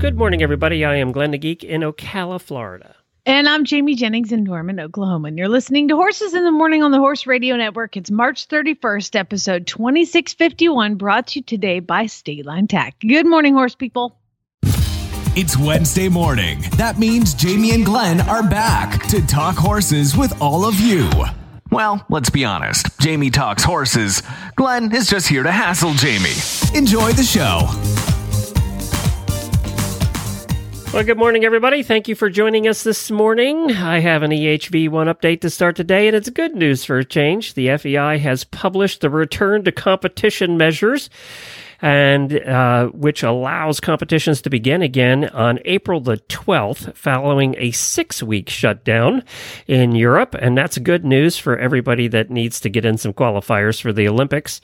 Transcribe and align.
Good 0.00 0.16
morning, 0.16 0.42
everybody. 0.42 0.82
I 0.82 0.94
am 0.94 1.12
Glenn 1.12 1.32
the 1.32 1.36
Geek 1.36 1.62
in 1.62 1.82
Ocala, 1.82 2.40
Florida. 2.40 2.96
And 3.26 3.46
I'm 3.46 3.66
Jamie 3.66 3.94
Jennings 3.94 4.32
in 4.32 4.44
Norman, 4.44 4.80
Oklahoma. 4.80 5.28
And 5.28 5.36
you're 5.36 5.46
listening 5.46 5.88
to 5.88 5.94
Horses 5.94 6.32
in 6.32 6.42
the 6.42 6.50
Morning 6.50 6.82
on 6.82 6.90
the 6.90 6.96
Horse 6.96 7.26
Radio 7.26 7.54
Network. 7.54 7.98
It's 7.98 8.10
March 8.10 8.48
31st, 8.48 9.14
episode 9.14 9.66
2651, 9.66 10.94
brought 10.94 11.26
to 11.26 11.40
you 11.40 11.44
today 11.44 11.80
by 11.80 12.06
State 12.06 12.46
Line 12.46 12.66
Tack. 12.66 12.98
Good 13.00 13.26
morning, 13.26 13.52
horse 13.52 13.74
people. 13.74 14.16
It's 15.36 15.58
Wednesday 15.58 16.08
morning. 16.08 16.62
That 16.78 16.98
means 16.98 17.34
Jamie 17.34 17.72
and 17.72 17.84
Glenn 17.84 18.22
are 18.22 18.42
back 18.42 19.06
to 19.08 19.20
talk 19.26 19.56
horses 19.56 20.16
with 20.16 20.40
all 20.40 20.64
of 20.64 20.80
you. 20.80 21.10
Well, 21.70 22.04
let's 22.08 22.30
be 22.30 22.46
honest. 22.46 22.86
Jamie 23.00 23.30
talks 23.30 23.62
horses. 23.62 24.22
Glenn 24.56 24.94
is 24.94 25.08
just 25.10 25.28
here 25.28 25.42
to 25.42 25.52
hassle 25.52 25.92
Jamie. 25.92 26.30
Enjoy 26.74 27.12
the 27.12 27.22
show. 27.22 27.68
Well, 30.92 31.04
good 31.04 31.18
morning, 31.18 31.44
everybody. 31.44 31.84
Thank 31.84 32.08
you 32.08 32.16
for 32.16 32.28
joining 32.28 32.66
us 32.66 32.82
this 32.82 33.12
morning. 33.12 33.70
I 33.70 34.00
have 34.00 34.24
an 34.24 34.32
EHV1 34.32 34.90
update 34.90 35.40
to 35.42 35.48
start 35.48 35.76
today, 35.76 36.08
and 36.08 36.16
it's 36.16 36.28
good 36.30 36.56
news 36.56 36.84
for 36.84 36.98
a 36.98 37.04
change. 37.04 37.54
The 37.54 37.76
FEI 37.76 38.18
has 38.18 38.42
published 38.42 39.00
the 39.00 39.08
return 39.08 39.62
to 39.62 39.70
competition 39.70 40.56
measures 40.56 41.08
and 41.82 42.32
uh, 42.40 42.86
which 42.88 43.22
allows 43.22 43.80
competitions 43.80 44.42
to 44.42 44.50
begin 44.50 44.82
again 44.82 45.28
on 45.30 45.58
April 45.64 46.00
the 46.00 46.18
12th, 46.28 46.94
following 46.96 47.54
a 47.58 47.70
six 47.70 48.22
week 48.22 48.48
shutdown 48.48 49.22
in 49.66 49.94
Europe. 49.94 50.34
And 50.38 50.56
that's 50.56 50.78
good 50.78 51.04
news 51.04 51.38
for 51.38 51.56
everybody 51.58 52.08
that 52.08 52.30
needs 52.30 52.60
to 52.60 52.68
get 52.68 52.84
in 52.84 52.98
some 52.98 53.12
qualifiers 53.12 53.80
for 53.80 53.92
the 53.92 54.08
Olympics. 54.08 54.60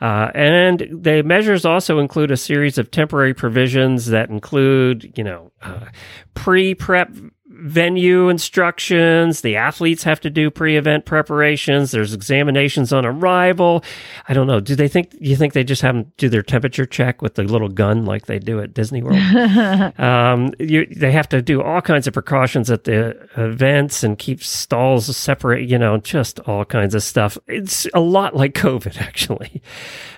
Uh, 0.00 0.30
and 0.34 0.86
the 0.92 1.22
measures 1.22 1.64
also 1.64 1.98
include 1.98 2.30
a 2.30 2.36
series 2.36 2.78
of 2.78 2.90
temporary 2.90 3.34
provisions 3.34 4.06
that 4.06 4.30
include, 4.30 5.12
you 5.16 5.24
know, 5.24 5.52
uh, 5.62 5.86
pre 6.34 6.74
prep 6.74 7.10
venue 7.58 8.28
instructions. 8.28 9.40
The 9.40 9.56
athletes 9.56 10.04
have 10.04 10.20
to 10.20 10.30
do 10.30 10.50
pre-event 10.50 11.04
preparations. 11.04 11.90
There's 11.90 12.14
examinations 12.14 12.92
on 12.92 13.06
arrival. 13.06 13.84
I 14.28 14.34
don't 14.34 14.46
know. 14.46 14.60
Do 14.60 14.74
they 14.74 14.88
think? 14.88 15.14
You 15.20 15.36
think 15.36 15.52
they 15.52 15.64
just 15.64 15.82
have 15.82 15.94
them 15.94 16.12
do 16.16 16.28
their 16.28 16.42
temperature 16.42 16.86
check 16.86 17.22
with 17.22 17.34
the 17.34 17.42
little 17.42 17.68
gun 17.68 18.04
like 18.04 18.26
they 18.26 18.38
do 18.38 18.60
at 18.60 18.74
Disney 18.74 19.02
World? 19.02 19.18
um, 19.98 20.52
you, 20.58 20.86
they 20.86 21.12
have 21.12 21.28
to 21.30 21.42
do 21.42 21.62
all 21.62 21.80
kinds 21.80 22.06
of 22.06 22.12
precautions 22.12 22.70
at 22.70 22.84
the 22.84 23.28
events 23.36 24.02
and 24.02 24.18
keep 24.18 24.42
stalls 24.42 25.14
separate. 25.16 25.68
You 25.68 25.78
know, 25.78 25.98
just 25.98 26.40
all 26.40 26.64
kinds 26.64 26.94
of 26.94 27.02
stuff. 27.02 27.38
It's 27.46 27.86
a 27.94 28.00
lot 28.00 28.36
like 28.36 28.54
COVID, 28.54 29.00
actually. 29.00 29.62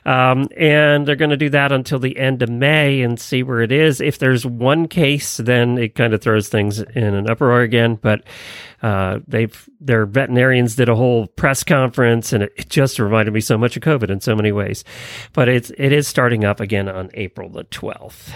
Um, 0.05 0.49
and 0.57 1.07
they're 1.07 1.17
going 1.17 1.31
to 1.31 1.37
do 1.37 1.51
that 1.51 1.71
until 1.71 1.99
the 1.99 2.17
end 2.17 2.43
of 2.43 2.49
May 2.49 3.03
and 3.03 3.21
see 3.21 3.43
where 3.43 3.61
it 3.61 3.71
is. 3.71 4.01
If 4.01 4.19
there's 4.19 4.47
one 4.47 4.89
case, 4.89 5.37
then 5.37 5.77
it 5.77 5.95
kind 5.95 6.15
of 6.15 6.23
throws 6.23 6.49
things 6.49 6.81
in 6.81 7.15
an 7.15 7.28
uproar 7.29 7.61
again. 7.61 7.97
But 7.97 8.25
uh, 8.83 9.21
they've 9.27 9.69
their 9.81 10.07
veterinarians 10.07 10.77
did 10.77 10.89
a 10.89 10.95
whole 10.95 11.27
press 11.29 11.65
conference, 11.65 12.33
and 12.33 12.45
it, 12.45 12.53
it, 12.57 12.69
just 12.69 12.99
reminded 12.99 13.35
me 13.35 13.41
so 13.41 13.59
much 13.59 13.77
of 13.77 13.83
COVID 13.83 14.11
in 14.11 14.21
so 14.21 14.35
many 14.35 14.53
ways. 14.53 14.85
But 15.33 15.49
it's 15.49 15.71
it 15.77 15.93
is 15.93 16.07
starting 16.07 16.45
up 16.45 16.61
again 16.61 16.89
on 16.89 17.11
April 17.15 17.49
the 17.49 17.65
twelfth. 17.65 18.33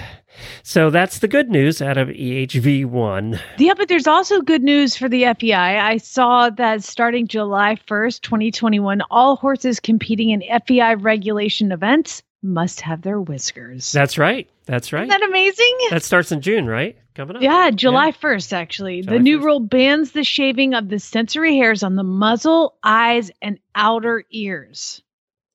So 0.63 0.91
that's 0.91 1.19
the 1.19 1.29
good 1.29 1.51
news 1.51 1.83
out 1.83 1.99
of 1.99 2.09
EHV1. 2.09 3.41
Yeah, 3.59 3.75
but 3.75 3.89
there's 3.89 4.07
also 4.07 4.41
good 4.41 4.63
news 4.63 4.97
for 4.97 5.09
the 5.09 5.25
FEI. 5.39 5.79
I 5.79 5.99
saw 5.99 6.51
that 6.51 6.83
starting 6.83 7.27
July 7.27 7.77
1st, 7.87 8.23
2021, 8.23 9.03
all 9.11 9.37
horses 9.37 9.79
competing 9.79 10.31
in 10.31 10.43
FEI 10.67 10.95
regulation 10.95 11.71
events 11.71 12.23
must 12.43 12.81
have 12.81 13.03
their 13.03 13.21
whiskers. 13.21 13.93
That's 13.93 14.19
right. 14.19 14.49
That's 14.67 14.93
right. 14.93 15.09
Isn't 15.09 15.21
that 15.21 15.29
amazing? 15.29 15.79
That 15.91 16.03
starts 16.03 16.33
in 16.33 16.41
June, 16.41 16.67
right? 16.67 16.97
Coming 17.15 17.37
up. 17.37 17.43
Yeah, 17.43 17.71
July 17.71 18.07
yeah. 18.07 18.13
1st, 18.13 18.53
actually. 18.53 19.03
July 19.03 19.17
the 19.17 19.23
new 19.23 19.39
1st. 19.39 19.45
rule 19.45 19.61
bans 19.61 20.13
the 20.13 20.25
shaving 20.25 20.75
of 20.75 20.89
the 20.89 20.99
sensory 20.99 21.57
hairs 21.57 21.83
on 21.83 21.97
the 21.97 22.03
muzzle, 22.03 22.79
eyes, 22.83 23.31
and 23.43 23.59
outer 23.75 24.25
ears. 24.31 25.03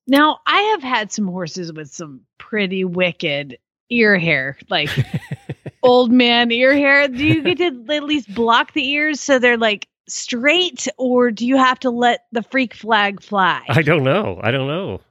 Now, 0.08 0.40
I 0.46 0.62
have 0.62 0.84
had 0.84 1.12
some 1.12 1.28
horses 1.28 1.74
with 1.74 1.90
some 1.90 2.22
pretty 2.38 2.84
wicked 2.84 3.58
ear 3.90 4.18
hair, 4.18 4.58
like 4.70 4.90
old 5.84 6.12
man 6.12 6.52
ear 6.52 6.74
hair. 6.74 7.08
Do 7.08 7.26
you 7.26 7.42
get 7.42 7.58
to 7.58 7.94
at 7.94 8.04
least 8.04 8.34
block 8.34 8.74
the 8.74 8.88
ears 8.88 9.20
so 9.20 9.40
they're 9.40 9.58
like 9.58 9.88
straight, 10.08 10.88
or 10.98 11.32
do 11.32 11.46
you 11.46 11.58
have 11.58 11.80
to 11.80 11.90
let 11.90 12.26
the 12.32 12.44
freak 12.44 12.74
flag 12.74 13.22
fly? 13.22 13.64
I 13.68 13.82
don't 13.82 14.04
know. 14.04 14.40
I 14.42 14.52
don't 14.52 14.68
know. 14.68 15.02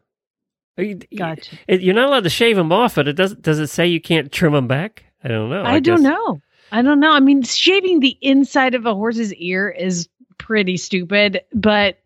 Gotcha. 1.16 1.56
You're 1.68 1.94
not 1.94 2.08
allowed 2.08 2.24
to 2.24 2.30
shave 2.30 2.56
them 2.56 2.70
off, 2.70 2.96
but 2.96 3.08
it 3.08 3.14
does. 3.14 3.34
Does 3.34 3.58
it 3.58 3.68
say 3.68 3.86
you 3.86 4.00
can't 4.00 4.30
trim 4.30 4.52
them 4.52 4.68
back? 4.68 5.05
I 5.24 5.28
don't 5.28 5.50
know. 5.50 5.62
I, 5.62 5.74
I 5.74 5.80
don't 5.80 6.02
know. 6.02 6.40
I 6.72 6.82
don't 6.82 7.00
know. 7.00 7.12
I 7.12 7.20
mean, 7.20 7.42
shaving 7.42 8.00
the 8.00 8.16
inside 8.20 8.74
of 8.74 8.86
a 8.86 8.94
horse's 8.94 9.32
ear 9.34 9.68
is 9.68 10.08
pretty 10.38 10.76
stupid, 10.76 11.42
but 11.52 11.98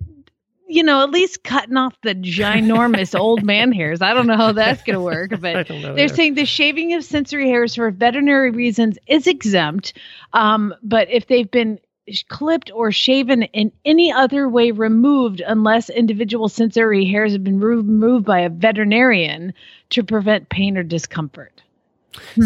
you 0.71 0.85
know, 0.85 1.03
at 1.03 1.11
least 1.11 1.43
cutting 1.43 1.77
off 1.77 2.01
the 2.03 2.15
ginormous 2.15 3.19
old 3.19 3.43
man 3.43 3.73
hairs. 3.73 4.01
I 4.01 4.15
don't 4.15 4.29
know 4.29 4.37
how 4.37 4.53
that's 4.53 4.85
going 4.85 4.95
to 4.95 5.01
work, 5.01 5.31
but 5.41 5.67
they're 5.67 5.93
either. 5.93 6.09
saying 6.09 6.35
the 6.35 6.45
shaving 6.45 6.95
of 6.95 7.05
sensory 7.05 7.49
hairs 7.49 7.75
for 7.75 7.91
veterinary 7.91 8.51
reasons 8.51 8.97
is 9.09 9.27
exempt. 9.27 9.95
Um, 10.33 10.73
but 10.83 11.11
if 11.11 11.27
they've 11.27 11.51
been 11.51 11.81
clipped 12.29 12.71
or 12.73 12.93
shaven 12.93 13.43
in 13.43 13.73
any 13.85 14.13
other 14.13 14.49
way 14.49 14.71
removed 14.71 15.41
unless 15.41 15.91
individual 15.91 16.49
sensory 16.49 17.05
hairs 17.05 17.33
have 17.33 17.45
been 17.45 17.61
removed 17.61 18.25
by 18.25 18.41
a 18.41 18.49
veterinarian 18.49 19.53
to 19.91 20.03
prevent 20.03 20.49
pain 20.49 20.77
or 20.77 20.83
discomfort. 20.83 21.60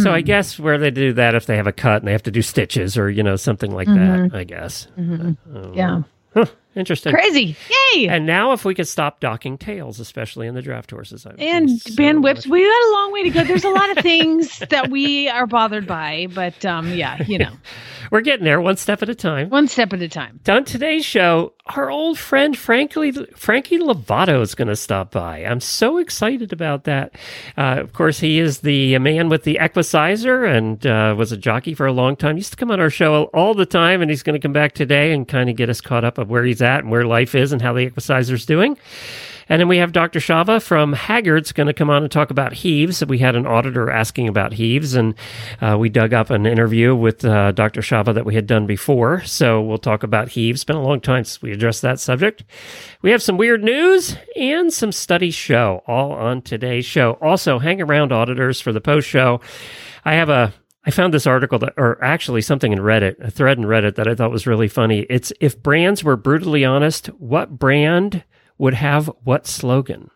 So 0.02 0.12
I 0.12 0.20
hmm. 0.20 0.26
guess 0.26 0.58
where 0.58 0.78
they 0.78 0.90
do 0.90 1.12
that 1.14 1.34
if 1.34 1.46
they 1.46 1.56
have 1.56 1.66
a 1.66 1.72
cut 1.72 2.02
and 2.02 2.08
they 2.08 2.12
have 2.12 2.22
to 2.24 2.30
do 2.30 2.42
stitches 2.42 2.98
or 2.98 3.10
you 3.10 3.22
know 3.22 3.36
something 3.36 3.72
like 3.72 3.88
mm-hmm. 3.88 4.28
that. 4.28 4.38
I 4.38 4.44
guess. 4.44 4.88
Mm-hmm. 4.98 5.74
Yeah. 5.74 6.02
Huh. 6.34 6.46
Interesting. 6.76 7.12
Crazy. 7.12 7.56
Yay. 7.94 8.08
And 8.08 8.26
now 8.26 8.52
if 8.52 8.64
we 8.64 8.74
could 8.74 8.88
stop 8.88 9.20
docking 9.20 9.58
tails, 9.58 10.00
especially 10.00 10.46
in 10.46 10.54
the 10.54 10.62
draft 10.62 10.90
horses. 10.90 11.26
and 11.38 11.70
so 11.70 11.94
ban 11.94 12.22
whips. 12.22 12.46
We 12.46 12.60
got 12.60 12.88
a 12.88 12.92
long 12.92 13.12
way 13.12 13.22
to 13.24 13.30
go. 13.30 13.44
There's 13.44 13.64
a 13.64 13.70
lot 13.70 13.96
of 13.96 14.02
things 14.02 14.58
that 14.70 14.90
we 14.90 15.28
are 15.28 15.46
bothered 15.46 15.86
by, 15.86 16.28
but 16.34 16.64
um, 16.64 16.92
yeah, 16.92 17.22
you 17.22 17.38
know. 17.38 17.52
We're 18.10 18.20
getting 18.20 18.44
there 18.44 18.60
one 18.60 18.76
step 18.76 19.02
at 19.02 19.08
a 19.08 19.14
time. 19.14 19.48
One 19.48 19.66
step 19.66 19.92
at 19.92 20.02
a 20.02 20.08
time. 20.08 20.38
On 20.48 20.64
today's 20.64 21.04
show, 21.04 21.54
our 21.66 21.90
old 21.90 22.18
friend 22.18 22.56
Frankie, 22.56 23.12
Frankie 23.34 23.78
Lovato 23.78 24.42
is 24.42 24.54
going 24.54 24.68
to 24.68 24.76
stop 24.76 25.10
by. 25.10 25.38
I'm 25.38 25.60
so 25.60 25.96
excited 25.96 26.52
about 26.52 26.84
that. 26.84 27.14
Uh, 27.56 27.76
of 27.78 27.92
course, 27.94 28.20
he 28.20 28.38
is 28.38 28.60
the 28.60 28.98
man 28.98 29.30
with 29.30 29.44
the 29.44 29.56
Equicizer 29.58 30.44
and 30.44 30.86
uh, 30.86 31.14
was 31.16 31.32
a 31.32 31.36
jockey 31.36 31.72
for 31.74 31.86
a 31.86 31.92
long 31.92 32.14
time. 32.14 32.36
He 32.36 32.40
used 32.40 32.52
to 32.52 32.56
come 32.56 32.70
on 32.70 32.78
our 32.78 32.90
show 32.90 33.24
all 33.32 33.54
the 33.54 33.66
time, 33.66 34.02
and 34.02 34.10
he's 34.10 34.22
going 34.22 34.38
to 34.38 34.40
come 34.40 34.52
back 34.52 34.74
today 34.74 35.12
and 35.12 35.26
kind 35.26 35.48
of 35.48 35.56
get 35.56 35.70
us 35.70 35.80
caught 35.80 36.04
up 36.04 36.18
of 36.18 36.28
where 36.28 36.44
he's 36.44 36.60
and 36.64 36.90
where 36.90 37.04
life 37.04 37.34
is 37.34 37.52
and 37.52 37.62
how 37.62 37.72
the 37.72 37.88
Equicizer's 37.88 38.46
doing. 38.46 38.76
And 39.48 39.60
then 39.60 39.68
we 39.68 39.78
have 39.78 39.92
Dr. 39.92 40.20
Shava 40.20 40.62
from 40.62 40.92
Hagyard's 40.92 41.52
going 41.52 41.66
to 41.66 41.74
come 41.74 41.90
on 41.90 42.02
and 42.02 42.10
talk 42.10 42.30
about 42.30 42.52
heaves. 42.52 43.04
We 43.04 43.18
had 43.18 43.36
an 43.36 43.46
auditor 43.46 43.90
asking 43.90 44.28
about 44.28 44.54
heaves, 44.54 44.94
and 44.94 45.14
uh, 45.60 45.76
we 45.78 45.88
dug 45.88 46.14
up 46.14 46.30
an 46.30 46.46
interview 46.46 46.94
with 46.94 47.24
uh, 47.24 47.52
Dr. 47.52 47.80
Shava 47.80 48.14
that 48.14 48.24
we 48.24 48.34
had 48.34 48.46
done 48.46 48.66
before. 48.66 49.22
So 49.24 49.60
we'll 49.60 49.78
talk 49.78 50.02
about 50.02 50.30
heaves. 50.30 50.64
Been 50.64 50.76
a 50.76 50.82
long 50.82 51.00
time 51.00 51.24
since 51.24 51.42
we 51.42 51.52
addressed 51.52 51.82
that 51.82 52.00
subject. 52.00 52.44
We 53.02 53.10
have 53.10 53.22
some 53.22 53.36
weird 53.36 53.62
news 53.62 54.16
and 54.36 54.72
some 54.72 54.92
study 54.92 55.30
show 55.30 55.82
all 55.86 56.12
on 56.12 56.42
today's 56.42 56.86
show. 56.86 57.18
Also, 57.20 57.58
hang 57.58 57.82
around 57.82 58.12
auditors 58.12 58.60
for 58.60 58.72
the 58.72 58.80
post 58.80 59.08
show. 59.08 59.40
I 60.04 60.14
have 60.14 60.28
a 60.30 60.54
I 60.86 60.90
found 60.90 61.14
this 61.14 61.26
article 61.26 61.58
that, 61.60 61.74
or 61.76 62.02
actually 62.04 62.42
something 62.42 62.72
in 62.72 62.78
Reddit, 62.78 63.18
a 63.20 63.30
thread 63.30 63.58
in 63.58 63.64
Reddit 63.64 63.94
that 63.96 64.06
I 64.06 64.14
thought 64.14 64.30
was 64.30 64.46
really 64.46 64.68
funny. 64.68 65.06
It's 65.08 65.32
if 65.40 65.62
brands 65.62 66.04
were 66.04 66.16
brutally 66.16 66.64
honest, 66.64 67.06
what 67.18 67.58
brand 67.58 68.24
would 68.58 68.74
have 68.74 69.10
what 69.24 69.46
slogan. 69.46 70.10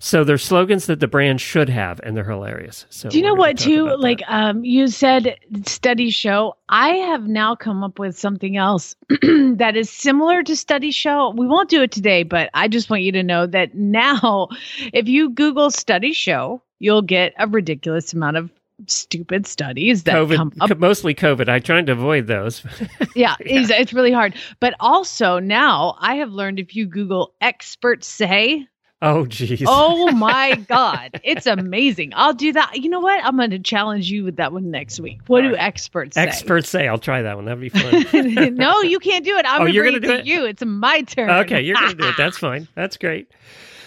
So 0.00 0.24
there's 0.24 0.44
slogans 0.44 0.86
that 0.86 1.00
the 1.00 1.06
brand 1.06 1.40
should 1.40 1.68
have, 1.68 2.00
and 2.02 2.16
they're 2.16 2.28
hilarious. 2.28 2.84
So 2.90 3.08
do 3.08 3.16
you 3.16 3.24
know 3.24 3.34
what 3.34 3.56
too? 3.56 3.96
Like 3.96 4.22
um, 4.26 4.64
you 4.64 4.88
said, 4.88 5.38
studies 5.64 6.14
show. 6.14 6.56
I 6.68 6.88
have 6.88 7.26
now 7.26 7.54
come 7.54 7.82
up 7.82 7.98
with 7.98 8.18
something 8.18 8.56
else 8.56 8.96
that 9.08 9.72
is 9.74 9.88
similar 9.88 10.42
to 10.42 10.56
study 10.56 10.90
show. 10.90 11.30
We 11.30 11.46
won't 11.46 11.70
do 11.70 11.82
it 11.82 11.92
today, 11.92 12.22
but 12.22 12.50
I 12.54 12.68
just 12.68 12.90
want 12.90 13.02
you 13.02 13.12
to 13.12 13.22
know 13.22 13.46
that 13.46 13.74
now, 13.74 14.48
if 14.92 15.08
you 15.08 15.30
Google 15.30 15.70
study 15.70 16.12
show, 16.12 16.62
you'll 16.78 17.02
get 17.02 17.32
a 17.38 17.46
ridiculous 17.46 18.12
amount 18.12 18.36
of 18.36 18.50
stupid 18.90 19.46
studies 19.46 20.04
that 20.04 20.14
COVID, 20.14 20.36
come 20.36 20.52
up. 20.60 20.78
mostly 20.78 21.14
COVID. 21.14 21.48
I'm 21.48 21.62
trying 21.62 21.86
to 21.86 21.92
avoid 21.92 22.26
those. 22.26 22.62
Yeah, 23.14 23.36
It's, 23.40 23.70
it's 23.70 23.92
really 23.92 24.12
hard. 24.12 24.34
But 24.60 24.74
also 24.80 25.38
now 25.38 25.96
I 25.98 26.16
have 26.16 26.30
learned 26.30 26.58
if 26.58 26.74
you 26.74 26.86
Google 26.86 27.34
experts 27.40 28.06
say, 28.06 28.66
oh, 29.02 29.26
geez. 29.26 29.64
oh 29.66 30.10
my 30.12 30.54
God, 30.68 31.20
it's 31.24 31.46
amazing. 31.46 32.12
I'll 32.14 32.32
do 32.34 32.52
that. 32.52 32.76
You 32.76 32.88
know 32.88 33.00
what? 33.00 33.22
I'm 33.24 33.36
going 33.36 33.50
to 33.50 33.58
challenge 33.58 34.10
you 34.10 34.24
with 34.24 34.36
that 34.36 34.52
one 34.52 34.70
next 34.70 34.98
week. 35.00 35.20
What 35.26 35.42
All 35.44 35.50
do 35.50 35.56
right. 35.56 35.62
experts 35.64 36.14
say? 36.14 36.22
Experts 36.22 36.68
say 36.70 36.88
I'll 36.88 36.98
try 36.98 37.22
that 37.22 37.36
one. 37.36 37.44
That'd 37.44 37.60
be 37.60 37.68
fun. 37.68 38.54
no, 38.56 38.80
you 38.82 38.98
can't 38.98 39.24
do 39.24 39.36
it. 39.36 39.44
I'm 39.46 39.56
Oh, 39.62 39.64
going 39.64 39.74
you're 39.74 39.84
to 39.90 40.00
gonna 40.00 40.14
do 40.14 40.20
it? 40.20 40.26
you. 40.26 40.44
It's 40.46 40.64
my 40.64 41.02
turn. 41.02 41.28
okay, 41.30 41.60
you're 41.60 41.76
going 41.76 41.90
to 41.90 41.96
do 41.96 42.08
it. 42.08 42.14
That's 42.16 42.38
fine. 42.38 42.68
That's 42.74 42.96
great. 42.96 43.30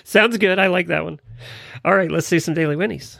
Sounds 0.03 0.38
good. 0.38 0.59
I 0.59 0.68
like 0.68 0.88
that 0.88 1.03
one. 1.03 1.19
All 1.83 1.95
right, 1.95 2.12
let's 2.12 2.27
see 2.27 2.39
some 2.39 2.53
daily 2.53 2.75
winnies. 2.75 3.18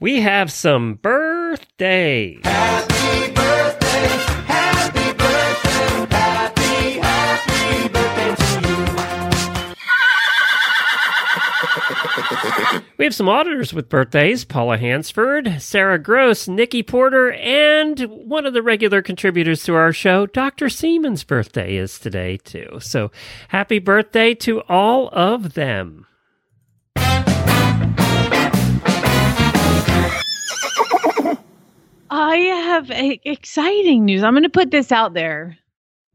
We 0.00 0.22
have 0.22 0.50
some 0.50 0.94
birthdays. 0.94 2.40
We 12.96 13.04
have 13.04 13.14
some 13.14 13.28
auditors 13.28 13.74
with 13.74 13.90
birthdays 13.90 14.44
Paula 14.46 14.78
Hansford, 14.78 15.60
Sarah 15.60 15.98
Gross, 15.98 16.48
Nikki 16.48 16.82
Porter, 16.82 17.32
and 17.32 18.00
one 18.00 18.46
of 18.46 18.54
the 18.54 18.62
regular 18.62 19.02
contributors 19.02 19.64
to 19.64 19.74
our 19.74 19.92
show, 19.92 20.24
Dr. 20.26 20.70
Seaman's 20.70 21.24
birthday 21.24 21.76
is 21.76 21.98
today, 21.98 22.38
too. 22.38 22.78
So 22.80 23.10
happy 23.48 23.78
birthday 23.78 24.34
to 24.36 24.62
all 24.62 25.08
of 25.12 25.54
them. 25.54 26.06
I 32.10 32.36
have 32.36 32.90
exciting 32.90 34.04
news. 34.04 34.24
I'm 34.24 34.32
going 34.32 34.42
to 34.42 34.48
put 34.48 34.72
this 34.72 34.90
out 34.90 35.14
there 35.14 35.56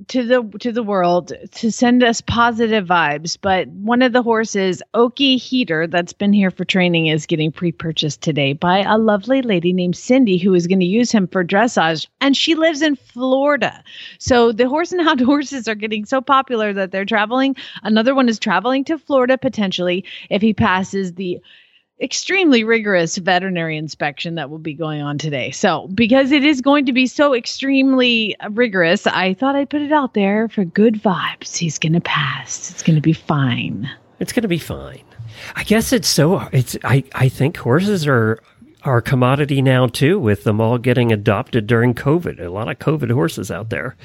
to 0.10 0.24
the 0.24 0.44
to 0.60 0.74
the 0.74 0.84
world 0.84 1.32
to 1.52 1.72
send 1.72 2.04
us 2.04 2.20
positive 2.20 2.86
vibes. 2.86 3.38
But 3.42 3.70
one 3.70 4.02
of 4.02 4.12
the 4.12 4.22
horses, 4.22 4.84
Oki 4.94 5.38
Heater, 5.38 5.88
that's 5.88 6.12
been 6.12 6.34
here 6.34 6.52
for 6.52 6.66
training, 6.66 7.08
is 7.08 7.26
getting 7.26 7.50
pre-purchased 7.50 8.22
today 8.22 8.52
by 8.52 8.80
a 8.80 8.98
lovely 8.98 9.42
lady 9.42 9.72
named 9.72 9.96
Cindy, 9.96 10.38
who 10.38 10.54
is 10.54 10.68
going 10.68 10.82
to 10.82 10.86
use 10.86 11.14
him 11.14 11.28
for 11.28 11.46
dressage, 11.46 12.08
and 12.20 12.36
she 12.36 12.56
lives 12.56 12.82
in 12.82 12.98
Florida. 12.98 13.82
So 14.20 14.52
the 14.52 14.68
horse 14.68 14.92
and 14.92 15.02
hound 15.08 15.22
horses 15.22 15.66
are 15.70 15.76
getting 15.76 16.04
so 16.04 16.20
popular 16.20 16.74
that 16.74 16.92
they're 16.92 17.06
traveling. 17.06 17.56
Another 17.84 18.14
one 18.14 18.28
is 18.28 18.38
traveling 18.38 18.84
to 18.86 18.98
Florida 18.98 19.38
potentially 19.38 20.04
if 20.30 20.42
he 20.42 20.54
passes 20.54 21.14
the 21.14 21.40
extremely 22.02 22.64
rigorous 22.64 23.18
veterinary 23.18 23.78
inspection 23.78 24.36
that 24.36 24.50
will 24.50 24.60
be 24.60 24.74
going 24.74 25.02
on 25.02 25.18
today. 25.18 25.52
So, 25.52 25.88
because 25.94 26.32
it 26.32 26.44
is 26.44 26.62
going 26.62 26.86
to 26.88 26.94
be 26.94 27.08
so 27.08 27.34
extremely 27.34 28.36
rigorous, 28.50 29.08
I 29.08 29.34
thought 29.34 29.56
I'd 29.56 29.70
put 29.70 29.82
it 29.82 29.92
out 29.92 30.14
there 30.14 30.50
for 30.50 30.66
good 30.66 30.96
vibes. 31.02 31.56
He's 31.56 31.80
going 31.80 31.94
to 31.94 32.02
pass. 32.02 32.72
It's 32.72 32.84
going 32.84 32.96
to 32.96 33.02
be 33.02 33.14
fine. 33.14 33.90
It's 34.20 34.34
going 34.34 34.44
to 34.44 34.48
be 34.48 34.58
fine. 34.58 35.04
I 35.56 35.64
guess 35.64 35.92
it's 35.92 36.08
so. 36.08 36.48
It's. 36.52 36.78
I. 36.84 37.04
I 37.14 37.30
think 37.30 37.58
horses 37.58 38.08
are 38.08 38.40
are 38.84 38.98
a 38.98 39.02
commodity 39.02 39.62
now 39.62 39.88
too, 39.88 40.20
with 40.20 40.44
them 40.44 40.62
all 40.62 40.78
getting 40.78 41.12
adopted 41.12 41.68
during 41.68 41.94
COVID. 41.94 42.40
A 42.40 42.50
lot 42.50 42.70
of 42.70 42.80
COVID 42.80 43.12
horses 43.12 43.52
out 43.52 43.70
there. 43.70 43.96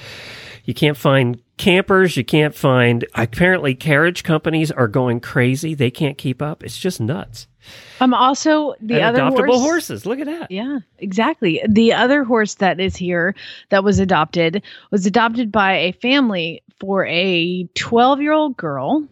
You 0.64 0.74
can't 0.74 0.96
find 0.96 1.40
campers. 1.60 2.16
You 2.16 2.24
can't 2.24 2.54
find. 2.54 3.04
Apparently, 3.14 3.74
carriage 3.74 4.24
companies 4.24 4.72
are 4.72 4.88
going 4.88 5.20
crazy. 5.20 5.74
They 5.74 5.90
can't 5.90 6.16
keep 6.16 6.40
up. 6.40 6.64
It's 6.64 6.78
just 6.78 7.00
nuts. 7.00 7.46
Um 8.00 8.14
also 8.14 8.74
the 8.80 8.94
and 8.94 9.04
other 9.04 9.20
adoptable 9.20 9.58
horse, 9.58 9.60
horses. 9.60 10.06
Look 10.06 10.18
at 10.18 10.26
that. 10.26 10.50
Yeah, 10.50 10.78
exactly. 10.98 11.62
The 11.68 11.92
other 11.92 12.24
horse 12.24 12.54
that 12.56 12.80
is 12.80 12.96
here 12.96 13.34
that 13.68 13.84
was 13.84 13.98
adopted 13.98 14.62
was 14.90 15.04
adopted 15.04 15.52
by 15.52 15.74
a 15.74 15.92
family 15.92 16.62
for 16.80 17.04
a 17.04 17.64
12-year-old 17.74 18.56
girl 18.56 19.06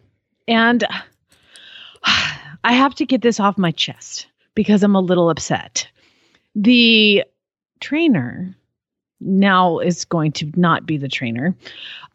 and 0.47 0.83
I 2.03 2.73
have 2.73 2.95
to 2.95 3.05
get 3.05 3.21
this 3.21 3.39
off 3.39 3.59
my 3.59 3.71
chest 3.71 4.27
because 4.55 4.81
I'm 4.81 4.95
a 4.95 4.99
little 4.99 5.29
upset. 5.29 5.87
The 6.55 7.23
trainer 7.79 8.57
now 9.21 9.79
is 9.79 10.05
going 10.05 10.31
to 10.31 10.51
not 10.55 10.85
be 10.85 10.97
the 10.97 11.09
trainer 11.09 11.55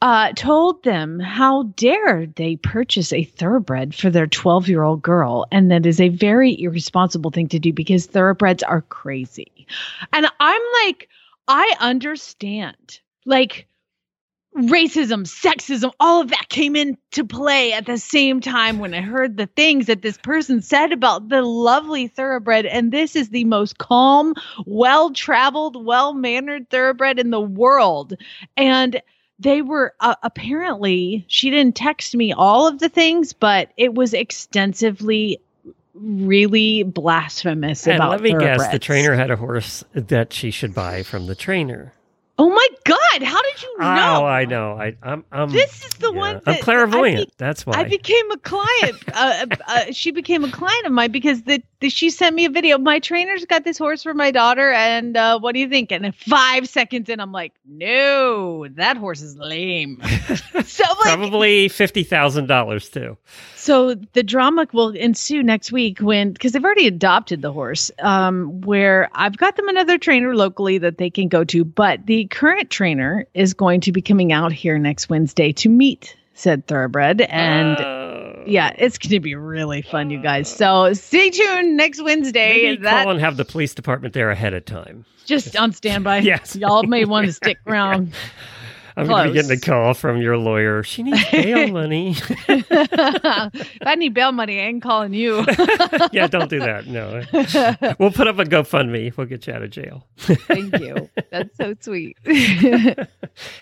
uh, 0.05 0.33
told 0.37 0.83
them 0.85 1.19
how 1.19 1.63
dare 1.77 2.27
they 2.27 2.57
purchase 2.57 3.11
a 3.11 3.25
thoroughbred 3.25 3.95
for 3.95 4.11
their 4.11 4.27
12 4.27 4.69
year 4.69 4.83
old 4.83 5.01
girl. 5.01 5.47
And 5.51 5.71
that 5.71 5.87
is 5.87 5.99
a 5.99 6.11
very 6.11 6.61
irresponsible 6.61 7.31
thing 7.31 7.49
to 7.49 7.59
do 7.59 7.73
because 7.73 8.05
thoroughbreds 8.05 8.63
are 8.63 8.83
crazy. 8.83 9.67
And 10.13 10.27
i'm 10.41 10.63
like 10.85 11.09
i 11.49 11.75
understand. 11.81 13.01
Like 13.25 13.67
racism 14.57 15.27
sexism 15.27 15.91
all 15.99 16.21
of 16.21 16.31
that 16.31 16.49
came 16.49 16.77
into 16.77 17.25
play 17.25 17.73
at 17.73 17.87
the 17.87 17.99
same 17.99 18.41
time 18.41 18.79
when 18.79 18.95
i 18.95 19.01
heard 19.01 19.37
the 19.37 19.47
things 19.47 19.87
that 19.87 20.03
this 20.03 20.17
person 20.19 20.63
said 20.63 20.93
about 20.93 21.29
the 21.29 21.43
lovely 21.43 22.07
thoroughbred. 22.07 22.65
And 22.67 22.93
this 22.93 23.17
is 23.17 23.31
the 23.31 23.45
most 23.45 23.79
calm 23.79 24.35
well 24.67 25.11
traveled 25.13 25.85
well 25.85 26.15
mannered 26.15 26.71
thoroughbred 26.71 27.19
in 27.19 27.31
the 27.31 27.41
world. 27.41 28.15
And 28.57 29.03
they 29.41 29.61
were 29.63 29.93
uh, 30.01 30.15
apparently 30.23 31.25
she 31.29 31.51
didn't 31.51 31.75
text 31.75 32.15
me 32.15 32.33
all 32.33 32.69
of 32.69 32.79
the 32.79 32.89
things 32.89 33.33
but 33.33 33.71
it 33.77 33.95
was 33.95 34.15
extensively 34.15 35.41
really 35.95 36.85
blasphemous 36.85 37.87
And 37.87 37.97
about 37.97 38.11
let 38.11 38.21
me 38.23 38.35
guess, 38.39 38.69
the 38.69 38.79
trainer 38.79 39.15
had 39.15 39.31
a 39.33 39.37
horse 39.37 39.85
that 39.95 40.33
she 40.33 40.51
should 40.53 40.75
buy 40.75 41.03
from 41.03 41.27
the 41.27 41.35
trainer. 41.35 41.93
oh 42.39 42.51
my 42.51 42.69
god 42.85 42.99
how 43.23 43.41
did 43.43 43.63
you 43.63 43.79
know 43.79 43.85
Oh, 44.21 44.25
I 44.25 44.45
know. 44.45 44.73
I, 44.79 44.97
I'm. 45.03 45.25
I'm 45.33 45.51
This 45.51 45.85
is 45.85 45.95
the 45.95 46.13
yeah. 46.13 46.19
one 46.19 46.41
I'm 46.47 46.57
clairvoyant. 46.61 47.29
Be- 47.29 47.35
That's 47.39 47.65
why. 47.67 47.75
I 47.77 47.85
became 47.85 48.31
a 48.31 48.39
client. 48.39 48.97
uh, 49.13 49.47
uh, 49.69 49.81
she 49.93 50.11
became 50.11 50.45
a 50.45 50.51
client 50.51 50.87
of 50.87 50.93
mine 50.93 51.11
because 51.13 51.43
the, 51.43 51.63
the 51.81 51.89
she 51.91 52.11
sent 52.11 52.35
me 52.35 52.45
a 52.47 52.51
video. 52.51 52.79
My 52.79 52.99
trainer's 52.99 53.45
got 53.45 53.65
this 53.65 53.79
horse 53.79 54.03
for 54.03 54.15
my 54.15 54.31
daughter, 54.31 54.71
and 54.73 55.17
uh, 55.17 55.39
what 55.39 55.53
do 55.53 55.61
you 55.61 55.69
think? 55.69 55.93
And 55.93 56.15
five 56.15 56.69
seconds 56.69 57.09
in, 57.09 57.21
I'm 57.21 57.33
like, 57.33 57.53
no, 57.67 58.67
that 58.69 58.97
horse 58.97 59.21
is 59.23 59.37
lame. 59.37 60.01
so 60.65 60.85
like, 60.85 61.15
Probably 61.15 61.69
fifty 61.69 62.03
thousand 62.05 62.47
dollars 62.47 62.89
too. 62.89 63.17
so 63.57 63.95
the 63.95 64.23
drama 64.23 64.67
will 64.73 64.91
ensue 64.91 65.43
next 65.43 65.73
week 65.73 65.99
when 66.01 66.33
because 66.33 66.53
they've 66.53 66.65
already 66.65 66.87
adopted 66.87 67.43
the 67.43 67.53
horse. 67.53 67.91
Um, 68.01 68.61
where 68.63 69.11
I've 69.15 69.37
got 69.37 69.57
them 69.57 69.69
another 69.69 69.99
trainer 69.99 70.35
locally 70.35 70.79
that 70.79 70.99
they 70.99 71.11
can 71.11 71.29
go 71.29 71.45
to, 71.45 71.65
but 71.65 72.07
the 72.07 72.27
current 72.27 72.71
trainer 72.71 73.04
is 73.35 73.55
going 73.55 73.81
to 73.83 73.93
be 73.93 74.03
coming 74.03 74.33
out 74.33 74.53
here 74.53 74.79
next 74.79 75.09
Wednesday 75.09 75.53
to 75.53 75.69
meet 75.69 76.17
said 76.35 76.67
thoroughbred 76.67 77.21
and. 77.21 77.77
Uh, 77.79 78.11
yeah, 78.47 78.75
it's 78.77 78.99
going 78.99 79.13
to 79.13 79.21
be 79.21 79.35
really 79.37 79.81
fun, 79.81 80.11
you 80.11 80.21
guys. 80.21 80.55
So 80.55 80.93
stay 80.93 81.31
tuned 81.31 81.79
next 81.79 82.03
Wednesday. 82.03 82.63
Maybe 82.65 82.83
That 82.83 83.05
call 83.05 83.13
and 83.13 83.21
have 83.21 83.39
the 83.39 83.45
police 83.47 83.73
department 83.75 84.13
there 84.13 84.31
ahead 84.31 84.53
of 84.53 84.67
time. 84.67 85.07
just 85.25 85.57
on 85.57 85.73
standby. 85.73 86.19
Yes. 86.25 86.55
y'all 86.55 86.83
may 86.83 87.07
want 87.07 87.27
to 87.27 87.33
stick 87.33 87.57
around. 87.67 88.13
I'm 88.97 89.07
going 89.07 89.27
to 89.27 89.33
be 89.33 89.35
getting 89.35 89.57
a 89.57 89.61
call 89.61 89.95
from 89.95 90.23
your 90.23 90.37
lawyer. 90.37 90.83
She 90.83 91.03
needs 91.03 91.29
bail 91.31 91.69
money. 91.73 92.11
if 92.49 93.87
I 93.87 93.95
need 93.97 94.15
bail 94.15 94.33
money, 94.33 94.61
I 94.61 94.65
ain't 94.65 94.83
calling 94.83 95.13
you. 95.15 95.45
yeah, 96.13 96.27
don't 96.29 96.49
do 96.49 96.61
that. 96.61 96.87
No, 96.87 97.23
we'll 97.99 98.13
put 98.13 98.29
up 98.29 98.39
a 98.39 98.45
GoFundMe. 98.45 99.17
We'll 99.17 99.27
get 99.27 99.47
you 99.47 99.53
out 99.53 99.63
of 99.63 99.71
jail. 99.71 100.07
Thank 100.17 100.79
you. 100.79 101.11
That's 101.31 101.57
so 101.57 101.75
sweet. 101.81 102.17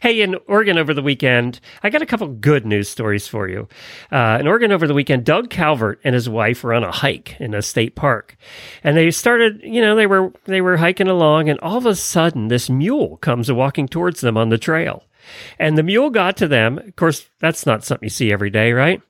Hey, 0.01 0.21
in 0.21 0.37
Oregon 0.49 0.77
over 0.77 0.93
the 0.93 1.03
weekend, 1.03 1.61
I 1.83 1.91
got 1.91 2.03
a 2.03 2.07
couple 2.07 2.29
good 2.29 2.67
news 2.67 2.89
stories 2.89 3.27
for 3.27 3.49
you. 3.49 3.69
Uh, 4.11 4.39
in 4.41 4.47
Oregon 4.47 4.71
over 4.71 4.87
the 4.87 4.95
weekend, 4.95 5.25
Doug 5.25 5.49
Calvert 5.49 6.01
and 6.05 6.15
his 6.15 6.29
wife 6.29 6.63
were 6.63 6.75
on 6.75 6.85
a 6.85 6.93
hike 6.93 7.41
in 7.41 7.55
a 7.55 7.63
state 7.63 7.95
park, 7.95 8.37
and 8.85 8.97
they 8.97 9.11
started, 9.11 9.61
you 9.63 9.81
know, 9.81 9.97
they 9.97 10.07
were 10.07 10.33
they 10.45 10.61
were 10.61 10.77
hiking 10.77 11.09
along, 11.09 11.49
and 11.49 11.59
all 11.61 11.79
of 11.79 11.87
a 11.87 11.95
sudden, 11.95 12.49
this 12.49 12.69
mule 12.69 13.17
comes 13.19 13.51
walking 13.51 13.89
towards 13.89 14.21
them 14.21 14.37
on 14.37 14.51
the 14.51 14.59
trail. 14.59 15.05
And 15.59 15.77
the 15.77 15.83
mule 15.83 16.11
got 16.11 16.37
to 16.39 16.49
them. 16.49 16.79
Of 16.79 16.97
course, 16.97 17.29
that's 17.41 17.67
not 17.67 17.85
something 17.85 18.07
you 18.07 18.11
see 18.11 18.33
every 18.33 18.51
day, 18.51 18.73
right? 18.73 19.01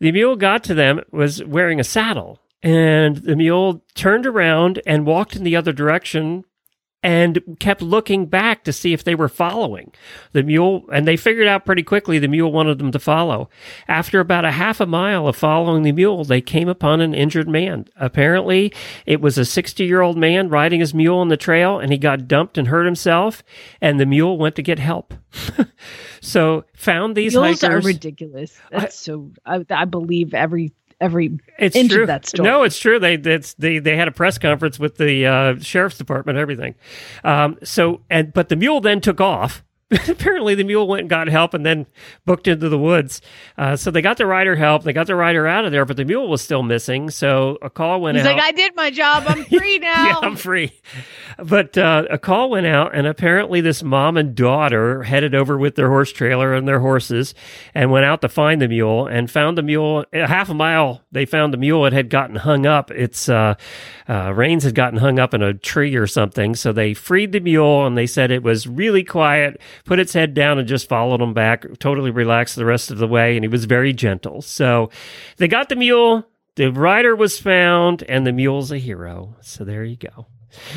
The 0.00 0.12
mule 0.12 0.36
got 0.36 0.64
to 0.64 0.74
them, 0.74 1.02
was 1.10 1.42
wearing 1.44 1.80
a 1.80 1.84
saddle, 1.84 2.40
and 2.62 3.16
the 3.16 3.36
mule 3.36 3.84
turned 3.94 4.26
around 4.26 4.82
and 4.86 5.06
walked 5.06 5.36
in 5.36 5.44
the 5.44 5.56
other 5.56 5.72
direction 5.72 6.44
and 7.02 7.40
kept 7.60 7.80
looking 7.80 8.26
back 8.26 8.64
to 8.64 8.72
see 8.72 8.92
if 8.92 9.04
they 9.04 9.14
were 9.14 9.28
following 9.28 9.92
the 10.32 10.42
mule 10.42 10.84
and 10.92 11.06
they 11.06 11.16
figured 11.16 11.46
out 11.46 11.64
pretty 11.64 11.82
quickly 11.82 12.18
the 12.18 12.26
mule 12.26 12.50
wanted 12.50 12.78
them 12.78 12.90
to 12.90 12.98
follow 12.98 13.48
after 13.86 14.18
about 14.18 14.44
a 14.44 14.50
half 14.50 14.80
a 14.80 14.86
mile 14.86 15.28
of 15.28 15.36
following 15.36 15.82
the 15.82 15.92
mule 15.92 16.24
they 16.24 16.40
came 16.40 16.68
upon 16.68 17.00
an 17.00 17.14
injured 17.14 17.48
man 17.48 17.84
apparently 17.96 18.72
it 19.06 19.20
was 19.20 19.38
a 19.38 19.44
60 19.44 19.84
year 19.84 20.00
old 20.00 20.16
man 20.16 20.48
riding 20.48 20.80
his 20.80 20.92
mule 20.92 21.18
on 21.18 21.28
the 21.28 21.36
trail 21.36 21.78
and 21.78 21.92
he 21.92 21.98
got 21.98 22.26
dumped 22.26 22.58
and 22.58 22.68
hurt 22.68 22.84
himself 22.84 23.44
and 23.80 24.00
the 24.00 24.06
mule 24.06 24.36
went 24.36 24.56
to 24.56 24.62
get 24.62 24.80
help 24.80 25.14
so 26.20 26.64
found 26.74 27.16
these 27.16 27.34
Mules 27.34 27.62
are 27.62 27.80
ridiculous. 27.80 28.58
That's 28.70 28.98
so. 28.98 29.30
I, 29.44 29.64
I 29.70 29.84
believe 29.84 30.34
every 30.34 30.72
every 31.00 31.38
It's 31.58 31.76
inch 31.76 31.92
true. 31.92 32.02
of 32.02 32.06
that 32.08 32.26
story. 32.26 32.48
No, 32.48 32.62
it's 32.62 32.78
true. 32.78 32.98
They 32.98 33.16
that's 33.16 33.54
they 33.54 33.78
they 33.78 33.96
had 33.96 34.08
a 34.08 34.12
press 34.12 34.38
conference 34.38 34.78
with 34.78 34.96
the 34.96 35.26
uh, 35.26 35.58
sheriff's 35.60 35.98
department, 35.98 36.38
everything. 36.38 36.74
Um, 37.24 37.58
so 37.62 38.00
and 38.10 38.32
but 38.32 38.48
the 38.48 38.56
mule 38.56 38.80
then 38.80 39.00
took 39.00 39.20
off. 39.20 39.64
Apparently, 40.08 40.54
the 40.54 40.64
mule 40.64 40.86
went 40.86 41.00
and 41.00 41.08
got 41.10 41.28
help, 41.28 41.54
and 41.54 41.64
then 41.64 41.86
booked 42.26 42.46
into 42.46 42.68
the 42.68 42.78
woods. 42.78 43.22
Uh, 43.56 43.74
so 43.74 43.90
they 43.90 44.02
got 44.02 44.18
the 44.18 44.26
rider 44.26 44.54
help. 44.54 44.84
They 44.84 44.92
got 44.92 45.06
the 45.06 45.16
rider 45.16 45.46
out 45.46 45.64
of 45.64 45.72
there, 45.72 45.84
but 45.86 45.96
the 45.96 46.04
mule 46.04 46.28
was 46.28 46.42
still 46.42 46.62
missing. 46.62 47.08
So 47.10 47.56
a 47.62 47.70
call 47.70 48.00
went 48.02 48.18
He's 48.18 48.26
out. 48.26 48.36
like, 48.36 48.42
I 48.44 48.52
did 48.52 48.76
my 48.76 48.90
job. 48.90 49.24
I'm 49.26 49.44
free 49.58 49.78
now. 49.82 50.06
yeah, 50.06 50.18
I'm 50.20 50.36
free. 50.36 50.72
But 51.38 51.78
uh, 51.78 52.04
a 52.10 52.18
call 52.18 52.50
went 52.50 52.66
out, 52.66 52.94
and 52.94 53.06
apparently 53.06 53.60
this 53.62 53.82
mom 53.82 54.16
and 54.18 54.34
daughter 54.34 55.04
headed 55.04 55.34
over 55.34 55.56
with 55.56 55.74
their 55.76 55.88
horse 55.88 56.12
trailer 56.12 56.52
and 56.54 56.68
their 56.68 56.80
horses, 56.80 57.34
and 57.74 57.90
went 57.90 58.04
out 58.04 58.20
to 58.20 58.28
find 58.28 58.60
the 58.60 58.68
mule, 58.68 59.06
and 59.06 59.30
found 59.30 59.56
the 59.56 59.62
mule 59.62 60.04
a 60.12 60.26
half 60.26 60.50
a 60.50 60.54
mile. 60.54 61.00
They 61.12 61.24
found 61.24 61.52
the 61.54 61.58
mule. 61.58 61.86
It 61.86 61.92
had 61.94 62.10
gotten 62.10 62.36
hung 62.36 62.66
up. 62.66 62.90
Its 62.90 63.28
uh, 63.30 63.54
uh, 64.08 64.32
reins 64.34 64.64
had 64.64 64.74
gotten 64.74 64.98
hung 64.98 65.18
up 65.18 65.32
in 65.32 65.40
a 65.42 65.54
tree 65.54 65.96
or 65.96 66.06
something. 66.06 66.54
So 66.54 66.72
they 66.72 66.92
freed 66.92 67.32
the 67.32 67.40
mule, 67.40 67.86
and 67.86 67.96
they 67.96 68.06
said 68.06 68.30
it 68.30 68.42
was 68.42 68.66
really 68.66 69.02
quiet. 69.04 69.58
Put 69.84 69.98
its 69.98 70.12
head 70.12 70.34
down 70.34 70.58
and 70.58 70.68
just 70.68 70.88
followed 70.88 71.20
him 71.20 71.34
back. 71.34 71.66
Totally 71.78 72.10
relaxed 72.10 72.56
the 72.56 72.64
rest 72.64 72.90
of 72.90 72.98
the 72.98 73.08
way, 73.08 73.36
and 73.36 73.44
he 73.44 73.48
was 73.48 73.64
very 73.64 73.92
gentle. 73.92 74.42
So 74.42 74.90
they 75.36 75.48
got 75.48 75.68
the 75.68 75.76
mule. 75.76 76.26
The 76.56 76.72
rider 76.72 77.14
was 77.14 77.38
found, 77.38 78.02
and 78.08 78.26
the 78.26 78.32
mule's 78.32 78.72
a 78.72 78.78
hero. 78.78 79.36
So 79.40 79.64
there 79.64 79.84
you 79.84 79.96
go. 79.96 80.26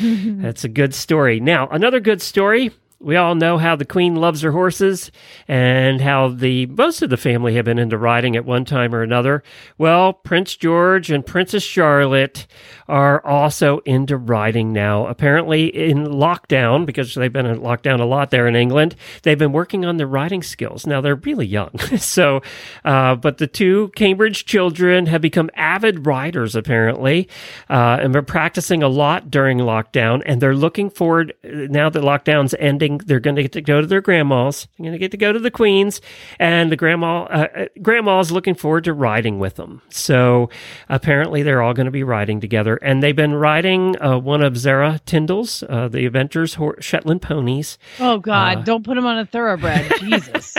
That's 0.00 0.64
a 0.64 0.68
good 0.68 0.94
story. 0.94 1.40
Now, 1.40 1.68
another 1.68 2.00
good 2.00 2.22
story. 2.22 2.70
We 3.02 3.16
all 3.16 3.34
know 3.34 3.58
how 3.58 3.74
the 3.74 3.84
queen 3.84 4.14
loves 4.14 4.42
her 4.42 4.52
horses 4.52 5.10
and 5.48 6.00
how 6.00 6.28
the 6.28 6.66
most 6.66 7.02
of 7.02 7.10
the 7.10 7.16
family 7.16 7.56
have 7.56 7.64
been 7.64 7.78
into 7.78 7.98
riding 7.98 8.36
at 8.36 8.44
one 8.44 8.64
time 8.64 8.94
or 8.94 9.02
another. 9.02 9.42
Well, 9.76 10.12
Prince 10.12 10.56
George 10.56 11.10
and 11.10 11.26
Princess 11.26 11.64
Charlotte 11.64 12.46
are 12.86 13.24
also 13.26 13.78
into 13.80 14.16
riding 14.16 14.72
now. 14.72 15.06
Apparently 15.06 15.66
in 15.66 16.06
lockdown 16.06 16.86
because 16.86 17.14
they've 17.14 17.32
been 17.32 17.46
in 17.46 17.58
lockdown 17.58 18.00
a 18.00 18.04
lot 18.04 18.30
there 18.30 18.46
in 18.46 18.54
England, 18.54 18.94
they've 19.22 19.38
been 19.38 19.52
working 19.52 19.84
on 19.84 19.96
their 19.96 20.06
riding 20.06 20.42
skills. 20.42 20.86
Now 20.86 21.00
they're 21.00 21.16
really 21.16 21.46
young. 21.46 21.76
so, 21.98 22.40
uh, 22.84 23.16
but 23.16 23.38
the 23.38 23.48
two 23.48 23.90
Cambridge 23.96 24.44
children 24.44 25.06
have 25.06 25.20
become 25.20 25.50
avid 25.54 26.06
riders 26.06 26.54
apparently, 26.54 27.28
uh, 27.68 27.98
and 28.00 28.12
been 28.12 28.24
practicing 28.24 28.82
a 28.82 28.88
lot 28.88 29.28
during 29.30 29.58
lockdown 29.58 30.22
and 30.24 30.40
they're 30.40 30.54
looking 30.54 30.88
forward 30.88 31.34
now 31.42 31.90
that 31.90 32.02
lockdown's 32.02 32.54
ending 32.58 32.91
they're 32.98 33.20
going 33.20 33.36
to 33.36 33.42
get 33.42 33.52
to 33.52 33.60
go 33.60 33.80
to 33.80 33.86
their 33.86 34.00
grandmas. 34.00 34.68
They're 34.78 34.84
going 34.84 34.92
to 34.92 34.98
get 34.98 35.10
to 35.12 35.16
go 35.16 35.32
to 35.32 35.38
the 35.38 35.50
queens, 35.50 36.00
and 36.38 36.70
the 36.70 36.76
grandma 36.76 37.24
uh, 37.24 37.48
uh, 37.54 37.64
grandma's 37.80 38.32
looking 38.32 38.54
forward 38.54 38.84
to 38.84 38.92
riding 38.92 39.38
with 39.38 39.56
them. 39.56 39.82
So 39.90 40.50
apparently, 40.88 41.42
they're 41.42 41.62
all 41.62 41.74
going 41.74 41.86
to 41.86 41.92
be 41.92 42.04
riding 42.04 42.40
together, 42.40 42.76
and 42.76 43.02
they've 43.02 43.16
been 43.16 43.34
riding 43.34 44.00
uh, 44.02 44.18
one 44.18 44.42
of 44.42 44.56
Zara 44.56 45.00
Tindall's, 45.06 45.62
uh, 45.68 45.88
the 45.88 46.08
Hor- 46.56 46.80
Shetland 46.80 47.22
ponies. 47.22 47.78
Oh 47.98 48.18
God! 48.18 48.58
Uh, 48.58 48.62
don't 48.62 48.84
put 48.84 48.94
them 48.94 49.06
on 49.06 49.18
a 49.18 49.26
thoroughbred. 49.26 49.92
Jesus, 49.98 50.56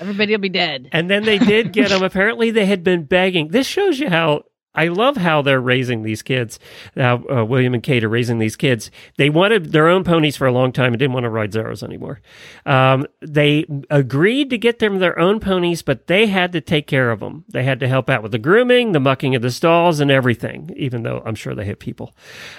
everybody 0.00 0.32
will 0.32 0.40
be 0.40 0.48
dead. 0.48 0.88
And 0.92 1.10
then 1.10 1.24
they 1.24 1.38
did 1.38 1.72
get 1.72 1.90
them. 1.90 2.02
Apparently, 2.10 2.50
they 2.50 2.66
had 2.66 2.84
been 2.84 3.04
begging. 3.04 3.48
This 3.48 3.66
shows 3.66 3.98
you 3.98 4.08
how. 4.08 4.44
I 4.74 4.86
love 4.88 5.16
how 5.16 5.42
they're 5.42 5.60
raising 5.60 6.02
these 6.02 6.22
kids. 6.22 6.58
How 6.96 7.24
uh, 7.28 7.44
William 7.44 7.74
and 7.74 7.82
Kate 7.82 8.04
are 8.04 8.08
raising 8.08 8.38
these 8.38 8.54
kids. 8.56 8.90
They 9.16 9.28
wanted 9.28 9.72
their 9.72 9.88
own 9.88 10.04
ponies 10.04 10.36
for 10.36 10.46
a 10.46 10.52
long 10.52 10.70
time 10.72 10.92
and 10.92 10.98
didn't 10.98 11.12
want 11.12 11.24
to 11.24 11.30
ride 11.30 11.52
Zara's 11.52 11.82
anymore. 11.82 12.20
Um, 12.64 13.06
they 13.20 13.66
agreed 13.90 14.50
to 14.50 14.58
get 14.58 14.78
them 14.78 14.98
their 14.98 15.18
own 15.18 15.40
ponies, 15.40 15.82
but 15.82 16.06
they 16.06 16.26
had 16.26 16.52
to 16.52 16.60
take 16.60 16.86
care 16.86 17.10
of 17.10 17.20
them. 17.20 17.44
They 17.48 17.64
had 17.64 17.80
to 17.80 17.88
help 17.88 18.08
out 18.08 18.22
with 18.22 18.32
the 18.32 18.38
grooming, 18.38 18.92
the 18.92 19.00
mucking 19.00 19.34
of 19.34 19.42
the 19.42 19.50
stalls, 19.50 19.98
and 19.98 20.10
everything. 20.10 20.70
Even 20.76 21.02
though 21.02 21.22
I'm 21.26 21.34
sure 21.34 21.54
they 21.54 21.64
hit 21.64 21.80
people, 21.80 22.14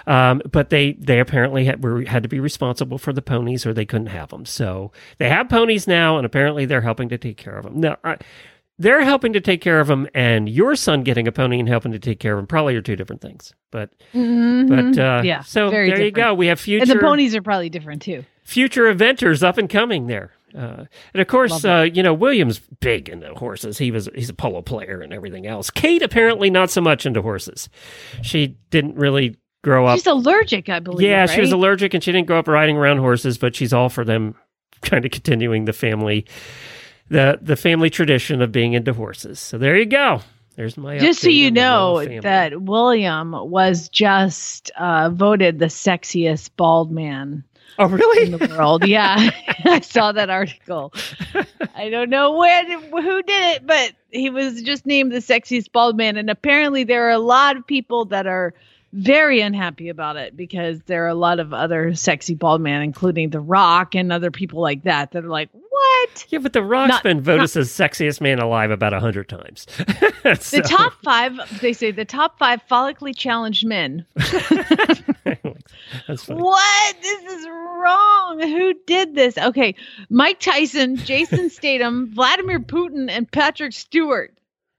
um, 0.06 0.42
but 0.52 0.70
they 0.70 0.94
they 0.94 1.20
apparently 1.20 1.66
had, 1.66 1.84
were 1.84 2.04
had 2.04 2.24
to 2.24 2.30
be 2.30 2.40
responsible 2.40 2.98
for 2.98 3.14
the 3.14 3.22
ponies, 3.22 3.66
or 3.66 3.74
they 3.74 3.86
couldn't 3.86 4.08
have 4.08 4.30
them. 4.30 4.46
So 4.46 4.92
they 5.18 5.30
have 5.30 5.48
ponies 5.48 5.88
now, 5.88 6.18
and 6.18 6.26
apparently 6.26 6.66
they're 6.66 6.82
helping 6.82 7.10
to 7.10 7.18
take 7.18 7.38
care 7.38 7.56
of 7.56 7.64
them. 7.64 7.80
Now. 7.80 7.98
I, 8.04 8.18
they're 8.82 9.04
helping 9.04 9.34
to 9.34 9.42
take 9.42 9.62
care 9.62 9.80
of 9.80 9.90
him 9.90 10.08
and 10.14 10.50
your 10.50 10.76
son 10.76 11.04
getting 11.04 11.28
a 11.28 11.32
pony 11.32 11.60
and 11.60 11.68
helping 11.70 11.92
to 11.92 12.00
take 12.00 12.20
care 12.20 12.34
of 12.34 12.40
him 12.40 12.48
probably 12.48 12.76
are 12.76 12.82
two 12.82 12.96
different 12.96 13.22
things. 13.22 13.54
But 13.72 13.92
Mhm. 14.14 14.68
but 14.96 15.02
uh, 15.02 15.22
yeah, 15.24 15.42
so 15.42 15.70
there 15.70 15.86
you 15.86 16.12
go. 16.12 16.34
We 16.34 16.48
have 16.48 16.60
future 16.60 16.82
And 16.84 16.92
the 16.92 16.96
ponies 17.04 17.36
are 17.36 17.42
probably 17.42 17.70
different 17.70 18.02
too. 18.02 18.24
future 18.44 18.90
inventors 18.90 19.44
up 19.44 19.58
and 19.58 19.70
coming 19.70 20.08
there. 20.08 20.32
Uh, 20.54 20.84
and 21.14 21.22
of 21.22 21.28
course, 21.28 21.64
uh, 21.64 21.88
you 21.94 22.04
know 22.04 22.14
William's 22.14 22.60
big 22.82 23.08
into 23.08 23.34
horses. 23.36 23.78
He 23.78 23.90
was 23.92 24.10
he's 24.16 24.30
a 24.30 24.34
polo 24.34 24.62
player 24.62 25.00
and 25.00 25.14
everything 25.14 25.48
else. 25.48 25.70
Kate 25.70 26.02
apparently 26.02 26.50
not 26.50 26.70
so 26.70 26.82
much 26.82 27.06
into 27.06 27.22
horses. 27.22 27.70
She 28.22 28.58
didn't 28.70 28.96
really 28.96 29.38
grow 29.64 29.86
up. 29.86 29.96
She's 29.98 30.08
allergic, 30.08 30.68
I 30.70 30.80
believe. 30.80 31.08
yeah, 31.08 31.26
she 31.28 31.40
was 31.40 31.52
allergic 31.54 31.94
and 31.94 32.04
she 32.04 32.12
didn't 32.12 32.28
grow 32.28 32.40
up 32.40 32.48
riding 32.50 32.76
around 32.76 32.98
horses, 32.98 33.38
but 33.38 33.56
she's 33.56 33.72
all 33.72 33.88
for 33.90 34.04
them, 34.04 34.36
kind 34.82 35.06
of 35.06 35.12
continuing 35.12 35.66
the 35.66 35.72
family, 35.74 36.26
the 37.12 37.38
the 37.42 37.56
family 37.56 37.90
tradition 37.90 38.42
of 38.42 38.52
being 38.52 38.74
into 38.74 38.94
horses. 38.94 39.40
So 39.40 39.58
there 39.58 39.78
you 39.78 39.86
go. 39.86 40.22
There's 40.56 40.78
my 40.78 40.98
Just 40.98 41.22
so 41.22 41.30
you 41.30 41.48
on 41.48 41.54
the 41.54 41.62
royal 41.62 42.06
know 42.06 42.22
that 42.22 42.62
William 42.62 43.32
was 43.32 43.90
just 43.90 44.72
uh, 44.78 45.10
voted 45.10 45.60
the 45.60 45.68
sexiest 45.68 46.52
bald 46.58 46.92
man 46.92 47.44
oh 47.80 47.86
really? 47.86 48.32
in 48.32 48.38
the 48.38 48.48
world. 48.48 48.86
yeah, 48.86 49.30
I 49.66 49.82
saw 49.82 50.12
that 50.14 50.30
article. 50.30 50.94
I 51.76 51.90
don't 51.90 52.10
know 52.10 52.38
where 52.38 52.80
who 52.80 53.24
did 53.24 53.56
it, 53.56 53.68
but 53.68 53.94
he 54.10 54.30
was 54.30 54.62
just 54.62 54.86
named 54.86 55.12
the 55.12 55.18
sexiest 55.18 55.72
bald 55.72 55.98
man, 55.98 56.18
and 56.18 56.30
apparently 56.30 56.84
there 56.84 57.08
are 57.08 57.12
a 57.12 57.20
lot 57.20 57.58
of 57.58 57.68
people 57.68 58.06
that 58.06 58.26
are 58.26 58.54
very 58.94 59.42
unhappy 59.42 59.90
about 59.90 60.18
it 60.18 60.36
because 60.36 60.82
there 60.84 61.06
are 61.06 61.10
a 61.10 61.16
lot 61.16 61.40
of 61.40 61.54
other 61.54 61.96
sexy 61.96 62.36
bald 62.36 62.62
men, 62.62 62.82
including 62.82 63.30
The 63.30 63.40
Rock 63.40 63.96
and 63.96 64.12
other 64.12 64.32
people 64.32 64.62
like 64.62 64.84
that, 64.84 65.12
that 65.12 65.24
are 65.26 65.30
like, 65.30 65.50
"What?" 65.54 66.26
yeah, 66.30 66.40
but 66.40 66.54
the 66.54 66.64
Rock's 66.64 66.90
Not- 66.90 67.04
been 67.04 67.22
voted 67.22 67.44
as 67.44 67.54
sexiest 67.56 68.22
man 68.22 68.40
alive 68.40 68.72
about 68.72 68.94
a 68.94 69.00
hundred 69.00 69.30
times. 69.30 69.68
The 70.24 70.62
top 70.64 70.94
five, 71.04 71.34
they 71.62 71.74
say, 71.74 71.90
the 71.90 72.06
top 72.06 72.38
five 72.38 72.62
follically 72.70 73.16
challenged 73.16 73.66
men. 73.66 74.06
What? 76.28 76.96
This 77.02 77.24
is 77.24 77.48
wrong. 77.48 78.40
Who 78.42 78.74
did 78.86 79.16
this? 79.16 79.38
Okay. 79.38 79.76
Mike 80.10 80.40
Tyson, 80.40 80.96
Jason 80.98 81.50
Statham, 81.50 82.12
Vladimir 82.14 82.60
Putin, 82.60 83.10
and 83.10 83.30
Patrick 83.32 83.74
Stewart. 83.74 84.34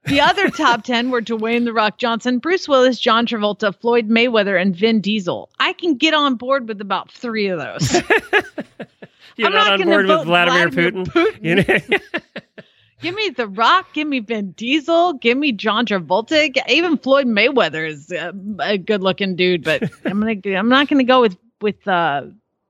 The 0.05 0.19
other 0.21 0.49
top 0.49 0.83
10 0.85 1.11
were 1.11 1.21
Dwayne 1.21 1.65
The 1.65 1.73
Rock 1.73 1.97
Johnson, 1.97 2.39
Bruce 2.39 2.67
Willis, 2.67 2.99
John 2.99 3.25
Travolta, 3.25 3.73
Floyd 3.79 4.09
Mayweather, 4.09 4.59
and 4.61 4.75
Vin 4.75 5.01
Diesel. 5.01 5.49
I 5.59 5.73
can 5.73 5.95
get 5.95 6.13
on 6.13 6.35
board 6.35 6.67
with 6.67 6.81
about 6.81 7.11
three 7.11 7.47
of 7.47 7.59
those. 7.59 7.93
You're 9.35 9.47
I'm 9.47 9.53
not, 9.53 9.79
not 9.79 9.81
on 9.81 9.87
board 9.87 10.07
with 10.07 10.23
Vladimir, 10.25 10.69
Vladimir 10.69 10.91
Putin. 10.91 11.05
Putin. 11.07 12.01
Give 13.01 13.15
me 13.15 13.31
The 13.31 13.49
Rock, 13.49 13.91
give 13.91 14.07
me 14.07 14.21
Vin 14.21 14.51
Diesel, 14.51 15.15
give 15.15 15.37
me 15.37 15.51
John 15.51 15.85
Travolta. 15.85 16.55
Even 16.69 16.97
Floyd 16.97 17.27
Mayweather 17.27 17.85
is 17.85 18.09
uh, 18.13 18.31
a 18.61 18.77
good 18.77 19.03
looking 19.03 19.35
dude, 19.35 19.61
but 19.61 19.83
I'm 20.05 20.21
gonna 20.21 20.57
I'm 20.57 20.69
not 20.69 20.87
gonna 20.87 21.03
go 21.03 21.19
with 21.19 21.35
with 21.59 21.85
uh, 21.85 22.27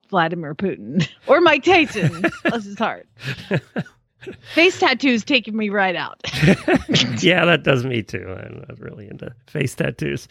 Vladimir 0.10 0.56
Putin 0.56 1.08
or 1.28 1.40
Mike 1.40 1.64
Tyson. 1.64 2.26
Bless 2.46 2.66
his 2.66 2.80
heart. 2.80 3.08
Face 4.54 4.80
tattoos 4.80 5.24
taking 5.24 5.56
me 5.56 5.70
right 5.70 5.96
out. 5.96 6.22
yeah, 7.24 7.46
that 7.46 7.62
does 7.64 7.86
me 7.86 8.04
too. 8.04 8.26
I'm 8.28 8.66
not 8.68 8.80
really 8.80 9.08
into 9.08 9.34
face 9.48 9.76
tattoos. 9.76 10.28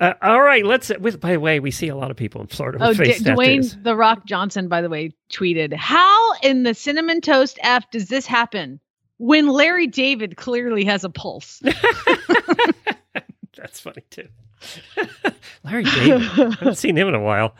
Uh, 0.00 0.14
all 0.22 0.42
right, 0.42 0.64
let's. 0.64 0.90
With, 1.00 1.20
by 1.20 1.32
the 1.32 1.40
way, 1.40 1.60
we 1.60 1.70
see 1.70 1.88
a 1.88 1.96
lot 1.96 2.10
of 2.10 2.16
people 2.16 2.40
in 2.40 2.46
Florida 2.48 2.78
with 2.78 2.88
Oh, 2.88 2.92
D- 2.92 3.10
face 3.12 3.22
tattoos. 3.22 3.36
Dwayne 3.38 3.82
the 3.84 3.96
Rock 3.96 4.26
Johnson, 4.26 4.68
by 4.68 4.80
the 4.82 4.88
way, 4.88 5.12
tweeted, 5.32 5.72
"How 5.74 6.34
in 6.42 6.62
the 6.64 6.74
cinnamon 6.74 7.20
toast 7.20 7.58
f 7.62 7.90
does 7.90 8.08
this 8.08 8.26
happen 8.26 8.80
when 9.18 9.48
Larry 9.48 9.86
David 9.86 10.36
clearly 10.36 10.84
has 10.84 11.04
a 11.04 11.10
pulse?" 11.10 11.62
That's 13.56 13.80
funny 13.80 14.02
too. 14.10 14.28
Larry 15.64 15.84
David. 15.84 16.22
I 16.22 16.50
haven't 16.58 16.74
seen 16.76 16.96
him 16.96 17.08
in 17.08 17.14
a 17.14 17.20
while. 17.22 17.54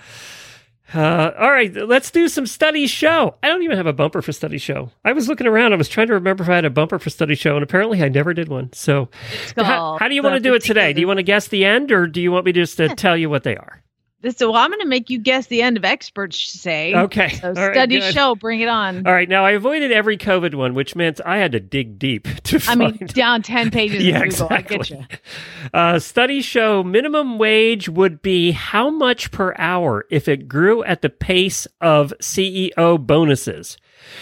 Uh, 0.94 1.32
all 1.38 1.50
right, 1.50 1.74
let's 1.74 2.10
do 2.10 2.28
some 2.28 2.46
study 2.46 2.86
show. 2.86 3.34
I 3.42 3.48
don't 3.48 3.62
even 3.62 3.76
have 3.76 3.86
a 3.86 3.92
bumper 3.92 4.22
for 4.22 4.32
study 4.32 4.58
show. 4.58 4.90
I 5.04 5.12
was 5.12 5.28
looking 5.28 5.46
around. 5.46 5.72
I 5.72 5.76
was 5.76 5.88
trying 5.88 6.06
to 6.06 6.14
remember 6.14 6.44
if 6.44 6.50
I 6.50 6.54
had 6.54 6.64
a 6.64 6.70
bumper 6.70 6.98
for 6.98 7.10
study 7.10 7.34
show, 7.34 7.54
and 7.54 7.62
apparently 7.62 8.02
I 8.02 8.08
never 8.08 8.32
did 8.34 8.48
one. 8.48 8.72
So, 8.72 9.08
how, 9.56 9.98
how 9.98 10.08
do 10.08 10.14
you 10.14 10.22
want 10.22 10.34
to 10.36 10.40
do 10.40 10.54
it 10.54 10.62
today? 10.62 10.92
Do 10.92 11.00
you 11.00 11.06
want 11.08 11.18
to 11.18 11.24
guess 11.24 11.48
the 11.48 11.64
end, 11.64 11.90
or 11.90 12.06
do 12.06 12.20
you 12.20 12.30
want 12.30 12.46
me 12.46 12.52
just 12.52 12.76
to 12.76 12.88
tell 12.94 13.16
you 13.16 13.28
what 13.28 13.42
they 13.42 13.56
are? 13.56 13.82
This, 14.22 14.36
so 14.36 14.54
I'm 14.54 14.70
going 14.70 14.80
to 14.80 14.86
make 14.86 15.10
you 15.10 15.18
guess 15.18 15.48
the 15.48 15.60
end 15.60 15.76
of 15.76 15.84
experts 15.84 16.40
say. 16.40 16.94
Okay. 16.94 17.28
So 17.34 17.52
right, 17.52 17.74
study 17.74 18.00
good. 18.00 18.14
show, 18.14 18.34
bring 18.34 18.60
it 18.60 18.68
on. 18.68 19.06
All 19.06 19.12
right, 19.12 19.28
now 19.28 19.44
I 19.44 19.50
avoided 19.52 19.92
every 19.92 20.16
COVID 20.16 20.54
one, 20.54 20.74
which 20.74 20.96
meant 20.96 21.20
I 21.24 21.36
had 21.36 21.52
to 21.52 21.60
dig 21.60 21.98
deep 21.98 22.26
to 22.44 22.60
I 22.66 22.76
mean, 22.76 22.96
down 23.08 23.42
10 23.42 23.70
pages 23.70 24.02
yeah, 24.04 24.14
Google. 24.24 24.26
exactly. 24.26 24.76
I 24.76 24.78
get 24.78 24.90
you. 24.90 25.04
Uh, 25.74 25.98
studies 25.98 26.44
show 26.44 26.82
minimum 26.84 27.38
wage 27.38 27.88
would 27.88 28.22
be 28.22 28.52
how 28.52 28.88
much 28.88 29.30
per 29.32 29.52
hour 29.58 30.06
if 30.10 30.28
it 30.28 30.48
grew 30.48 30.82
at 30.84 31.02
the 31.02 31.10
pace 31.10 31.66
of 31.80 32.14
CEO 32.20 33.04
bonuses. 33.04 33.76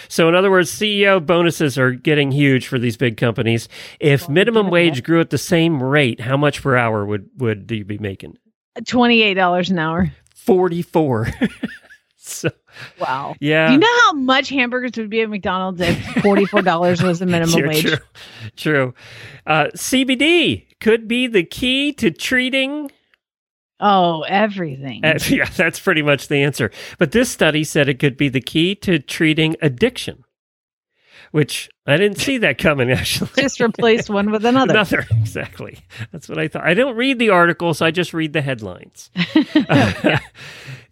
So, 0.09 0.27
in 0.27 0.35
other 0.35 0.49
words, 0.49 0.71
CEO 0.71 1.23
bonuses 1.23 1.77
are 1.77 1.91
getting 1.91 2.31
huge 2.31 2.67
for 2.67 2.79
these 2.79 2.97
big 2.97 3.15
companies. 3.15 3.69
If 3.99 4.27
minimum 4.27 4.69
wage 4.69 5.03
grew 5.03 5.21
at 5.21 5.29
the 5.29 5.37
same 5.37 5.81
rate, 5.81 6.19
how 6.21 6.35
much 6.35 6.61
per 6.63 6.75
hour 6.75 7.05
would 7.05 7.29
would 7.37 7.69
you 7.69 7.85
be 7.85 7.99
making? 7.99 8.37
Twenty-eight 8.85 9.35
dollars 9.35 9.69
an 9.69 9.79
hour. 9.79 10.11
Forty-four. 10.35 11.27
so, 12.17 12.49
Wow. 12.99 13.35
yeah. 13.39 13.67
Do 13.67 13.73
you 13.73 13.79
know 13.79 13.99
how 14.01 14.13
much 14.13 14.49
hamburgers 14.49 14.91
would 14.97 15.09
be 15.09 15.21
at 15.21 15.29
McDonald's 15.29 15.79
if 15.81 15.97
forty-four 16.21 16.61
dollars 16.61 17.01
was 17.01 17.19
the 17.19 17.25
minimum 17.25 17.55
True, 17.59 17.67
wage? 17.69 17.81
True. 17.83 17.97
True. 18.57 18.93
Uh, 19.47 19.65
CBD 19.75 20.65
could 20.81 21.07
be 21.07 21.27
the 21.27 21.43
key 21.43 21.93
to 21.93 22.11
treating. 22.11 22.91
Oh, 23.79 24.21
everything. 24.23 25.03
uh, 25.05 25.19
yeah, 25.29 25.45
that's 25.49 25.79
pretty 25.79 26.01
much 26.01 26.27
the 26.27 26.37
answer. 26.37 26.71
But 26.97 27.11
this 27.11 27.29
study 27.29 27.63
said 27.63 27.87
it 27.89 27.99
could 27.99 28.17
be 28.17 28.29
the 28.29 28.41
key 28.41 28.75
to 28.75 28.99
treating 28.99 29.55
addiction, 29.61 30.23
which 31.31 31.69
I 31.87 31.97
didn't 31.97 32.17
see 32.17 32.39
that 32.39 32.57
coming 32.57 32.91
actually. 32.91 33.29
Just 33.37 33.61
replace 33.61 34.09
one 34.09 34.31
with 34.31 34.45
another. 34.45 34.71
Another, 34.73 35.05
exactly. 35.11 35.79
That's 36.11 36.27
what 36.27 36.39
I 36.39 36.47
thought. 36.47 36.63
I 36.63 36.73
don't 36.73 36.95
read 36.95 37.19
the 37.19 37.29
articles, 37.29 37.81
I 37.81 37.91
just 37.91 38.13
read 38.13 38.33
the 38.33 38.41
headlines. 38.41 39.09
Uh, 39.67 40.19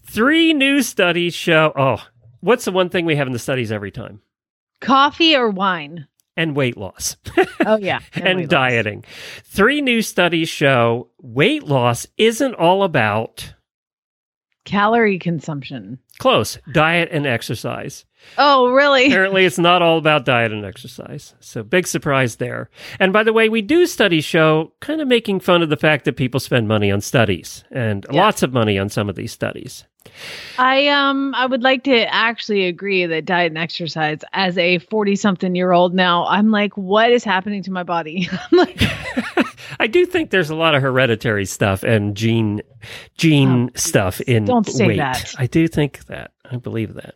three 0.03 0.53
new 0.53 0.81
studies 0.81 1.33
show. 1.33 1.71
Oh, 1.75 2.01
what's 2.39 2.65
the 2.65 2.71
one 2.71 2.89
thing 2.89 3.05
we 3.05 3.15
have 3.15 3.27
in 3.27 3.33
the 3.33 3.39
studies 3.39 3.71
every 3.71 3.91
time? 3.91 4.21
Coffee 4.79 5.35
or 5.35 5.49
wine? 5.49 6.07
And 6.37 6.55
weight 6.55 6.77
loss. 6.77 7.17
Oh 7.65 7.77
yeah, 7.77 7.99
and 8.13 8.39
loss. 8.41 8.47
dieting. 8.47 9.05
Three 9.43 9.81
new 9.81 10.01
studies 10.01 10.49
show 10.49 11.09
weight 11.21 11.63
loss 11.63 12.07
isn't 12.17 12.55
all 12.55 12.83
about 12.83 13.53
Calorie 14.65 15.19
consumption. 15.19 15.99
close 16.19 16.57
diet 16.71 17.09
and 17.11 17.25
exercise. 17.27 18.05
Oh 18.37 18.69
really? 18.71 19.05
Apparently, 19.07 19.43
it's 19.45 19.57
not 19.59 19.81
all 19.81 19.97
about 19.97 20.23
diet 20.25 20.51
and 20.53 20.63
exercise. 20.65 21.35
So, 21.41 21.63
big 21.63 21.85
surprise 21.87 22.37
there. 22.37 22.69
And 22.99 23.11
by 23.11 23.23
the 23.23 23.33
way, 23.33 23.49
we 23.49 23.61
do 23.61 23.85
studies 23.85 24.23
show 24.23 24.71
kind 24.79 25.01
of 25.01 25.07
making 25.09 25.41
fun 25.41 25.61
of 25.61 25.69
the 25.69 25.75
fact 25.75 26.05
that 26.05 26.15
people 26.15 26.39
spend 26.39 26.67
money 26.67 26.91
on 26.91 27.01
studies 27.01 27.65
and 27.71 28.05
Yeah. 28.11 28.21
lots 28.23 28.41
of 28.43 28.53
money 28.53 28.79
on 28.79 28.87
some 28.89 29.09
of 29.09 29.15
these 29.15 29.33
studies. 29.33 29.85
I 30.57 30.87
um 30.87 31.33
I 31.35 31.45
would 31.45 31.63
like 31.63 31.83
to 31.85 32.13
actually 32.13 32.65
agree 32.67 33.05
that 33.05 33.25
diet 33.25 33.51
and 33.51 33.57
exercise 33.57 34.19
as 34.33 34.57
a 34.57 34.77
40 34.79 35.15
something 35.15 35.55
year 35.55 35.71
old 35.71 35.93
now 35.93 36.25
I'm 36.27 36.51
like 36.51 36.75
what 36.77 37.11
is 37.11 37.23
happening 37.23 37.63
to 37.63 37.71
my 37.71 37.83
body? 37.83 38.27
I'm 38.51 38.57
like 38.57 38.81
I 39.79 39.87
do 39.87 40.05
think 40.05 40.29
there's 40.29 40.49
a 40.51 40.55
lot 40.55 40.75
of 40.75 40.81
hereditary 40.81 41.45
stuff 41.45 41.83
and 41.83 42.15
gene 42.15 42.61
gene 43.17 43.69
Oh, 43.69 43.77
stuff 43.77 44.21
in 44.21 44.45
Don't 44.45 44.67
say 44.67 44.87
weight. 44.87 44.97
that. 44.97 45.33
I 45.37 45.47
do 45.47 45.67
think 45.67 46.05
that. 46.05 46.31
I 46.49 46.57
believe 46.57 46.93
that. 46.93 47.15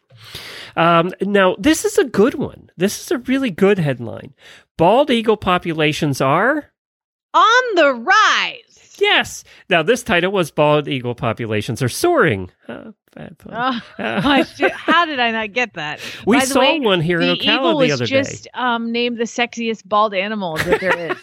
Um, 0.75 1.13
now, 1.22 1.56
this 1.60 1.86
is 1.86 1.98
a 1.98 2.03
good 2.06 2.34
one. 2.34 2.72
This 2.75 3.00
is 3.01 3.12
a 3.12 3.20
really 3.20 3.51
good 3.51 3.77
headline. 3.77 4.34
Bald 4.77 5.12
eagle 5.12 5.38
populations 5.38 6.20
are 6.22 6.72
on 7.34 7.63
the 7.75 7.94
rise. 7.94 8.66
Yes. 9.00 9.44
Now, 9.70 9.84
this 9.84 10.04
title 10.04 10.32
was 10.32 10.51
bald 10.51 10.88
eagle 10.88 11.16
populations 11.16 11.82
are 11.82 11.89
soaring. 11.89 12.50
Uh, 12.68 12.92
bad 13.16 13.38
pun. 13.38 13.54
Oh, 13.56 14.04
Uh, 14.04 14.22
how 14.74 15.06
did 15.06 15.20
I 15.20 15.32
not 15.32 15.54
get 15.54 15.74
that? 15.74 16.00
we 16.25 16.38
By 16.38 16.44
saw 16.46 16.60
way, 16.60 16.80
one 16.80 17.01
here 17.01 17.20
in 17.22 17.27
the 17.30 17.36
Ocala 17.36 17.44
eagle 17.58 17.70
the 17.72 17.75
was 17.88 17.92
other 17.94 18.06
just 18.06 18.44
day. 18.44 18.50
um 18.54 18.92
named 18.92 19.18
the 19.18 19.24
sexiest 19.25 19.84
bald 19.88 20.13
animal 20.13 20.58
that 20.58 20.80
there 20.82 20.98
is. 21.12 21.18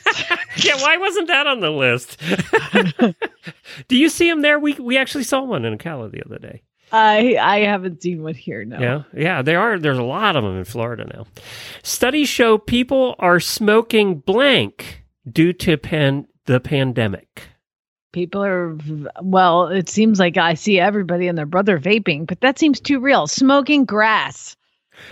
yeah, 0.64 0.76
why 0.82 0.96
wasn't 0.96 1.28
that 1.28 1.46
on 1.46 1.60
the 1.60 1.70
list? 1.70 2.20
Do 3.88 3.96
you 3.96 4.08
see 4.08 4.28
him 4.28 4.42
there? 4.42 4.58
We 4.58 4.74
we 4.74 4.96
actually 4.96 5.24
saw 5.24 5.42
one 5.42 5.64
in 5.64 5.76
Ocala 5.78 6.10
the 6.10 6.22
other 6.24 6.38
day. 6.38 6.62
I 6.92 7.36
I 7.40 7.58
haven't 7.60 8.02
seen 8.02 8.22
one 8.22 8.34
here. 8.34 8.64
No. 8.64 8.78
Yeah, 8.80 9.02
yeah, 9.14 9.42
there 9.42 9.60
are. 9.60 9.78
There's 9.78 9.98
a 9.98 10.02
lot 10.02 10.36
of 10.36 10.44
them 10.44 10.56
in 10.56 10.64
Florida 10.64 11.04
now. 11.12 11.26
Studies 11.82 12.28
show 12.28 12.56
people 12.58 13.16
are 13.18 13.40
smoking 13.40 14.16
blank 14.20 15.02
due 15.30 15.52
to 15.54 15.76
pan 15.76 16.26
the 16.46 16.60
pandemic. 16.60 17.48
People 18.14 18.44
are 18.44 18.78
well. 19.20 19.66
It 19.66 19.88
seems 19.88 20.20
like 20.20 20.36
I 20.36 20.54
see 20.54 20.78
everybody 20.78 21.26
and 21.26 21.36
their 21.36 21.46
brother 21.46 21.80
vaping, 21.80 22.28
but 22.28 22.40
that 22.42 22.60
seems 22.60 22.78
too 22.78 23.00
real. 23.00 23.26
Smoking 23.26 23.84
grass. 23.84 24.56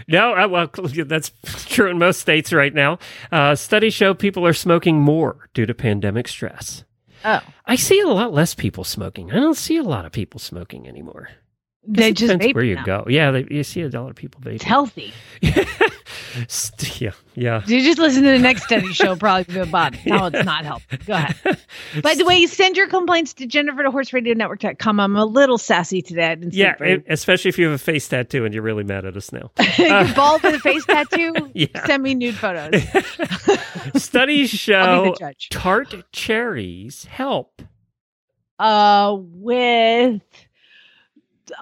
No, 0.07 0.35
uh, 0.37 0.47
well, 0.47 0.71
that's 1.07 1.33
true 1.67 1.91
in 1.91 1.99
most 1.99 2.21
states 2.21 2.53
right 2.53 2.73
now. 2.73 3.01
Uh, 3.33 3.57
studies 3.57 3.93
show 3.93 4.15
people 4.15 4.47
are 4.47 4.53
smoking 4.53 5.01
more 5.01 5.49
due 5.53 5.67
to 5.67 5.75
pandemic 5.75 6.29
stress. 6.29 6.85
Oh, 7.25 7.41
I 7.67 7.75
see 7.75 7.99
a 7.99 8.07
lot 8.07 8.33
less 8.33 8.55
people 8.55 8.85
smoking. 8.85 9.33
I 9.33 9.41
don't 9.41 9.57
see 9.57 9.79
a 9.79 9.83
lot 9.83 10.07
of 10.07 10.13
people 10.13 10.39
smoking 10.39 10.87
anymore. 10.87 11.31
They 11.85 12.13
just 12.13 12.33
depends 12.33 12.55
where 12.55 12.65
you 12.65 12.77
now. 12.77 12.85
go. 12.85 13.07
Yeah, 13.09 13.31
they, 13.33 13.47
you 13.51 13.65
see 13.65 13.83
a 13.83 13.89
lot 13.89 14.11
of 14.11 14.17
people 14.17 14.41
vaping. 14.41 14.55
It's 14.55 14.65
healthy. 14.65 15.13
Yeah, 16.99 17.11
yeah. 17.35 17.63
You 17.67 17.83
just 17.83 17.99
listen 17.99 18.23
to 18.23 18.31
the 18.31 18.39
next 18.39 18.63
study 18.65 18.93
show, 18.93 19.17
probably 19.17 19.59
about 19.59 19.95
how 19.95 20.27
it's 20.27 20.45
not 20.45 20.65
healthy. 20.65 20.97
Go 20.99 21.13
ahead. 21.15 21.59
By 22.03 22.15
the 22.15 22.25
way, 22.25 22.39
you 22.39 22.49
send 22.49 22.77
your 22.77 22.89
complaints 22.89 23.35
to 23.35 23.47
Jennifer 23.47 23.85
at 23.85 23.93
horseradionetwork.com. 23.93 25.01
I'm 25.01 25.17
a 25.17 25.25
little 25.27 25.59
sassy 25.59 26.01
today. 26.01 26.37
Yeah, 26.51 26.75
it- 26.81 27.05
especially 27.09 27.51
if 27.51 27.59
you 27.59 27.67
have 27.67 27.75
a 27.75 27.79
face 27.79 28.09
tattoo 28.09 28.45
and 28.45 28.55
you're 28.55 28.63
really 28.63 28.85
mad 28.85 29.05
at 29.05 29.17
us 29.17 29.33
now. 29.33 29.51
You're 29.79 30.15
bald 30.15 30.43
with 30.43 30.55
a 30.55 30.59
face 30.61 30.87
tattoo. 30.87 31.35
Yeah. 31.55 31.87
Send 31.87 32.03
me 32.03 32.15
nude 32.15 32.35
photos. 32.35 32.83
Studies 34.03 34.49
show 34.51 35.05
be 35.05 35.11
the 35.11 35.17
judge. 35.19 35.49
tart 35.51 35.95
cherries 36.13 37.05
help. 37.05 37.61
Uh, 38.59 39.17
with 39.19 40.23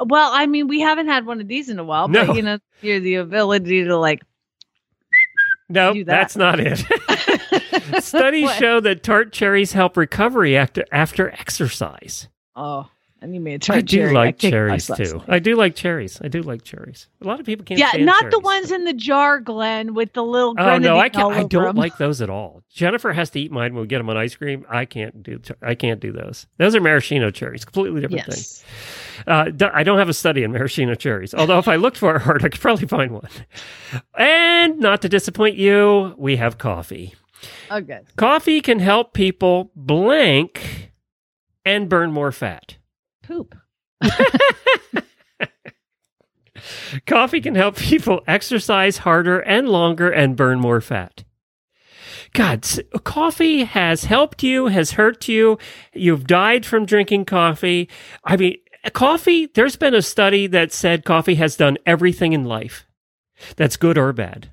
well, 0.05 0.31
I 0.33 0.47
mean, 0.47 0.69
we 0.69 0.81
haven't 0.81 1.07
had 1.09 1.27
one 1.27 1.41
of 1.41 1.49
these 1.49 1.69
in 1.69 1.79
a 1.79 1.85
while, 1.85 2.09
No. 2.09 2.27
but 2.27 2.37
you 2.37 2.43
know, 2.43 2.59
you're 2.83 3.01
the 3.01 3.17
ability 3.17 3.85
to 3.85 3.97
like. 3.97 4.23
No, 5.69 5.93
that. 5.95 6.07
that's 6.07 6.37
not 6.37 6.59
it. 6.59 6.79
Studies 8.03 8.53
show 8.57 8.81
that 8.81 9.03
tart 9.03 9.33
cherries 9.33 9.73
help 9.73 9.97
recovery 9.97 10.57
after 10.57 10.85
after 10.91 11.31
exercise. 11.31 12.29
Oh, 12.57 12.89
and 13.23 13.35
you 13.35 13.41
made 13.41 13.53
a 13.53 13.55
I 13.57 13.59
tart 13.59 13.79
I 13.79 13.81
do 13.83 13.97
cherry. 13.99 14.13
like 14.15 14.39
kicked 14.39 14.53
cherries 14.53 14.91
too. 14.97 15.23
I 15.29 15.39
do 15.39 15.55
like 15.55 15.77
cherries. 15.77 16.21
I 16.23 16.27
do 16.29 16.43
like 16.43 16.65
cherries. 16.65 17.07
A 17.21 17.25
lot 17.27 17.39
of 17.39 17.47
people 17.47 17.65
can't. 17.65 17.79
Yeah, 17.79 17.93
not 18.05 18.25
the 18.25 18.31
cherries. 18.31 18.45
ones 18.45 18.71
in 18.73 18.85
the 18.85 18.93
jar, 18.95 19.39
Glenn, 19.41 19.95
with 19.95 20.13
the 20.13 20.25
little. 20.25 20.55
Oh 20.59 20.79
no, 20.79 20.99
I 20.99 21.09
can't. 21.09 21.33
I 21.35 21.45
don't 21.45 21.69
'em. 21.69 21.77
like 21.77 21.99
those 21.99 22.21
at 22.21 22.31
all. 22.31 22.63
Jennifer 22.73 23.13
has 23.13 23.31
to 23.31 23.41
eat 23.41 23.53
mine 23.53 23.73
when 23.75 23.83
we 23.83 23.87
get 23.87 23.99
them 23.99 24.11
on 24.11 24.17
ice 24.17 24.35
cream. 24.35 24.67
I 24.69 24.87
can't 24.87 25.23
do. 25.23 25.41
I 25.63 25.77
can't 25.77 26.01
do 26.01 26.11
those. 26.11 26.47
Those 26.59 26.75
are 26.75 26.81
maraschino 26.81 27.31
cherries. 27.31 27.65
Completely 27.65 28.01
different 28.01 28.25
thing. 28.27 28.43
Uh, 29.27 29.51
I 29.73 29.83
don't 29.83 29.99
have 29.99 30.09
a 30.09 30.15
study 30.15 30.43
in 30.43 30.53
maraschino 30.53 30.95
cherries. 30.95 31.35
Although 31.35 31.59
if 31.59 31.69
I 31.69 31.77
looked 31.77 31.97
for 31.99 32.17
it 32.17 32.23
hard, 32.23 32.45
I 32.45 32.49
could 32.49 32.61
probably 32.61 32.87
find 32.87 33.13
one. 33.13 33.29
And 34.17 34.79
not 34.79 35.03
to 35.03 35.09
disappoint 35.09 35.57
you, 35.57 36.15
we 36.17 36.37
have 36.37 36.59
coffee. 36.59 37.15
Oh, 37.71 37.81
good. 37.81 38.07
Coffee 38.17 38.61
can 38.61 38.79
help 38.79 39.15
people 39.15 39.71
blank 39.75 40.93
and 41.65 41.89
burn 41.89 42.13
more 42.13 42.33
fat. 42.33 42.77
Poop. 43.23 43.55
Coffee 47.07 47.41
can 47.41 47.55
help 47.55 47.77
people 47.77 48.23
exercise 48.27 48.99
harder 48.99 49.41
and 49.41 49.69
longer 49.69 50.11
and 50.11 50.37
burn 50.37 50.61
more 50.61 50.81
fat. 50.81 51.25
God, 52.33 52.67
coffee 53.03 53.65
has 53.65 54.05
helped 54.05 54.43
you, 54.43 54.67
has 54.67 54.93
hurt 54.93 55.27
you. 55.27 55.59
You've 55.93 56.27
died 56.27 56.65
from 56.65 56.87
drinking 56.87 57.25
coffee. 57.25 57.89
I 58.25 58.37
mean, 58.37 58.57
coffee, 58.89 59.47
there's 59.47 59.77
been 59.77 59.95
a 59.95 60.03
study 60.03 60.47
that 60.47 60.73
said 60.73 61.05
coffee 61.05 61.35
has 61.35 61.57
done 61.57 61.77
everything 61.85 62.33
in 62.33 62.45
life 62.45 62.87
that's 63.57 63.77
good 63.77 63.99
or 63.99 64.13
bad. 64.13 64.51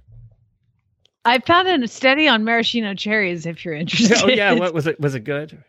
I 1.23 1.39
found 1.39 1.67
a 1.67 1.87
study 1.87 2.27
on 2.27 2.43
maraschino 2.43 2.93
cherries. 2.93 3.45
If 3.45 3.65
you're 3.65 3.73
interested. 3.73 4.17
oh, 4.23 4.27
yeah. 4.27 4.53
What 4.53 4.73
was 4.73 4.87
it? 4.87 4.99
Was 4.99 5.13
it 5.13 5.21
good? 5.21 5.61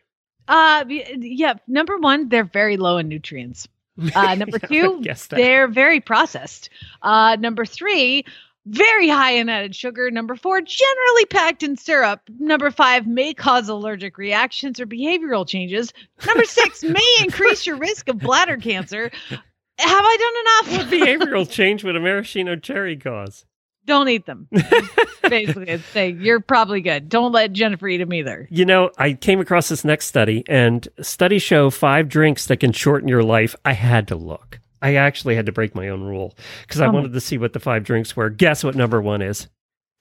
Uh, 0.46 0.84
yeah. 0.88 1.54
Number 1.66 1.98
one, 1.98 2.28
they're 2.28 2.44
very 2.44 2.76
low 2.76 2.98
in 2.98 3.08
nutrients. 3.08 3.68
Uh, 4.14 4.34
number 4.38 4.58
two, 4.58 5.04
they're 5.30 5.66
very 5.66 6.00
processed. 6.00 6.70
Uh, 7.02 7.36
number 7.40 7.66
three, 7.66 8.24
very 8.68 9.08
high 9.08 9.32
in 9.32 9.48
added 9.48 9.74
sugar. 9.74 10.10
Number 10.10 10.36
four, 10.36 10.60
generally 10.60 11.24
packed 11.26 11.62
in 11.62 11.76
syrup. 11.76 12.20
Number 12.38 12.70
five, 12.70 13.06
may 13.06 13.34
cause 13.34 13.68
allergic 13.68 14.18
reactions 14.18 14.80
or 14.80 14.86
behavioral 14.86 15.46
changes. 15.46 15.92
Number 16.26 16.44
six, 16.46 16.82
may 16.82 17.16
increase 17.22 17.66
your 17.66 17.76
risk 17.76 18.08
of 18.08 18.18
bladder 18.18 18.56
cancer. 18.56 19.10
Have 19.30 20.04
I 20.04 20.62
done 20.66 20.76
enough? 20.76 20.90
What 20.90 21.00
behavioral 21.00 21.50
change 21.50 21.84
would 21.84 21.96
a 21.96 22.00
maraschino 22.00 22.56
cherry 22.56 22.96
cause? 22.96 23.44
Don't 23.88 24.08
eat 24.10 24.26
them. 24.26 24.48
Basically, 25.30 25.66
it's 25.66 25.84
saying 25.86 26.20
you're 26.20 26.40
probably 26.40 26.82
good. 26.82 27.08
Don't 27.08 27.32
let 27.32 27.52
Jennifer 27.52 27.88
eat 27.88 27.96
them 27.98 28.12
either. 28.12 28.46
You 28.50 28.66
know, 28.66 28.90
I 28.98 29.14
came 29.14 29.40
across 29.40 29.70
this 29.70 29.82
next 29.82 30.06
study, 30.06 30.44
and 30.46 30.86
studies 31.00 31.42
show 31.42 31.70
five 31.70 32.08
drinks 32.08 32.46
that 32.46 32.58
can 32.58 32.72
shorten 32.72 33.08
your 33.08 33.22
life. 33.22 33.56
I 33.64 33.72
had 33.72 34.06
to 34.08 34.16
look. 34.16 34.60
I 34.82 34.96
actually 34.96 35.36
had 35.36 35.46
to 35.46 35.52
break 35.52 35.74
my 35.74 35.88
own 35.88 36.02
rule 36.02 36.34
because 36.62 36.80
I 36.80 36.86
my- 36.86 36.92
wanted 36.92 37.12
to 37.12 37.20
see 37.20 37.38
what 37.38 37.52
the 37.52 37.60
five 37.60 37.84
drinks 37.84 38.16
were. 38.16 38.30
Guess 38.30 38.64
what 38.64 38.74
number 38.74 39.00
one 39.00 39.22
is? 39.22 39.48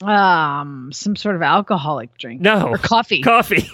Um, 0.03 0.91
some 0.93 1.15
sort 1.15 1.35
of 1.35 1.41
alcoholic 1.41 2.17
drink. 2.17 2.41
No, 2.41 2.67
or 2.67 2.77
coffee. 2.77 3.21
coffee. 3.21 3.67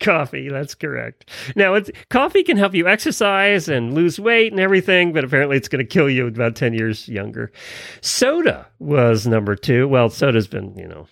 coffee. 0.00 0.48
That's 0.48 0.74
correct. 0.74 1.30
Now, 1.54 1.74
it's, 1.74 1.90
coffee 2.10 2.42
can 2.42 2.56
help 2.56 2.74
you 2.74 2.88
exercise 2.88 3.68
and 3.68 3.94
lose 3.94 4.18
weight 4.18 4.52
and 4.52 4.60
everything, 4.60 5.12
but 5.12 5.24
apparently 5.24 5.56
it's 5.56 5.68
going 5.68 5.84
to 5.84 5.88
kill 5.88 6.10
you 6.10 6.26
about 6.26 6.56
10 6.56 6.74
years 6.74 7.08
younger. 7.08 7.52
Soda 8.00 8.66
was 8.80 9.26
number 9.26 9.54
two. 9.54 9.86
Well, 9.88 10.10
soda's 10.10 10.48
been, 10.48 10.76
you 10.76 10.88
know, 10.88 11.06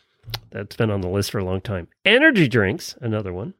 that's 0.50 0.76
been 0.76 0.90
on 0.90 1.00
the 1.02 1.08
list 1.08 1.30
for 1.30 1.38
a 1.38 1.44
long 1.44 1.60
time. 1.60 1.86
Energy 2.04 2.48
drinks, 2.48 2.96
another 3.00 3.32
one. 3.32 3.54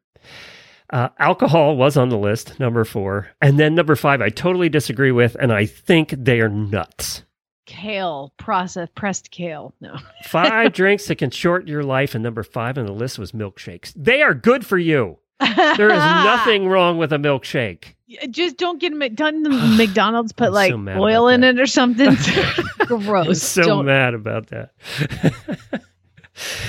Uh, 0.93 1.09
alcohol 1.19 1.77
was 1.77 1.97
on 1.97 2.09
the 2.09 2.19
list, 2.19 2.59
number 2.59 2.85
four. 2.85 3.29
And 3.41 3.59
then 3.61 3.75
number 3.75 3.95
five, 3.97 4.21
I 4.21 4.29
totally 4.29 4.69
disagree 4.69 5.13
with, 5.13 5.37
and 5.39 5.53
I 5.53 5.65
think 5.67 6.11
they 6.19 6.41
are 6.41 6.49
nuts. 6.49 7.23
Kale, 7.67 8.33
processed 8.37 8.95
pressed 8.97 9.31
kale. 9.31 9.73
No. 9.81 9.97
Five 10.25 10.73
drinks 10.73 11.07
that 11.07 11.19
can 11.19 11.31
shorten 11.31 11.69
your 11.69 11.85
life, 11.85 12.17
and 12.17 12.25
number 12.25 12.43
five 12.43 12.77
on 12.77 12.87
the 12.87 12.93
list 12.93 13.17
was 13.17 13.31
milkshakes. 13.31 13.93
They 13.95 14.23
are 14.23 14.35
good 14.35 14.67
for 14.67 14.77
you. 14.77 15.19
There 15.39 15.89
is 15.91 15.97
nothing 15.99 16.67
wrong 16.67 16.99
with 16.99 17.13
a 17.13 17.17
milkshake. 17.17 17.95
Just 18.31 18.57
don't 18.57 18.81
get 18.81 18.93
Mc- 18.93 19.15
done 19.15 19.45
the 19.45 19.51
McDonald's 19.79 20.33
put 20.33 20.53
like 20.53 20.73
so 20.73 20.85
oil 20.99 21.29
in 21.29 21.43
that. 21.43 21.55
it 21.57 21.61
or 21.61 21.67
something. 21.69 22.09
I'm 22.81 22.87
Gross. 22.87 23.41
so 23.41 23.63
Don't- 23.63 23.87
mad 23.87 24.15
about 24.15 24.49
that. 24.49 24.73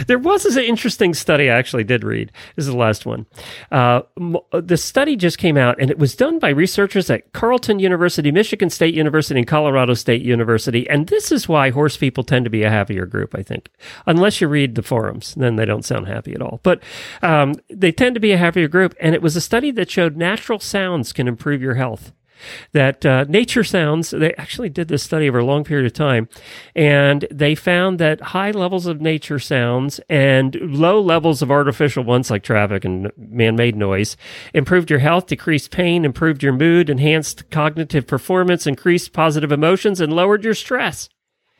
There 0.07 0.19
was 0.19 0.45
an 0.45 0.63
interesting 0.63 1.13
study 1.13 1.49
I 1.49 1.57
actually 1.57 1.83
did 1.83 2.03
read. 2.03 2.31
This 2.55 2.65
is 2.65 2.71
the 2.71 2.77
last 2.77 3.05
one. 3.05 3.25
Uh, 3.71 4.01
the 4.51 4.77
study 4.77 5.15
just 5.15 5.37
came 5.37 5.57
out, 5.57 5.79
and 5.79 5.89
it 5.89 5.99
was 5.99 6.15
done 6.15 6.39
by 6.39 6.49
researchers 6.49 7.09
at 7.09 7.31
Carleton 7.33 7.79
University, 7.79 8.31
Michigan 8.31 8.69
State 8.69 8.93
University, 8.93 9.39
and 9.39 9.47
Colorado 9.47 9.93
State 9.93 10.21
University. 10.21 10.89
And 10.89 11.07
this 11.07 11.31
is 11.31 11.47
why 11.47 11.69
horse 11.69 11.97
people 11.97 12.23
tend 12.23 12.45
to 12.45 12.51
be 12.51 12.63
a 12.63 12.69
happier 12.69 13.05
group, 13.05 13.35
I 13.35 13.43
think, 13.43 13.69
unless 14.05 14.41
you 14.41 14.47
read 14.47 14.75
the 14.75 14.83
forums, 14.83 15.35
then 15.35 15.55
they 15.55 15.65
don't 15.65 15.85
sound 15.85 16.07
happy 16.07 16.33
at 16.33 16.41
all. 16.41 16.59
But 16.63 16.81
um, 17.21 17.55
they 17.69 17.91
tend 17.91 18.15
to 18.15 18.21
be 18.21 18.31
a 18.31 18.37
happier 18.37 18.67
group. 18.67 18.95
And 18.99 19.15
it 19.15 19.21
was 19.21 19.35
a 19.35 19.41
study 19.41 19.71
that 19.71 19.89
showed 19.89 20.17
natural 20.17 20.59
sounds 20.59 21.13
can 21.13 21.27
improve 21.27 21.61
your 21.61 21.75
health 21.75 22.11
that 22.73 23.05
uh, 23.05 23.25
nature 23.27 23.63
sounds, 23.63 24.11
they 24.11 24.33
actually 24.35 24.69
did 24.69 24.87
this 24.87 25.03
study 25.03 25.27
over 25.27 25.39
a 25.39 25.45
long 25.45 25.63
period 25.63 25.85
of 25.85 25.93
time, 25.93 26.29
and 26.75 27.27
they 27.31 27.55
found 27.55 27.99
that 27.99 28.21
high 28.21 28.51
levels 28.51 28.85
of 28.85 29.01
nature 29.01 29.39
sounds 29.39 29.99
and 30.09 30.55
low 30.55 30.99
levels 30.99 31.41
of 31.41 31.51
artificial 31.51 32.03
ones 32.03 32.29
like 32.29 32.43
traffic 32.43 32.85
and 32.85 33.11
man 33.17 33.55
made 33.55 33.75
noise 33.75 34.17
improved 34.53 34.89
your 34.89 34.99
health, 34.99 35.27
decreased 35.27 35.71
pain, 35.71 36.05
improved 36.05 36.43
your 36.43 36.53
mood, 36.53 36.89
enhanced 36.89 37.49
cognitive 37.49 38.07
performance, 38.07 38.67
increased 38.67 39.13
positive 39.13 39.51
emotions, 39.51 39.99
and 40.01 40.13
lowered 40.13 40.43
your 40.43 40.53
stress. 40.53 41.09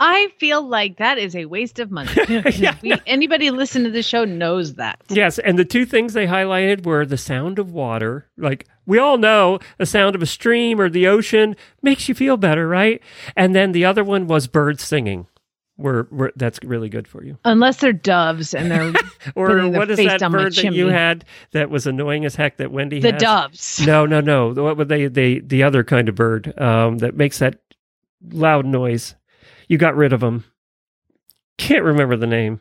I 0.03 0.29
feel 0.39 0.67
like 0.67 0.97
that 0.97 1.17
is 1.19 1.35
a 1.35 1.45
waste 1.45 1.79
of 1.79 1.91
money. 1.91 2.09
Yeah, 2.55 2.75
We- 2.81 2.93
anybody 3.05 3.51
listen 3.51 3.83
to 3.83 3.91
the 3.91 4.01
show 4.03 4.25
knows 4.25 4.73
that. 4.75 4.99
Yes, 5.09 5.37
and 5.39 5.57
the 5.59 5.65
two 5.65 5.85
things 5.85 6.13
they 6.13 6.25
highlighted 6.27 6.85
were 6.85 7.05
the 7.05 7.17
sound 7.17 7.59
of 7.59 7.71
water. 7.71 8.27
Like 8.35 8.67
we 8.85 8.97
all 8.97 9.17
know, 9.17 9.59
the 9.77 9.85
sound 9.85 10.15
of 10.15 10.21
a 10.21 10.25
stream 10.25 10.81
or 10.81 10.89
the 10.89 11.07
ocean 11.07 11.55
makes 11.83 12.09
you 12.09 12.15
feel 12.15 12.35
better, 12.35 12.67
right? 12.67 13.01
And 13.37 13.55
then 13.55 13.71
the 13.73 13.85
other 13.85 14.03
one 14.03 14.27
was 14.27 14.47
birds 14.47 14.83
singing. 14.83 15.27
Where 15.77 16.07
that's 16.35 16.59
really 16.63 16.89
good 16.89 17.07
for 17.07 17.23
you. 17.23 17.39
Unless 17.43 17.77
they're 17.77 17.91
doves 17.93 18.53
and 18.53 18.69
they're 18.69 18.93
Or 19.35 19.67
what 19.67 19.89
is 19.89 19.97
that 19.97 20.19
bird 20.29 20.53
that 20.53 20.73
you 20.73 20.87
had 20.89 21.25
that 21.53 21.71
was 21.71 21.87
annoying 21.87 22.23
as 22.25 22.35
heck 22.35 22.57
that 22.57 22.71
Wendy 22.71 22.99
the 22.99 23.13
has? 23.13 23.21
doves. 23.21 23.85
No, 23.87 24.05
no, 24.05 24.19
no. 24.21 24.49
What 24.53 24.77
were 24.77 24.85
they? 24.85 25.07
They 25.07 25.39
the 25.39 25.63
other 25.63 25.83
kind 25.83 26.07
of 26.09 26.13
bird 26.13 26.55
um, 26.59 26.99
that 26.99 27.15
makes 27.15 27.39
that 27.39 27.59
loud 28.31 28.65
noise. 28.67 29.15
You 29.71 29.77
got 29.77 29.95
rid 29.95 30.11
of 30.11 30.19
them. 30.19 30.43
Can't 31.57 31.85
remember 31.85 32.17
the 32.17 32.27
name. 32.27 32.59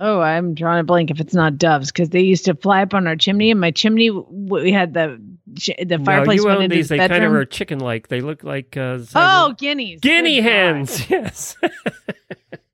Oh, 0.00 0.18
I'm 0.20 0.54
drawing 0.54 0.80
a 0.80 0.82
blank 0.82 1.12
if 1.12 1.20
it's 1.20 1.32
not 1.32 1.56
doves 1.56 1.92
because 1.92 2.08
they 2.10 2.22
used 2.22 2.46
to 2.46 2.54
fly 2.56 2.82
up 2.82 2.94
on 2.94 3.06
our 3.06 3.14
chimney. 3.14 3.52
And 3.52 3.60
my 3.60 3.70
chimney, 3.70 4.10
we 4.10 4.72
had 4.72 4.92
the 4.92 5.22
the 5.46 6.00
fireplace 6.04 6.42
no, 6.42 6.50
you 6.50 6.58
own 6.58 6.68
these. 6.68 6.88
the 6.88 6.96
They 6.96 7.06
kind 7.06 7.22
of 7.22 7.32
are 7.32 7.44
chicken-like. 7.44 8.08
They 8.08 8.20
look 8.20 8.42
like 8.42 8.76
uh, 8.76 8.98
Oh, 9.14 9.54
guineas. 9.56 10.00
guinea 10.00 10.40
Good 10.40 10.44
God. 10.46 10.50
hens. 10.50 11.06
Yes. 11.10 11.56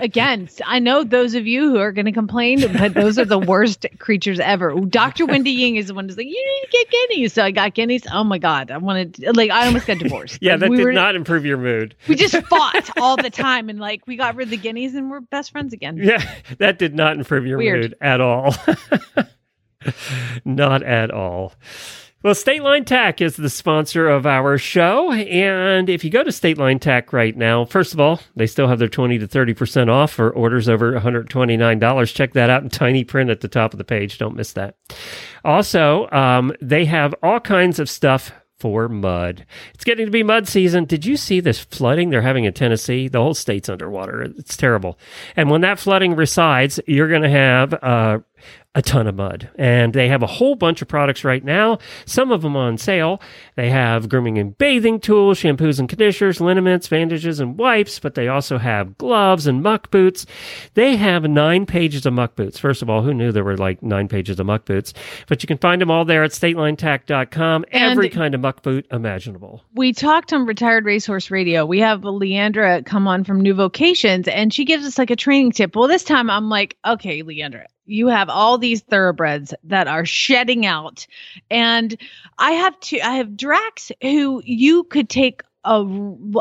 Again, 0.00 0.48
I 0.66 0.78
know 0.78 1.04
those 1.04 1.34
of 1.34 1.46
you 1.46 1.68
who 1.70 1.78
are 1.78 1.92
going 1.92 2.06
to 2.06 2.12
complain, 2.12 2.60
but 2.78 2.94
those 2.94 3.18
are 3.18 3.24
the 3.24 3.38
worst 3.38 3.86
creatures 3.98 4.40
ever. 4.40 4.74
Dr. 4.88 5.26
Wendy 5.26 5.50
Ying 5.50 5.76
is 5.76 5.88
the 5.88 5.94
one 5.94 6.08
who's 6.08 6.16
like, 6.16 6.26
you 6.26 6.32
need 6.32 6.62
to 6.66 6.68
get 6.72 6.90
guineas. 6.90 7.32
So 7.32 7.44
I 7.44 7.50
got 7.50 7.74
guineas. 7.74 8.02
Oh 8.12 8.24
my 8.24 8.38
God. 8.38 8.70
I 8.70 8.78
wanted, 8.78 9.18
like, 9.36 9.50
I 9.50 9.66
almost 9.66 9.86
got 9.86 9.98
divorced. 9.98 10.38
yeah, 10.40 10.52
Like, 10.52 10.60
that 10.60 10.70
we 10.70 10.76
did 10.78 10.84
were- 10.86 10.92
not 10.92 11.14
improve 11.14 11.44
your 11.44 11.58
mood. 11.58 11.94
We 12.08 12.14
just 12.16 12.34
fought 12.46 12.90
all 12.98 13.16
the 13.16 13.30
time 13.30 13.68
and 13.68 13.78
like 13.78 14.06
we 14.06 14.16
got 14.16 14.34
rid 14.36 14.44
of 14.46 14.50
the 14.50 14.56
guineas 14.56 14.94
and 14.94 15.10
we're 15.10 15.20
best 15.20 15.52
friends 15.52 15.72
again. 15.72 15.96
Yeah, 15.98 16.22
that 16.58 16.78
did 16.78 16.94
not 16.94 17.16
improve 17.16 17.46
your 17.46 17.58
Weird. 17.58 17.80
mood 17.82 17.94
at 18.00 18.20
all. 18.20 18.54
not 20.44 20.82
at 20.82 21.10
all. 21.10 21.52
Well, 22.22 22.34
State 22.34 22.62
Line 22.62 22.84
Tack 22.84 23.22
is 23.22 23.36
the 23.36 23.48
sponsor 23.48 24.06
of 24.06 24.26
our 24.26 24.58
show. 24.58 25.10
And 25.10 25.88
if 25.88 26.04
you 26.04 26.10
go 26.10 26.22
to 26.22 26.30
State 26.30 26.58
Line 26.58 26.78
Tack 26.78 27.14
right 27.14 27.34
now, 27.34 27.64
first 27.64 27.94
of 27.94 28.00
all, 28.00 28.20
they 28.36 28.46
still 28.46 28.68
have 28.68 28.78
their 28.78 28.88
20 28.88 29.18
to 29.20 29.26
30% 29.26 29.88
off 29.88 30.12
for 30.12 30.28
orders 30.28 30.68
over 30.68 30.92
$129. 30.92 32.14
Check 32.14 32.34
that 32.34 32.50
out 32.50 32.62
in 32.62 32.68
tiny 32.68 33.04
print 33.04 33.30
at 33.30 33.40
the 33.40 33.48
top 33.48 33.72
of 33.72 33.78
the 33.78 33.84
page. 33.84 34.18
Don't 34.18 34.36
miss 34.36 34.52
that. 34.52 34.76
Also, 35.46 36.10
um, 36.10 36.52
they 36.60 36.84
have 36.84 37.14
all 37.22 37.40
kinds 37.40 37.78
of 37.78 37.88
stuff 37.88 38.32
for 38.58 38.86
mud. 38.90 39.46
It's 39.72 39.84
getting 39.84 40.04
to 40.04 40.12
be 40.12 40.22
mud 40.22 40.46
season. 40.46 40.84
Did 40.84 41.06
you 41.06 41.16
see 41.16 41.40
this 41.40 41.58
flooding 41.58 42.10
they're 42.10 42.20
having 42.20 42.44
in 42.44 42.52
Tennessee? 42.52 43.08
The 43.08 43.22
whole 43.22 43.32
state's 43.32 43.70
underwater. 43.70 44.20
It's 44.20 44.58
terrible. 44.58 44.98
And 45.34 45.48
when 45.48 45.62
that 45.62 45.78
flooding 45.78 46.14
resides, 46.14 46.78
you're 46.86 47.08
going 47.08 47.22
to 47.22 47.30
have 47.30 47.72
uh, 47.82 48.18
a 48.76 48.82
ton 48.82 49.08
of 49.08 49.16
mud. 49.16 49.50
And 49.56 49.92
they 49.92 50.06
have 50.08 50.22
a 50.22 50.28
whole 50.28 50.54
bunch 50.54 50.80
of 50.80 50.86
products 50.86 51.24
right 51.24 51.42
now, 51.44 51.78
some 52.06 52.30
of 52.30 52.42
them 52.42 52.54
on 52.54 52.78
sale. 52.78 53.20
They 53.56 53.68
have 53.68 54.08
grooming 54.08 54.38
and 54.38 54.56
bathing 54.56 55.00
tools, 55.00 55.40
shampoos 55.40 55.80
and 55.80 55.88
conditioners, 55.88 56.40
liniments, 56.40 56.86
bandages, 56.86 57.40
and 57.40 57.58
wipes, 57.58 57.98
but 57.98 58.14
they 58.14 58.28
also 58.28 58.58
have 58.58 58.96
gloves 58.96 59.48
and 59.48 59.60
muck 59.60 59.90
boots. 59.90 60.24
They 60.74 60.94
have 60.96 61.24
nine 61.24 61.66
pages 61.66 62.06
of 62.06 62.12
muck 62.12 62.36
boots. 62.36 62.60
First 62.60 62.80
of 62.80 62.88
all, 62.88 63.02
who 63.02 63.12
knew 63.12 63.32
there 63.32 63.42
were 63.42 63.56
like 63.56 63.82
nine 63.82 64.06
pages 64.06 64.38
of 64.38 64.46
muck 64.46 64.66
boots? 64.66 64.94
But 65.26 65.42
you 65.42 65.48
can 65.48 65.58
find 65.58 65.82
them 65.82 65.90
all 65.90 66.04
there 66.04 66.22
at 66.22 66.30
statelinetack.com. 66.30 67.64
And- 67.72 67.90
Every 67.90 68.08
kind 68.08 68.34
of 68.34 68.40
muck 68.40 68.62
boot 68.62 68.86
imaginable. 68.92 69.64
we 69.74 69.92
talked 69.92 70.32
on 70.32 70.46
retired 70.46 70.84
racehorse 70.84 71.30
radio 71.30 71.64
we 71.66 71.78
have 71.80 72.02
leandra 72.02 72.84
come 72.84 73.08
on 73.08 73.24
from 73.24 73.40
new 73.40 73.54
vocations 73.54 74.28
and 74.28 74.52
she 74.54 74.64
gives 74.64 74.86
us 74.86 74.96
like 74.98 75.10
a 75.10 75.16
training 75.16 75.50
tip 75.52 75.74
well 75.74 75.88
this 75.88 76.04
time 76.04 76.30
i'm 76.30 76.48
like 76.48 76.76
okay 76.86 77.22
leandra 77.22 77.64
you 77.90 78.08
have 78.08 78.28
all 78.28 78.58
these 78.58 78.80
thoroughbreds 78.82 79.52
that 79.64 79.88
are 79.88 80.04
shedding 80.04 80.64
out 80.66 81.06
and 81.50 81.96
i 82.38 82.52
have 82.52 82.78
to 82.80 83.00
i 83.00 83.14
have 83.14 83.36
drax 83.36 83.90
who 84.02 84.42
you 84.44 84.84
could 84.84 85.08
take 85.08 85.42
a, 85.64 85.84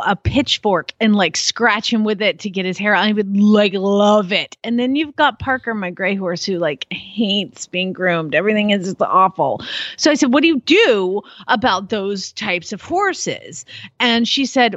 a 0.06 0.16
pitchfork 0.16 0.94
and 1.00 1.16
like 1.16 1.36
scratch 1.36 1.92
him 1.92 2.04
with 2.04 2.22
it 2.22 2.40
to 2.40 2.50
get 2.50 2.66
his 2.66 2.78
hair 2.78 2.96
out. 2.96 3.06
I 3.06 3.12
would 3.12 3.36
like 3.36 3.74
love 3.74 4.32
it. 4.32 4.58
And 4.64 4.80
then 4.80 4.96
you've 4.96 5.16
got 5.16 5.40
Parker, 5.40 5.76
my 5.76 5.92
gray 5.92 6.16
horse, 6.16 6.46
who 6.46 6.58
like 6.58 6.88
hates 6.92 7.68
being 7.68 7.92
groomed. 7.92 8.34
Everything 8.34 8.70
is 8.70 8.86
just 8.86 9.02
awful. 9.02 9.62
So 9.98 10.10
I 10.12 10.14
said, 10.14 10.34
What 10.34 10.42
do 10.42 10.48
you 10.48 10.62
do 10.62 11.22
about 11.48 11.90
those 11.90 12.32
types 12.34 12.72
of 12.72 12.82
horses? 12.82 13.66
And 14.00 14.28
she 14.28 14.46
said, 14.46 14.76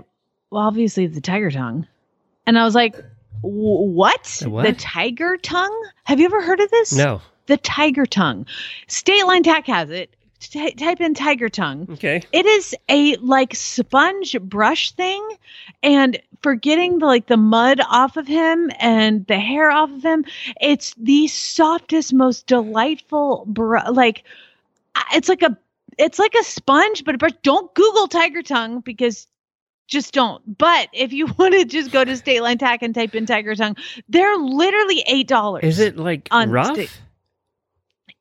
Well, 0.50 0.62
obviously 0.62 1.06
the 1.06 1.20
tiger 1.20 1.50
tongue. 1.50 1.86
And 2.44 2.58
I 2.58 2.64
was 2.64 2.74
like, 2.74 2.96
"Wh- 2.96 3.02
What? 3.42 4.38
The 4.40 4.50
what? 4.50 4.64
The 4.64 4.72
tiger 4.72 5.36
tongue? 5.36 5.88
Have 6.04 6.20
you 6.20 6.26
ever 6.26 6.42
heard 6.42 6.60
of 6.60 6.70
this? 6.70 6.92
No. 6.92 7.20
The 7.46 7.56
tiger 7.56 8.06
tongue. 8.06 8.46
State 8.86 9.26
Line 9.26 9.42
Tack 9.42 9.66
has 9.66 9.90
it. 9.90 10.14
T- 10.40 10.72
type 10.72 11.00
in 11.00 11.14
tiger 11.14 11.48
tongue. 11.48 11.86
Okay. 11.92 12.22
It 12.32 12.46
is 12.46 12.74
a 12.88 13.16
like 13.16 13.54
sponge 13.54 14.36
brush 14.40 14.90
thing, 14.92 15.24
and 15.82 16.20
for 16.42 16.54
getting 16.54 16.98
the 16.98 17.06
like 17.06 17.26
the 17.26 17.36
mud 17.36 17.80
off 17.88 18.16
of 18.16 18.26
him 18.26 18.70
and 18.78 19.24
the 19.26 19.38
hair 19.38 19.70
off 19.70 19.90
of 19.90 20.02
him, 20.02 20.24
it's 20.60 20.94
the 20.94 21.28
softest, 21.28 22.12
most 22.12 22.46
delightful 22.48 23.44
br- 23.46 23.88
like 23.90 24.24
it's 25.14 25.28
like 25.28 25.42
a 25.42 25.56
it's 25.98 26.18
like 26.18 26.34
a 26.34 26.44
sponge, 26.44 27.04
but 27.04 27.14
a 27.14 27.18
brush. 27.18 27.32
Don't 27.42 27.72
Google 27.74 28.08
tiger 28.08 28.42
tongue 28.42 28.80
because 28.80 29.28
just 29.92 30.12
don't. 30.12 30.58
But 30.58 30.88
if 30.92 31.12
you 31.12 31.26
want 31.38 31.54
to 31.54 31.64
just 31.64 31.92
go 31.92 32.04
to 32.04 32.16
State 32.16 32.42
Line 32.42 32.58
Tack 32.58 32.82
and 32.82 32.94
type 32.94 33.14
in 33.14 33.26
tiger 33.26 33.54
tongue, 33.54 33.76
they're 34.08 34.36
literally 34.36 35.04
eight 35.06 35.28
dollars. 35.28 35.62
Is 35.64 35.78
it 35.78 35.96
like 35.96 36.28
rough? 36.32 36.78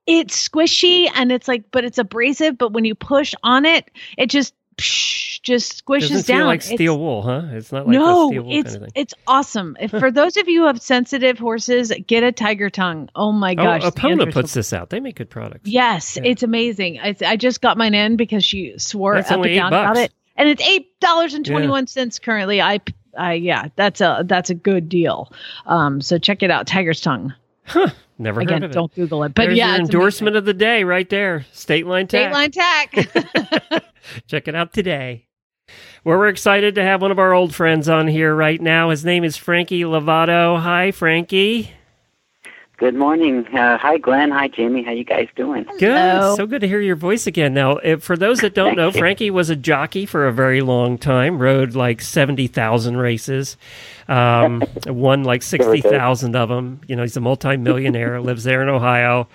It's 0.08 0.50
squishy 0.50 1.10
and 1.16 1.32
it's 1.32 1.48
like, 1.48 1.64
but 1.72 1.86
it's 1.86 1.98
abrasive. 1.98 2.58
But 2.58 2.74
when 2.74 2.86
you 2.86 2.96
push 2.96 3.34
on 3.44 3.66
it, 3.66 3.90
it 4.18 4.28
just 4.30 4.54
psh, 4.78 5.40
just 5.42 5.86
squishes 5.86 6.10
Doesn't 6.10 6.28
down. 6.28 6.38
feel 6.40 6.46
like 6.48 6.60
It's- 6.62 6.74
steel 6.76 7.00
wool, 7.00 7.22
huh? 7.22 7.44
It's 7.52 7.72
not 7.72 7.88
like 7.88 7.94
no, 7.94 8.30
steel 8.30 8.44
wool 8.44 8.54
it's 8.54 8.72
kind 8.74 8.76
of 8.78 8.82
thing. 8.94 9.02
it's 9.02 9.14
awesome. 9.28 9.78
If 9.80 9.92
for 9.92 10.12
those 10.12 10.38
of 10.38 10.50
you 10.50 10.62
who 10.62 10.68
have 10.68 10.82
sensitive 10.82 11.38
horses, 11.38 11.94
get 12.08 12.24
a 12.24 12.32
tiger 12.32 12.70
tongue. 12.70 13.10
Oh 13.16 13.32
my 13.32 13.54
oh, 13.54 13.56
gosh, 13.56 13.84
oh, 13.86 14.26
puts 14.32 14.54
this 14.54 14.74
out. 14.74 14.90
They 14.90 15.00
make 15.00 15.16
good 15.16 15.30
products. 15.30 15.70
Yes, 15.70 16.18
Yeah. 16.18 16.24
it's 16.26 16.44
amazing. 16.44 17.00
I, 17.00 17.16
I 17.26 17.38
just 17.38 17.62
got 17.62 17.78
mine 17.78 17.94
in 17.94 18.18
because 18.18 18.44
she 18.44 18.78
swore 18.78 19.16
That's 19.16 19.32
up 19.32 19.44
and 19.44 19.56
down 19.56 19.68
about 19.68 19.96
bucks. 19.96 20.00
it, 20.06 20.14
and 20.42 20.50
it's 20.50 20.62
eight 20.64 21.00
dollars 21.00 21.34
and 21.34 21.46
twenty 21.46 21.68
one 21.68 21.88
cents 21.88 22.20
currently. 22.20 22.62
I, 22.62 22.82
I 23.18 23.34
yeah, 23.34 23.70
that's 23.76 24.02
a 24.02 24.24
that's 24.26 24.50
a 24.50 24.56
good 24.56 24.90
deal. 24.90 25.32
Um, 25.66 26.02
so 26.02 26.18
check 26.18 26.44
it 26.44 26.52
out, 26.52 26.68
Tiger's 26.68 27.02
Tongue. 27.02 27.34
Huh. 27.64 27.90
Never 28.18 28.42
heard 28.42 28.64
of 28.64 28.72
it. 28.72 28.74
don't 28.74 28.94
Google 28.94 29.24
it. 29.24 29.34
But 29.34 29.46
There's 29.46 29.58
yeah, 29.58 29.78
endorsement 29.78 30.36
of 30.36 30.46
the 30.46 30.54
day 30.54 30.84
right 30.84 31.10
there. 31.10 31.46
State 31.54 31.88
line 31.88 32.08
amazing. 32.12 32.54
tax. 32.54 33.10
State 33.10 33.16
line 33.16 33.52
tack. 33.72 33.84
Check 34.28 34.48
it 34.48 34.56
out 34.56 34.74
today. 34.74 35.28
Well, 36.04 36.18
we're 36.18 36.28
excited 36.28 36.76
to 36.76 36.84
have 36.84 37.02
one 37.02 37.12
of 37.12 37.20
our 37.20 37.34
old 37.34 37.56
friends 37.56 37.88
on 37.88 38.08
here 38.08 38.36
right 38.36 38.62
now. 38.62 38.90
His 38.90 39.06
name 39.06 39.24
is 39.24 39.38
Frankie 39.38 39.82
Lovato. 39.82 40.60
Hi, 40.60 40.92
Frankie. 40.92 41.72
Good 42.82 42.96
morning. 42.96 43.46
Uh, 43.56 43.78
hi, 43.78 44.00
Glenn. 44.00 44.32
Hi, 44.32 44.48
Jamie. 44.48 44.82
How 44.82 44.90
you 44.90 45.04
guys 45.04 45.28
doing? 45.36 45.66
Good. 45.78 45.96
Hello. 45.96 46.36
So 46.36 46.48
good 46.48 46.62
to 46.62 46.68
hear 46.68 46.80
your 46.80 46.96
voice 46.96 47.28
again. 47.28 47.54
Now, 47.54 47.78
if, 47.78 48.02
for 48.02 48.18
those 48.18 48.40
that 48.40 48.56
don't 48.56 48.76
know, 48.76 48.88
you. 48.88 48.94
Frankie 48.94 49.30
was 49.30 49.52
a 49.52 49.56
jockey 49.56 50.08
for 50.08 50.28
a 50.28 50.34
very 50.34 50.62
long 50.62 50.98
time, 50.98 51.38
rode 51.38 51.76
like 51.76 52.02
70,000 52.02 52.98
races, 52.98 53.56
um, 54.08 54.64
won 54.88 55.24
like 55.24 55.44
60,000 55.44 56.36
of 56.36 56.50
them. 56.50 56.82
You 56.88 56.96
know, 56.96 57.04
he's 57.04 57.16
a 57.16 57.22
multimillionaire, 57.22 58.20
lives 58.24 58.46
there 58.46 58.64
in 58.64 58.70
Ohio. 58.70 59.28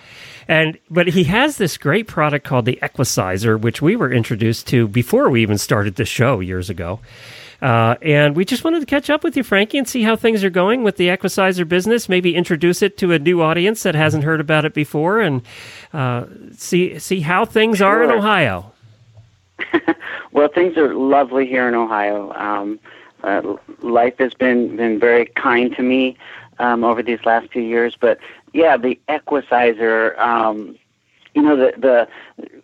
And 0.48 0.78
but 0.90 1.08
he 1.08 1.24
has 1.24 1.56
this 1.56 1.76
great 1.76 2.06
product 2.06 2.46
called 2.46 2.64
the 2.64 2.78
Equicizer, 2.82 3.60
which 3.60 3.82
we 3.82 3.96
were 3.96 4.12
introduced 4.12 4.66
to 4.68 4.86
before 4.86 5.28
we 5.28 5.42
even 5.42 5.58
started 5.58 5.96
the 5.96 6.04
show 6.04 6.40
years 6.40 6.70
ago. 6.70 7.00
Uh, 7.62 7.96
and 8.02 8.36
we 8.36 8.44
just 8.44 8.64
wanted 8.64 8.80
to 8.80 8.86
catch 8.86 9.08
up 9.08 9.24
with 9.24 9.34
you, 9.36 9.42
Frankie, 9.42 9.78
and 9.78 9.88
see 9.88 10.02
how 10.02 10.14
things 10.14 10.44
are 10.44 10.50
going 10.50 10.84
with 10.84 10.98
the 10.98 11.08
Equicizer 11.08 11.64
business. 11.64 12.08
Maybe 12.08 12.34
introduce 12.34 12.82
it 12.82 12.98
to 12.98 13.12
a 13.12 13.18
new 13.18 13.40
audience 13.40 13.82
that 13.82 13.94
hasn't 13.94 14.24
heard 14.24 14.40
about 14.40 14.64
it 14.64 14.74
before, 14.74 15.20
and 15.20 15.42
uh, 15.92 16.26
see 16.52 16.98
see 16.98 17.20
how 17.20 17.44
things 17.44 17.80
are 17.80 18.02
in 18.02 18.10
Ohio. 18.10 18.72
Well, 20.36 20.48
things 20.48 20.76
are 20.76 20.94
lovely 20.94 21.46
here 21.46 21.66
in 21.66 21.74
Ohio. 21.74 22.30
Um, 22.34 22.78
uh, 23.24 23.56
life 23.80 24.18
has 24.18 24.34
been 24.34 24.76
been 24.76 25.00
very 25.00 25.24
kind 25.24 25.74
to 25.76 25.82
me 25.82 26.18
um, 26.58 26.84
over 26.84 27.02
these 27.02 27.24
last 27.24 27.50
few 27.50 27.62
years. 27.62 27.96
But 27.98 28.18
yeah, 28.52 28.76
the 28.76 28.98
Equicizer. 29.08 30.18
Um, 30.18 30.76
you 31.36 31.42
know 31.42 31.54
the 31.54 31.74
the 31.76 32.08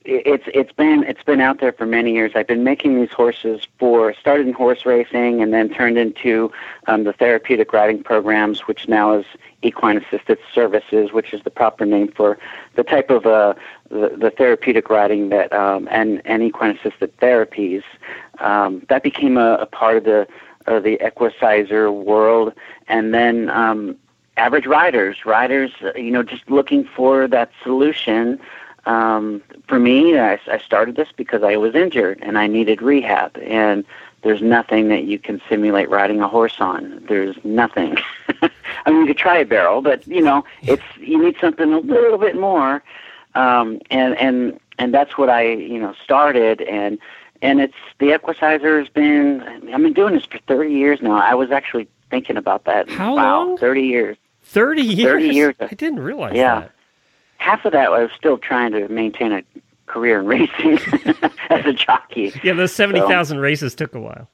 it's 0.05 0.45
it's 0.47 0.73
been 0.73 1.05
it's 1.05 1.23
been 1.23 1.43
out 1.43 1.61
there 1.61 1.73
for 1.73 1.85
many 1.85 2.15
years. 2.15 2.33
I've 2.35 2.47
been 2.47 2.65
making 2.65 2.99
these 2.99 3.13
horses 3.13 3.69
for 3.79 4.15
started 4.15 4.47
in 4.47 4.55
horse 4.55 4.87
racing 4.87 5.43
and 5.43 5.53
then 5.53 5.69
turned 5.69 5.99
into 5.99 6.51
um, 6.87 7.05
the 7.05 7.13
therapeutic 7.13 7.75
riding 7.75 8.03
programs, 8.03 8.61
which 8.61 8.89
now 8.89 9.13
is 9.13 9.27
equine 9.61 9.99
assisted 9.99 10.39
services, 10.55 11.13
which 11.13 11.35
is 11.35 11.43
the 11.43 11.51
proper 11.51 11.85
name 11.85 12.09
for 12.09 12.39
the 12.75 12.83
type 12.83 13.11
of 13.11 13.27
uh, 13.27 13.53
the, 13.91 14.17
the 14.17 14.31
therapeutic 14.31 14.89
riding 14.89 15.29
that 15.29 15.53
um, 15.53 15.87
and 15.91 16.23
and 16.25 16.43
equine 16.43 16.75
assisted 16.75 17.15
therapies 17.19 17.83
um, 18.41 18.83
that 18.89 19.03
became 19.03 19.37
a, 19.37 19.57
a 19.57 19.67
part 19.67 19.99
of 19.99 20.05
the 20.05 20.27
of 20.67 20.83
the 20.83 20.99
equicizer 21.05 21.93
world, 21.93 22.55
and 22.89 23.13
then 23.13 23.51
um, 23.51 23.99
average 24.37 24.67
riders, 24.67 25.25
riders, 25.25 25.73
uh, 25.83 25.93
you 25.95 26.11
know, 26.11 26.23
just 26.23 26.49
looking 26.51 26.85
for 26.85 27.29
that 27.29 27.51
solution. 27.63 28.39
Um, 28.87 29.43
for 29.69 29.79
me, 29.79 30.19
I, 30.19 30.39
I 30.51 30.59
started 30.59 30.97
this 30.97 31.09
because 31.17 31.43
I 31.43 31.57
was 31.57 31.75
injured 31.75 32.19
and 32.23 32.39
I 32.39 32.47
needed 32.47 32.83
rehab. 32.83 33.39
And 33.39 33.85
there's 34.23 34.43
nothing 34.43 34.89
that 34.89 35.05
you 35.05 35.19
can 35.19 35.41
simulate 35.49 35.89
riding 35.89 36.21
a 36.21 36.29
horse 36.29 36.61
on. 36.61 37.05
There's 37.09 37.37
nothing. 37.45 37.97
I 38.43 38.91
mean, 38.91 39.01
you 39.01 39.07
could 39.07 39.19
try 39.19 39.39
a 39.39 39.45
barrel, 39.45 39.83
but 39.83 40.07
you 40.07 40.23
know, 40.23 40.45
it's 40.63 40.83
you 40.99 41.23
need 41.23 41.37
something 41.41 41.73
a 41.73 41.79
little 41.79 42.19
bit 42.19 42.39
more. 42.39 42.83
Um, 43.35 43.81
and 43.91 44.17
and 44.19 44.61
and 44.79 44.95
that's 44.95 45.17
what 45.19 45.29
I 45.29 45.53
you 45.53 45.79
know 45.79 45.95
started 46.03 46.61
and 46.63 46.99
and 47.43 47.61
it's 47.61 47.75
the 47.99 48.13
Equicizer 48.13 48.79
has 48.79 48.89
been. 48.89 49.43
I've 49.43 49.83
been 49.83 49.93
doing 49.93 50.15
this 50.15 50.25
for 50.25 50.39
30 50.39 50.73
years 50.73 51.03
now. 51.03 51.21
I 51.21 51.35
was 51.35 51.51
actually 51.51 51.89
thinking 52.09 52.37
about 52.37 52.65
that. 52.65 52.89
How 52.89 53.17
wow, 53.17 53.45
long? 53.45 53.59
30 53.59 53.83
years. 53.83 54.17
Thirty 54.53 54.83
years. 54.83 55.23
30 55.23 55.29
years. 55.35 55.55
I 55.61 55.67
didn't 55.69 56.01
realize 56.01 56.35
Yeah. 56.35 56.61
that. 56.61 56.73
Half 57.39 57.65
of 57.65 57.73
that 57.73 57.91
I 57.93 58.03
was 58.03 58.11
still 58.17 58.37
trying 58.39 58.73
to 58.73 58.87
maintain 58.89 59.33
a 59.33 59.43
career 59.87 60.21
in 60.21 60.27
racing 60.27 60.79
as 61.51 61.65
a 61.67 61.73
jockey. 61.73 62.33
Yeah, 62.45 62.53
those 62.53 62.73
seventy 62.75 63.01
thousand 63.01 63.39
races 63.39 63.75
took 63.75 63.95
a 63.95 64.01
while. 64.01 64.29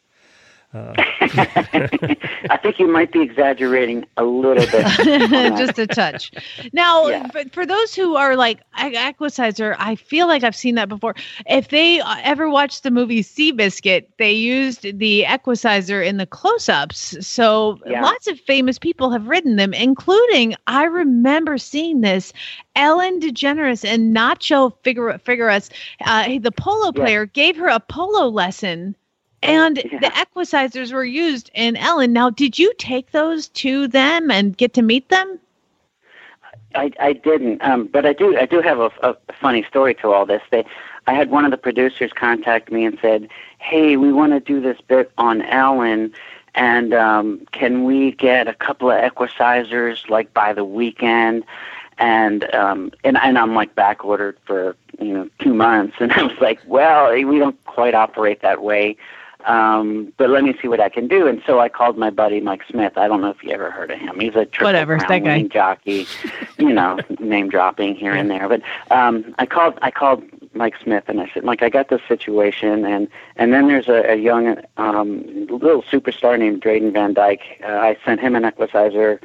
I 0.74 2.58
think 2.62 2.78
you 2.78 2.86
might 2.88 3.10
be 3.12 3.20
exaggerating 3.22 4.04
a 4.16 4.24
little 4.24 4.66
bit. 4.66 4.86
just 5.58 5.78
a 5.78 5.86
touch. 5.86 6.30
Now, 6.72 7.06
Yeah. 7.08 7.26
but 7.32 7.52
for 7.52 7.64
those 7.64 7.94
who 7.94 8.16
are 8.16 8.36
like 8.36 8.60
"I- 8.74 8.90
Equicizer, 9.10 9.74
I 9.78 9.94
feel 9.94 10.26
like 10.26 10.44
I've 10.44 10.56
seen 10.56 10.74
that 10.74 10.88
before. 10.88 11.14
If 11.46 11.68
they 11.68 12.00
uh, 12.00 12.16
ever 12.22 12.50
watched 12.50 12.82
the 12.82 12.90
movie 12.90 13.22
Seabiscuit, 13.22 14.06
they 14.18 14.32
used 14.32 14.82
the 14.98 15.24
Equicizer 15.24 16.02
in 16.06 16.18
the 16.18 16.26
close-ups. 16.26 17.26
So 17.26 17.78
Yeah. 17.86 18.02
lots 18.02 18.26
of 18.26 18.38
famous 18.40 18.78
people 18.78 19.10
have 19.10 19.26
ridden 19.26 19.56
them, 19.56 19.72
including 19.72 20.54
I 20.66 20.84
remember 20.84 21.56
seeing 21.58 22.02
this. 22.02 22.32
Ellen 22.76 23.20
DeGeneres 23.20 23.84
and 23.84 24.14
Nacho 24.14 24.72
Figueras, 24.84 25.70
uh, 26.04 26.38
the 26.40 26.52
polo 26.52 26.92
Yeah. 26.94 27.02
player, 27.04 27.26
gave 27.26 27.56
her 27.56 27.68
a 27.68 27.80
polo 27.80 28.28
lesson. 28.28 28.94
And 29.42 29.78
Yeah. 29.78 29.98
the 30.00 30.08
equicizers 30.08 30.92
were 30.92 31.04
used 31.04 31.50
in 31.54 31.76
Ellen. 31.76 32.12
Now, 32.12 32.30
did 32.30 32.58
you 32.58 32.72
take 32.78 33.12
those 33.12 33.48
to 33.48 33.86
them 33.88 34.30
and 34.30 34.56
get 34.56 34.74
to 34.74 34.82
meet 34.82 35.08
them? 35.08 35.38
I, 36.74 36.92
I 37.00 37.12
didn't, 37.14 37.62
um, 37.62 37.86
but 37.86 38.04
I 38.04 38.12
do. 38.12 38.36
I 38.36 38.46
do 38.46 38.60
have 38.60 38.78
a, 38.78 38.90
a 39.02 39.16
funny 39.40 39.62
story 39.64 39.94
to 39.96 40.12
all 40.12 40.26
this. 40.26 40.42
They, 40.50 40.64
I 41.06 41.14
had 41.14 41.30
one 41.30 41.44
of 41.44 41.50
the 41.50 41.56
producers 41.56 42.12
contact 42.12 42.70
me 42.70 42.84
and 42.84 42.98
said, 43.00 43.28
"Hey, 43.58 43.96
we 43.96 44.12
want 44.12 44.32
to 44.32 44.40
do 44.40 44.60
this 44.60 44.78
bit 44.86 45.10
on 45.16 45.42
Ellen, 45.42 46.12
and 46.54 46.92
um, 46.92 47.46
can 47.52 47.84
we 47.84 48.12
get 48.12 48.48
a 48.48 48.54
couple 48.54 48.90
of 48.90 49.00
equicizers 49.00 50.08
like 50.10 50.34
by 50.34 50.52
the 50.52 50.64
weekend?" 50.64 51.44
And 51.96 52.52
um, 52.54 52.92
and 53.02 53.16
and 53.16 53.38
I'm 53.38 53.54
like 53.54 53.74
back 53.74 54.04
ordered 54.04 54.38
for 54.44 54.76
you 55.00 55.14
know 55.14 55.30
two 55.38 55.54
months, 55.54 55.96
and 56.00 56.12
I 56.12 56.22
was 56.22 56.38
like, 56.38 56.60
"Well, 56.66 57.12
we 57.12 57.38
don't 57.38 57.62
quite 57.64 57.94
operate 57.94 58.42
that 58.42 58.62
way." 58.62 58.96
Um, 59.48 60.12
but 60.18 60.28
let 60.28 60.44
me 60.44 60.54
see 60.60 60.68
what 60.68 60.78
I 60.78 60.90
can 60.90 61.08
do. 61.08 61.26
And 61.26 61.42
so 61.46 61.58
I 61.58 61.70
called 61.70 61.96
my 61.96 62.10
buddy 62.10 62.38
Mike 62.38 62.62
Smith. 62.70 62.98
I 62.98 63.08
don't 63.08 63.22
know 63.22 63.30
if 63.30 63.42
you 63.42 63.50
ever 63.50 63.70
heard 63.70 63.90
of 63.90 63.98
him. 63.98 64.20
He's 64.20 64.36
a 64.36 64.44
triple 64.44 64.66
Whatever, 64.66 64.98
crown 64.98 65.22
winning 65.22 65.48
jockey, 65.48 66.06
you 66.58 66.70
know, 66.70 66.98
name 67.18 67.48
dropping 67.48 67.96
here 67.96 68.12
and 68.12 68.30
there. 68.30 68.46
But 68.46 68.60
um, 68.90 69.34
I 69.38 69.46
called 69.46 69.78
I 69.80 69.90
called 69.90 70.22
Mike 70.52 70.74
Smith 70.82 71.04
and 71.08 71.18
I 71.18 71.30
said, 71.32 71.44
Mike, 71.44 71.62
I 71.62 71.70
got 71.70 71.88
this 71.88 72.02
situation, 72.06 72.84
and 72.84 73.08
and 73.36 73.54
then 73.54 73.68
there's 73.68 73.88
a, 73.88 74.12
a 74.12 74.16
young 74.16 74.58
um, 74.76 75.22
little 75.46 75.82
superstar 75.82 76.38
named 76.38 76.60
Drayden 76.60 76.92
Van 76.92 77.14
Dyke. 77.14 77.62
Uh, 77.64 77.68
I 77.68 77.96
sent 78.04 78.20
him 78.20 78.36
an 78.36 78.44
equicizer 78.44 79.18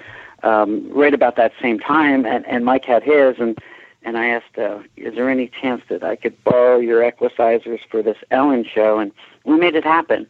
um, 0.44 0.90
right 0.90 1.14
about 1.14 1.36
that 1.36 1.52
same 1.62 1.80
time, 1.80 2.26
and 2.26 2.46
and 2.48 2.64
Mike 2.64 2.86
had 2.86 3.04
his, 3.04 3.40
and 3.40 3.58
and 4.04 4.18
I 4.18 4.28
asked, 4.28 4.58
uh, 4.58 4.80
is 4.98 5.16
there 5.16 5.30
any 5.30 5.48
chance 5.48 5.82
that 5.90 6.04
I 6.04 6.16
could 6.16 6.42
borrow 6.44 6.78
your 6.80 7.02
equicizers 7.02 7.80
for 7.90 8.02
this 8.04 8.18
Ellen 8.32 8.64
show? 8.66 9.00
And 9.00 9.12
we 9.46 9.56
made 9.58 9.76
it 9.76 9.84
happen. 9.84 10.28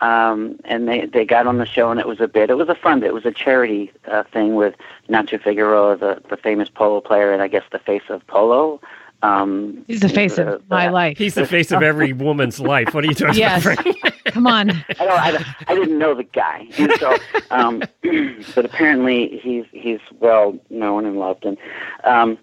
Um, 0.00 0.58
and 0.64 0.88
they, 0.88 1.04
they 1.04 1.26
got 1.26 1.46
on 1.46 1.58
the 1.58 1.66
show, 1.66 1.90
and 1.90 2.00
it 2.00 2.06
was 2.06 2.20
a 2.20 2.28
bit. 2.28 2.48
It 2.48 2.56
was 2.56 2.70
a 2.70 2.74
fun 2.74 3.00
bit. 3.00 3.08
It 3.08 3.14
was 3.14 3.26
a 3.26 3.32
charity 3.32 3.92
uh, 4.10 4.22
thing 4.32 4.54
with 4.54 4.74
Nacho 5.10 5.42
Figueroa, 5.42 5.98
the, 5.98 6.22
the 6.30 6.38
famous 6.38 6.70
polo 6.70 7.02
player, 7.02 7.32
and 7.32 7.42
I 7.42 7.48
guess 7.48 7.64
the 7.70 7.78
face 7.78 8.04
of 8.08 8.26
polo. 8.26 8.80
Um, 9.22 9.84
He's 9.86 10.00
the 10.00 10.08
face 10.08 10.36
the- 10.36 10.54
of 10.54 10.70
my 10.70 10.86
the- 10.86 10.92
life. 10.92 11.18
He's 11.18 11.34
the 11.34 11.44
face 11.46 11.70
of 11.70 11.82
every 11.82 12.14
woman's 12.14 12.58
life. 12.58 12.94
What 12.94 13.04
are 13.04 13.08
you 13.08 13.14
talking 13.14 13.38
Yes. 13.38 13.66
about, 13.66 13.82
Frank? 13.84 13.98
Come 14.24 14.46
on. 14.46 14.70
I 14.70 14.84
don't. 15.04 15.20
I, 15.20 15.44
I 15.68 15.74
didn't 15.74 15.98
know 15.98 16.14
the 16.14 16.22
guy, 16.24 16.66
and 16.78 16.90
so, 16.98 17.16
um, 17.50 17.82
but 18.54 18.64
apparently 18.64 19.38
he's 19.42 19.64
he's 19.72 19.98
well 20.20 20.58
known 20.70 21.04
and 21.04 21.18
loved, 21.18 21.44
and 21.44 21.58
um, 22.04 22.38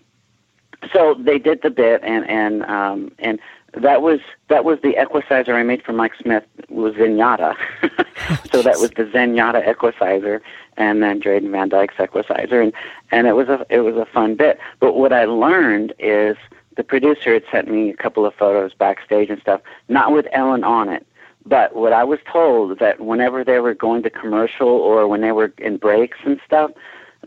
so 0.93 1.15
they 1.19 1.39
did 1.39 1.61
the 1.61 1.69
bit, 1.69 2.01
and 2.03 2.27
and 2.29 2.63
um, 2.65 3.11
and 3.19 3.39
that 3.73 4.01
was 4.01 4.19
that 4.49 4.63
was 4.63 4.79
the 4.81 4.99
equicizer 5.01 5.53
I 5.53 5.63
made 5.63 5.83
for 5.83 5.93
Mike 5.93 6.13
Smith 6.21 6.43
was 6.69 6.93
Zenyatta, 6.95 7.55
so 8.51 8.61
that 8.61 8.79
was 8.79 8.91
the 8.91 9.03
Zenyatta 9.03 9.67
equicizer, 9.67 10.41
and 10.77 11.03
then 11.03 11.21
Drayden 11.21 11.51
Van 11.51 11.69
Dyke's 11.69 11.99
equicizer, 11.99 12.61
and 12.61 12.73
and 13.11 13.27
it 13.27 13.33
was 13.33 13.49
a 13.49 13.65
it 13.69 13.81
was 13.81 13.95
a 13.95 14.05
fun 14.05 14.35
bit. 14.35 14.59
But 14.79 14.93
what 14.93 15.13
I 15.13 15.25
learned 15.25 15.93
is 15.99 16.37
the 16.75 16.83
producer 16.83 17.33
had 17.33 17.43
sent 17.51 17.69
me 17.69 17.89
a 17.89 17.95
couple 17.95 18.25
of 18.25 18.33
photos 18.35 18.73
backstage 18.73 19.29
and 19.29 19.41
stuff, 19.41 19.61
not 19.89 20.11
with 20.11 20.27
Ellen 20.31 20.63
on 20.63 20.89
it. 20.89 21.05
But 21.45 21.75
what 21.75 21.93
I 21.93 22.03
was 22.03 22.19
told 22.31 22.79
that 22.79 22.99
whenever 22.99 23.43
they 23.43 23.59
were 23.59 23.73
going 23.73 24.03
to 24.03 24.09
commercial 24.09 24.67
or 24.67 25.07
when 25.07 25.21
they 25.21 25.31
were 25.31 25.53
in 25.57 25.77
breaks 25.77 26.17
and 26.25 26.39
stuff, 26.45 26.71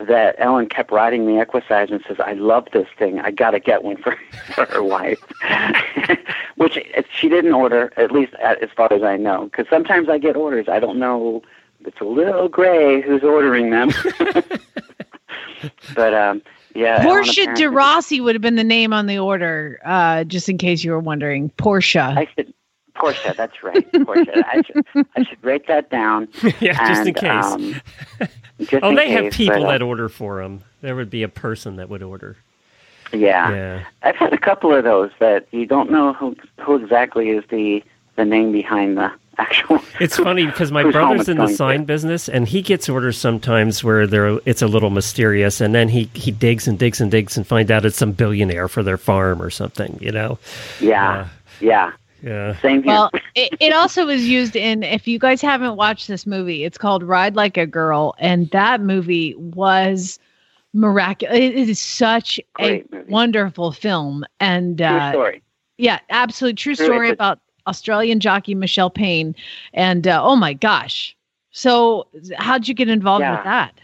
that 0.07 0.35
Ellen 0.39 0.69
kept 0.69 0.91
riding 0.91 1.27
the 1.27 1.41
Equicizer 1.41 1.95
and 1.95 2.05
says, 2.07 2.19
"I 2.21 2.33
love 2.33 2.69
this 2.73 2.89
thing. 2.99 3.21
I 3.21 3.31
got 3.31 3.51
to 3.51 3.61
get 3.61 3.85
one 3.85 3.97
for 3.97 4.17
for 4.55 4.67
her 4.67 4.83
wife," 4.83 5.21
which 6.57 6.79
she 7.13 7.29
didn't 7.29 7.53
order, 7.53 7.93
at 7.97 8.11
least 8.11 8.35
as 8.35 8.71
far 8.77 8.93
as 8.93 9.03
I 9.03 9.17
know. 9.17 9.45
Because 9.45 9.67
sometimes 9.69 10.09
I 10.09 10.19
get 10.19 10.37
orders, 10.37 10.69
I 10.69 10.81
don't 10.81 10.99
know. 10.99 11.43
It's 11.85 12.01
a 12.01 12.05
little 12.05 12.49
gray 12.49 13.01
who's 13.01 13.23
ordering 13.23 13.71
them. 13.71 13.91
but 15.95 16.15
um, 16.15 16.43
yeah, 16.75 17.03
Portia 17.03 17.55
de 17.55 17.71
Rossi 17.71 18.21
would 18.21 18.35
have 18.35 18.43
been 18.43 18.57
the 18.57 18.65
name 18.65 18.93
on 18.93 19.07
the 19.07 19.19
order, 19.19 19.81
uh, 19.85 20.25
just 20.25 20.49
in 20.49 20.59
case 20.59 20.85
you 20.85 20.93
were 20.93 21.01
wondering. 21.01 21.51
Portia. 21.51 22.15
I 22.17 22.29
should. 22.35 22.53
Portia, 23.01 23.35
that's 23.37 23.63
right. 23.63 23.93
Portia. 24.05 24.45
I 24.47 24.63
should, 24.63 25.07
I 25.17 25.25
should 25.25 25.43
write 25.43 25.67
that 25.69 25.91
down. 25.91 26.29
yeah, 26.61 26.89
just 26.89 27.07
in 27.07 27.15
case. 27.15 27.45
Um, 27.45 27.81
just 28.61 28.83
oh, 28.83 28.91
in 28.91 28.95
they 28.95 29.11
have 29.11 29.33
people 29.33 29.63
but, 29.63 29.67
uh, 29.67 29.71
that 29.73 29.83
order 29.83 30.09
for 30.09 30.43
them. 30.43 30.63
there 30.83 30.95
would 30.95 31.11
be 31.11 31.23
a 31.23 31.29
person 31.29 31.77
that 31.77 31.89
would 31.89 32.03
order. 32.03 32.37
Yeah. 33.13 33.51
Yeah. 33.51 33.85
I've 34.03 34.17
had 34.17 34.33
a 34.33 34.39
couple 34.39 34.75
of 34.75 34.85
those 34.85 35.11
that 35.19 35.47
you 35.51 35.67
don't 35.67 35.91
know 35.91 36.13
who 36.13 36.37
who 36.61 36.77
exactly 36.77 37.31
is 37.31 37.45
the 37.51 37.83
the 38.17 38.25
name 38.25 38.53
behind 38.53 38.99
the 38.99 39.11
actual. 39.39 39.81
It's 39.99 40.17
funny 40.17 40.45
because 40.45 40.71
my 40.71 40.89
brother's 40.91 41.29
in 41.29 41.37
the 41.37 41.45
going 41.45 41.49
to. 41.49 41.57
sign 41.57 41.85
business, 41.85 42.29
and 42.29 42.47
he 42.47 42.61
gets 42.63 42.89
orders 42.89 43.17
sometimes 43.19 43.83
where 43.83 44.07
they're 44.07 44.39
it's 44.45 44.63
a 44.63 44.67
little 44.67 44.91
mysterious, 44.91 45.61
and 45.61 45.75
then 45.75 45.89
he 45.89 46.11
he 46.15 46.31
digs 46.31 46.69
and 46.69 46.79
digs 46.79 47.01
and 47.01 47.11
digs 47.11 47.37
and 47.37 47.47
find 47.47 47.71
out 47.71 47.85
it's 47.85 47.97
some 47.97 48.13
billionaire 48.13 48.69
for 48.69 48.83
their 48.83 48.99
farm 48.99 49.41
or 49.43 49.51
something. 49.51 49.99
You 50.01 50.13
know? 50.13 50.39
Yeah. 50.81 51.29
Yeah. 51.61 51.93
Yeah. 52.23 52.55
Same 52.61 52.83
here. 52.83 52.93
Well, 52.93 53.11
it, 53.35 53.53
it 53.61 53.73
also 53.73 54.07
was 54.07 54.27
used 54.29 54.57
in, 54.57 54.83
if 54.83 55.07
you 55.07 55.19
guys 55.19 55.41
haven't 55.41 55.77
watched 55.77 56.09
this 56.09 56.27
movie, 56.27 56.65
it's 56.65 56.79
called 56.79 57.03
Ride 57.03 57.35
Like 57.37 57.57
a 57.57 57.67
Girl. 57.67 58.15
And 58.19 58.51
that 58.51 58.81
movie 58.81 59.35
was 59.37 60.19
miraculous. 60.73 61.37
It 61.39 61.55
is 61.55 61.79
such 61.81 62.41
Great 62.55 62.87
a 62.93 62.97
movie. 62.97 63.11
wonderful 63.11 63.73
film. 63.73 64.25
And 64.41 64.79
True 64.79 64.87
uh, 64.87 65.13
story. 65.13 65.43
yeah, 65.79 66.01
absolutely 66.11 66.57
true 66.57 66.75
True, 66.75 66.87
story 66.87 67.09
it's 67.09 67.11
a- 67.11 67.15
about 67.15 67.41
Australian 67.67 68.21
jockey 68.21 68.55
Michelle 68.55 68.91
Payne. 68.91 69.35
And 69.73 70.07
uh, 70.07 70.21
oh 70.23 70.37
my 70.37 70.53
gosh. 70.55 71.17
So, 71.53 72.07
how'd 72.39 72.69
you 72.69 72.75
get 72.75 72.89
involved 72.89 73.23
Yeah. 73.23 73.37
with 73.37 73.45
that? 73.45 73.81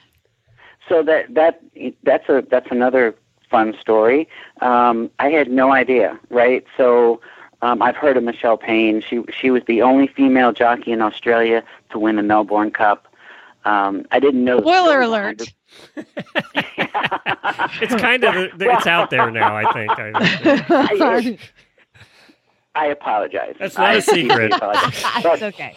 So 0.88 1.02
that 1.02 1.34
that 1.34 1.60
that's 2.04 2.28
a 2.28 2.44
that's 2.48 2.70
another 2.70 3.14
fun 3.50 3.74
story. 3.80 4.28
Um, 4.60 5.10
I 5.18 5.30
had 5.30 5.50
no 5.50 5.72
idea, 5.72 6.18
right? 6.30 6.64
So 6.76 7.20
um, 7.62 7.82
I've 7.82 7.96
heard 7.96 8.16
of 8.16 8.24
Michelle 8.24 8.56
Payne. 8.56 9.00
She 9.00 9.22
she 9.32 9.50
was 9.50 9.62
the 9.66 9.82
only 9.82 10.06
female 10.06 10.52
jockey 10.52 10.92
in 10.92 11.00
Australia 11.00 11.62
to 11.90 11.98
win 11.98 12.16
the 12.16 12.22
Melbourne 12.22 12.70
Cup. 12.70 13.08
Um, 13.64 14.06
I 14.12 14.20
didn't 14.20 14.44
know. 14.44 14.60
Spoiler 14.60 15.00
alert. 15.00 15.42
It's 17.80 17.94
kind 18.00 18.24
of 18.24 18.34
it's 18.60 18.86
out 18.86 19.10
there 19.10 19.30
now. 19.30 19.56
I 19.56 19.72
think. 19.72 19.92
I, 19.98 21.38
I 22.74 22.86
apologize. 22.86 23.56
That's 23.58 23.76
not 23.76 23.86
I 23.86 23.94
a 23.94 24.02
secret. 24.02 24.52
it's 24.54 25.42
okay. 25.42 25.76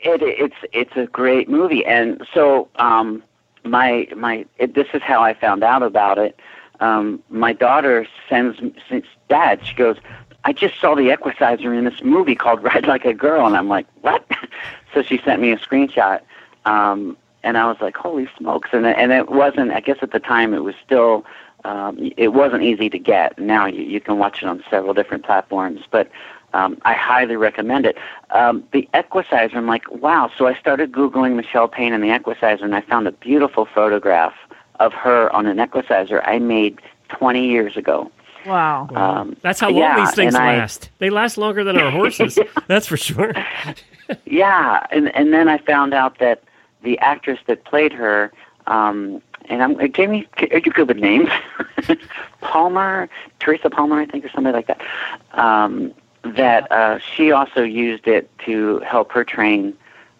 It, 0.00 0.22
it's 0.22 0.56
it's 0.72 0.96
a 0.96 1.06
great 1.06 1.48
movie, 1.48 1.84
and 1.84 2.24
so 2.34 2.68
um, 2.76 3.22
my 3.64 4.06
my 4.16 4.44
it, 4.58 4.74
this 4.74 4.86
is 4.94 5.02
how 5.02 5.22
I 5.22 5.34
found 5.34 5.64
out 5.64 5.82
about 5.82 6.18
it. 6.18 6.38
Um, 6.80 7.22
my 7.30 7.52
daughter 7.52 8.06
sends 8.28 8.58
since 8.88 9.06
dad. 9.28 9.64
She 9.64 9.74
goes, 9.74 9.96
I 10.44 10.52
just 10.52 10.78
saw 10.80 10.94
the 10.94 11.10
Equicizer 11.10 11.72
in 11.76 11.84
this 11.84 12.02
movie 12.02 12.34
called 12.34 12.62
Ride 12.62 12.86
Like 12.86 13.04
a 13.04 13.14
Girl, 13.14 13.46
and 13.46 13.56
I'm 13.56 13.68
like, 13.68 13.86
what? 14.02 14.26
so 14.94 15.02
she 15.02 15.18
sent 15.18 15.40
me 15.40 15.52
a 15.52 15.56
screenshot, 15.56 16.20
um, 16.66 17.16
and 17.42 17.56
I 17.58 17.66
was 17.66 17.78
like, 17.80 17.96
holy 17.96 18.28
smokes! 18.38 18.70
And 18.72 18.86
and 18.86 19.12
it 19.12 19.30
wasn't. 19.30 19.72
I 19.72 19.80
guess 19.80 19.98
at 20.02 20.12
the 20.12 20.20
time 20.20 20.54
it 20.54 20.62
was 20.62 20.74
still. 20.84 21.24
Um, 21.64 22.12
it 22.18 22.34
wasn't 22.34 22.62
easy 22.62 22.90
to 22.90 22.98
get. 22.98 23.38
Now 23.38 23.64
you, 23.64 23.82
you 23.82 23.98
can 23.98 24.18
watch 24.18 24.42
it 24.42 24.48
on 24.50 24.62
several 24.68 24.92
different 24.92 25.24
platforms, 25.24 25.80
but 25.90 26.10
um, 26.52 26.76
I 26.82 26.92
highly 26.92 27.36
recommend 27.36 27.86
it. 27.86 27.96
Um, 28.30 28.64
the 28.72 28.86
Equicizer, 28.92 29.56
I'm 29.56 29.66
like, 29.66 29.90
wow. 29.90 30.30
So 30.36 30.46
I 30.46 30.54
started 30.56 30.92
Googling 30.92 31.36
Michelle 31.36 31.66
Payne 31.66 31.94
and 31.94 32.04
the 32.04 32.10
Equicizer, 32.10 32.64
and 32.64 32.74
I 32.74 32.82
found 32.82 33.08
a 33.08 33.12
beautiful 33.12 33.64
photograph 33.64 34.34
of 34.78 34.92
her 34.92 35.34
on 35.34 35.46
an 35.46 35.58
Equicizer 35.58 36.22
I 36.24 36.38
made 36.38 36.80
20 37.08 37.46
years 37.46 37.78
ago. 37.78 38.10
Wow. 38.46 38.88
Um, 38.94 39.36
That's 39.42 39.60
how 39.60 39.68
long 39.70 39.78
yeah, 39.80 39.96
these 40.04 40.14
things 40.14 40.34
and 40.34 40.42
I- 40.42 40.56
last. 40.58 40.90
They 40.98 41.10
last 41.10 41.38
longer 41.38 41.64
than 41.64 41.78
our 41.78 41.90
horses. 41.90 42.38
That's 42.66 42.86
for 42.86 42.96
sure. 42.96 43.32
Yeah, 44.26 44.86
and 44.90 45.08
and 45.16 45.32
then 45.32 45.48
I 45.48 45.56
found 45.56 45.94
out 45.94 46.18
that 46.18 46.42
the 46.82 46.98
actress 46.98 47.38
that 47.46 47.64
played 47.64 47.90
her, 47.94 48.30
um, 48.66 49.22
and 49.46 49.62
I'm 49.62 49.80
uh, 49.80 49.86
Jamie, 49.86 50.28
are 50.50 50.58
you 50.58 50.70
good 50.72 50.88
with 50.88 50.98
names? 50.98 51.30
Palmer, 52.42 53.08
Teresa 53.40 53.70
Palmer, 53.70 53.98
I 53.98 54.04
think, 54.04 54.26
or 54.26 54.28
somebody 54.28 54.54
like 54.56 54.66
that. 54.66 54.82
Um, 55.32 55.94
that 56.22 56.70
uh, 56.70 56.98
she 56.98 57.32
also 57.32 57.62
used 57.62 58.06
it 58.06 58.30
to 58.40 58.80
help 58.80 59.10
her 59.12 59.24
train 59.24 59.74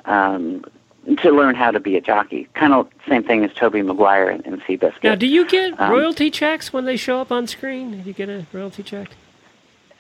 um, 0.07 0.65
to 1.19 1.31
learn 1.31 1.55
how 1.55 1.71
to 1.71 1.81
be 1.81 1.97
a 1.97 2.01
jockey. 2.01 2.49
Kind 2.55 2.73
of 2.73 2.89
same 3.09 3.23
thing 3.25 3.45
as 3.45 3.53
Tobey 3.53 3.83
Maguire 3.83 4.31
in, 4.31 4.41
in 4.43 4.61
Seabiscuit. 4.61 5.03
Now, 5.05 5.15
do 5.15 5.27
you 5.27 5.47
get 5.47 5.79
Um, 5.81 5.91
royalty 5.93 6.31
checks 6.31 6.73
when 6.73 6.85
they 6.85 6.97
show 6.97 7.21
up 7.21 7.31
on 7.33 7.47
screen? 7.47 8.01
Do 8.03 8.09
you 8.09 8.13
get 8.15 8.29
a 8.29 8.47
royalty 8.53 8.83
check? 8.83 9.09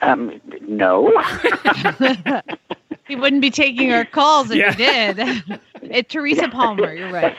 um, 0.02 0.40
no. 0.62 1.12
He 3.06 3.16
wouldn't 3.16 3.42
be 3.42 3.50
taking 3.50 3.92
our 3.92 4.06
calls 4.06 4.50
if 4.50 4.56
Yeah. 4.56 4.72
he 4.72 5.12
did. 5.12 5.60
it, 5.82 6.08
Teresa 6.08 6.48
Palmer, 6.48 6.94
you're 6.94 7.12
right. 7.12 7.36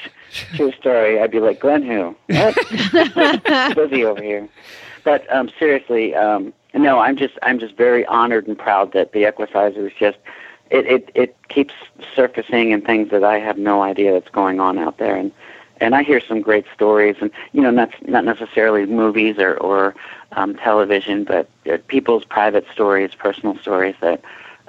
True 0.56 0.72
story. 0.74 1.20
I'd 1.20 1.32
be 1.32 1.40
like, 1.40 1.60
Glenn 1.60 1.82
who? 1.82 2.16
Busy 2.28 4.06
over 4.06 4.22
here. 4.22 4.48
But 5.04 5.26
um, 5.34 5.50
seriously, 5.58 6.14
um, 6.14 6.54
no, 6.76 7.00
I'm 7.00 7.18
just 7.18 7.34
I'm 7.42 7.58
just 7.58 7.76
very 7.78 8.06
honored 8.06 8.48
and 8.48 8.56
proud 8.58 8.94
that 8.94 9.12
the 9.14 9.26
Equicizer 9.26 9.88
is 9.88 9.94
just 9.98 10.18
it, 10.70 10.86
it 10.86 11.12
it 11.16 11.36
keeps 11.50 11.74
surfacing 12.16 12.74
and 12.74 12.84
things 12.86 13.10
that 13.12 13.24
I 13.24 13.40
have 13.40 13.58
no 13.58 13.82
idea 13.84 14.14
that's 14.14 14.30
going 14.30 14.60
on 14.60 14.78
out 14.78 14.98
there. 14.98 15.16
And 15.16 15.32
and 15.82 15.96
I 15.96 16.04
hear 16.04 16.22
some 16.22 16.42
great 16.42 16.66
stories 16.74 17.16
and 17.22 17.32
you 17.52 17.62
know 17.62 17.72
not 17.72 17.90
not 18.08 18.26
necessarily 18.26 18.86
movies 18.86 19.38
or 19.38 19.58
or 19.58 19.96
um, 20.34 20.56
television 20.56 21.24
but 21.24 21.50
uh, 21.72 21.78
people's 21.88 22.26
private 22.26 22.66
stories, 22.72 23.14
personal 23.16 23.58
stories 23.58 23.96
that 24.02 24.22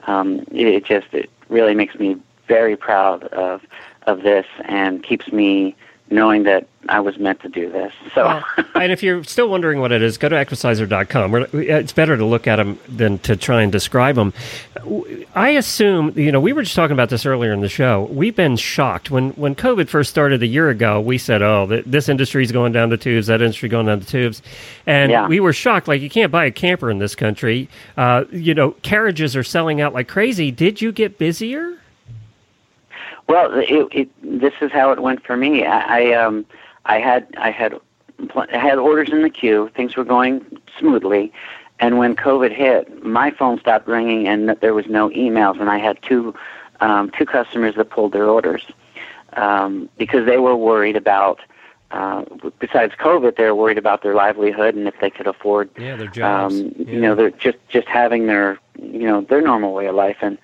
um, 0.06 0.40
it, 0.50 0.66
it 0.68 0.84
just 0.84 1.12
it 1.12 1.30
really 1.48 1.74
makes 1.74 1.94
me 1.96 2.16
very 2.46 2.76
proud 2.76 3.24
of 3.24 3.62
of 4.06 4.22
this 4.22 4.46
and 4.64 5.02
keeps 5.02 5.32
me 5.32 5.74
knowing 6.10 6.44
that 6.44 6.66
I 6.88 7.00
was 7.00 7.18
meant 7.18 7.40
to 7.40 7.48
do 7.48 7.70
this. 7.70 7.92
So 8.14 8.40
and 8.76 8.92
if 8.92 9.02
you're 9.02 9.24
still 9.24 9.48
wondering 9.48 9.80
what 9.80 9.90
it 9.90 10.02
is, 10.02 10.18
go 10.18 10.28
to 10.28 10.36
equicizer.com. 10.36 11.32
We're- 11.32 11.48
It's 11.52 11.92
better 11.92 12.16
to 12.16 12.24
look 12.24 12.46
at 12.46 12.56
them 12.56 12.78
than 12.88 13.18
to 13.20 13.36
try 13.36 13.62
and 13.62 13.72
describe 13.72 14.14
them. 14.14 14.32
I 15.34 15.50
assume, 15.50 16.12
you 16.16 16.30
know, 16.30 16.40
we 16.40 16.52
were 16.52 16.62
just 16.62 16.76
talking 16.76 16.92
about 16.92 17.08
this 17.10 17.26
earlier 17.26 17.52
in 17.52 17.60
the 17.60 17.68
show. 17.68 18.04
We've 18.12 18.36
been 18.36 18.56
shocked 18.56 19.10
when 19.10 19.30
when 19.30 19.54
COVID 19.56 19.88
first 19.88 20.10
started 20.10 20.42
a 20.42 20.46
year 20.46 20.68
ago. 20.70 21.00
We 21.00 21.18
said, 21.18 21.42
"Oh, 21.42 21.66
th- 21.66 21.84
this 21.86 22.08
industry's 22.08 22.52
going 22.52 22.72
down 22.72 22.90
the 22.90 22.96
tubes. 22.96 23.26
That 23.26 23.42
industry 23.42 23.68
going 23.68 23.86
down 23.86 23.98
the 23.98 24.04
tubes," 24.06 24.42
and 24.86 25.10
Yeah. 25.10 25.26
we 25.26 25.40
were 25.40 25.52
shocked. 25.52 25.88
Like, 25.88 26.00
you 26.02 26.08
can't 26.10 26.30
buy 26.30 26.44
a 26.44 26.50
camper 26.52 26.88
in 26.90 26.98
this 26.98 27.14
country. 27.16 27.68
Uh, 27.96 28.24
you 28.30 28.54
know, 28.54 28.70
carriages 28.82 29.34
are 29.36 29.42
selling 29.42 29.80
out 29.80 29.92
like 29.92 30.06
crazy. 30.08 30.50
Did 30.52 30.80
you 30.80 30.92
get 30.92 31.18
busier? 31.18 31.72
Well, 33.28 33.52
it, 33.54 33.88
it, 33.92 34.08
this 34.40 34.54
is 34.60 34.70
how 34.72 34.90
it 34.92 35.00
went 35.00 35.24
for 35.24 35.36
me. 35.36 35.64
I, 35.64 36.10
I 36.10 36.12
um 36.14 36.46
I 36.84 36.98
had 36.98 37.26
I 37.38 37.50
had 37.50 37.74
pl- 38.28 38.46
I 38.52 38.58
had 38.58 38.78
orders 38.78 39.10
in 39.10 39.22
the 39.22 39.30
queue. 39.30 39.70
Things 39.74 39.96
were 39.96 40.04
going 40.04 40.44
smoothly, 40.78 41.32
and 41.80 41.98
when 41.98 42.14
COVID 42.14 42.52
hit, 42.54 43.04
my 43.04 43.30
phone 43.32 43.58
stopped 43.58 43.88
ringing, 43.88 44.28
and 44.28 44.50
there 44.60 44.74
was 44.74 44.86
no 44.86 45.08
emails. 45.10 45.60
And 45.60 45.68
I 45.70 45.78
had 45.78 46.00
two 46.02 46.34
um, 46.80 47.10
two 47.18 47.26
customers 47.26 47.74
that 47.76 47.90
pulled 47.90 48.12
their 48.12 48.28
orders 48.28 48.64
um, 49.34 49.88
because 49.98 50.26
they 50.26 50.38
were 50.38 50.56
worried 50.56 50.96
about. 50.96 51.40
Uh, 51.92 52.24
besides 52.58 52.92
COVID, 52.94 53.36
they 53.36 53.44
were 53.44 53.54
worried 53.54 53.78
about 53.78 54.02
their 54.02 54.12
livelihood 54.14 54.74
and 54.74 54.88
if 54.88 54.94
they 55.00 55.08
could 55.08 55.28
afford 55.28 55.70
Yeah, 55.78 55.94
their 55.94 56.08
jobs. 56.08 56.60
um, 56.60 56.72
Yeah. 56.76 56.94
you 56.94 57.00
know, 57.00 57.14
they're 57.14 57.30
just 57.30 57.58
just 57.68 57.86
having 57.86 58.26
their 58.26 58.58
you 58.80 59.06
know 59.06 59.20
their 59.20 59.40
normal 59.40 59.72
way 59.72 59.86
of 59.86 59.94
life, 59.94 60.16
and 60.20 60.36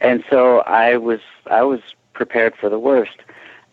and 0.00 0.24
so 0.30 0.60
I 0.60 0.96
was 0.96 1.20
I 1.50 1.62
was 1.62 1.80
prepared 2.16 2.54
for 2.56 2.68
the 2.68 2.78
worst, 2.78 3.18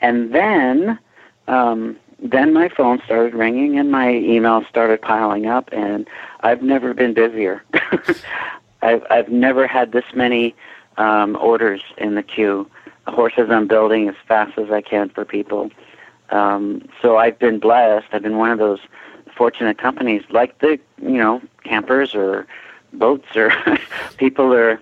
and 0.02 0.34
then 0.34 1.00
um, 1.48 1.98
then 2.20 2.54
my 2.54 2.70
phone 2.70 3.02
started 3.04 3.34
ringing 3.34 3.78
and 3.78 3.92
my 3.92 4.08
emails 4.08 4.68
started 4.70 5.02
piling 5.02 5.46
up, 5.48 5.70
and 5.72 6.08
I've 6.42 6.62
never 6.62 6.94
been 6.94 7.14
busier. 7.14 7.64
I've 8.82 9.04
I've 9.10 9.30
never 9.30 9.66
had 9.68 9.92
this 9.92 10.06
many 10.14 10.56
um, 10.98 11.38
orders 11.42 11.82
in 11.98 12.16
the 12.16 12.24
queue. 12.24 12.70
Horses 13.08 13.50
I'm 13.50 13.68
building 13.68 14.08
as 14.08 14.16
fast 14.28 14.58
as 14.58 14.72
I 14.72 14.82
can 14.82 15.10
for 15.10 15.26
people. 15.26 15.72
Um, 16.30 16.88
so 17.02 17.18
I've 17.18 17.38
been 17.38 17.60
blessed. 17.60 18.08
I've 18.14 18.24
been 18.24 18.38
one 18.38 18.52
of 18.52 18.60
those 18.60 18.80
fortunate 19.36 19.78
companies, 19.78 20.24
like 20.30 20.60
the 20.60 20.80
you 21.02 21.18
know 21.18 21.42
campers 21.64 22.16
or 22.16 22.48
boats 22.94 23.36
or 23.36 23.52
people 24.18 24.54
are, 24.54 24.80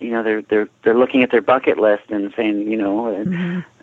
you 0.00 0.10
know, 0.10 0.22
they're 0.22 0.42
they're 0.42 0.68
they're 0.82 0.98
looking 0.98 1.22
at 1.22 1.30
their 1.30 1.40
bucket 1.42 1.78
list 1.78 2.04
and 2.10 2.32
saying, 2.36 2.70
you 2.70 2.76
know, 2.76 3.08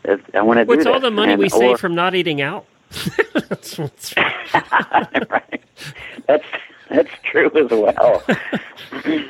uh, 0.07 0.18
I 0.34 0.41
want 0.41 0.57
to 0.59 0.66
do 0.66 0.70
What's 0.70 0.86
all 0.86 0.99
the 0.99 1.11
money 1.11 1.34
And- 1.34 1.39
we 1.39 1.47
or- 1.47 1.49
save 1.49 1.80
from 1.80 1.95
not 1.95 2.16
eating 2.16 2.41
out? 2.41 2.66
That's 3.49 3.78
what's- 3.78 4.16
right. 5.30 5.61
That's 6.28 6.45
that's 6.89 7.09
true 7.24 7.51
as 7.55 7.72
well. 7.72 8.24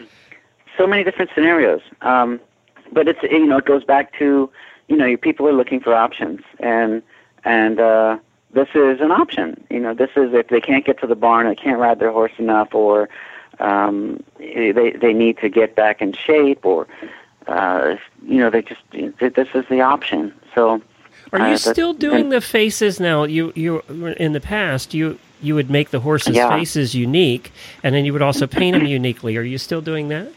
so 0.77 0.87
many 0.87 1.03
different 1.03 1.31
scenarios. 1.33 1.81
Um, 2.01 2.39
but 2.91 3.07
it's 3.07 3.21
you 3.23 3.45
know 3.45 3.57
it 3.57 3.65
goes 3.65 3.83
back 3.83 4.17
to 4.19 4.49
you 4.89 4.97
know 4.97 5.05
your 5.05 5.17
people 5.17 5.47
are 5.47 5.53
looking 5.53 5.79
for 5.79 5.93
options 5.93 6.41
and 6.59 7.01
and 7.45 7.79
uh, 7.79 8.17
this 8.51 8.67
is 8.75 8.99
an 9.01 9.11
option. 9.11 9.63
You 9.69 9.79
know 9.79 9.93
this 9.93 10.11
is 10.15 10.33
if 10.33 10.49
they 10.49 10.61
can't 10.61 10.85
get 10.85 10.99
to 11.01 11.07
the 11.07 11.15
barn, 11.15 11.47
they 11.47 11.55
can't 11.55 11.79
ride 11.79 11.99
their 11.99 12.11
horse 12.11 12.33
enough, 12.37 12.73
or 12.75 13.09
um, 13.59 14.23
they 14.39 14.91
they 14.99 15.13
need 15.13 15.37
to 15.39 15.49
get 15.49 15.75
back 15.75 16.01
in 16.01 16.13
shape, 16.13 16.65
or 16.65 16.87
uh, 17.47 17.95
you 18.25 18.37
know 18.39 18.49
they 18.49 18.61
just 18.61 18.81
this 18.91 19.47
is 19.53 19.65
the 19.69 19.81
option. 19.81 20.33
So 20.55 20.81
Are 21.31 21.39
you 21.39 21.53
Uh, 21.55 21.57
still 21.57 21.93
doing 21.93 22.29
the 22.29 22.41
faces 22.41 22.99
now? 22.99 23.23
You 23.23 23.51
you 23.55 23.81
in 24.17 24.33
the 24.33 24.41
past 24.41 24.93
you 24.93 25.17
you 25.41 25.55
would 25.55 25.69
make 25.69 25.89
the 25.89 25.99
horses' 25.99 26.35
Yeah. 26.35 26.47
faces 26.49 26.95
unique, 26.95 27.51
and 27.83 27.93
then 27.93 28.05
you 28.05 28.13
would 28.13 28.21
also 28.21 28.47
paint 28.47 28.77
them 28.77 28.85
uniquely. 28.85 29.35
Are 29.37 29.41
you 29.41 29.57
still 29.57 29.81
doing 29.81 30.07
that? 30.09 30.27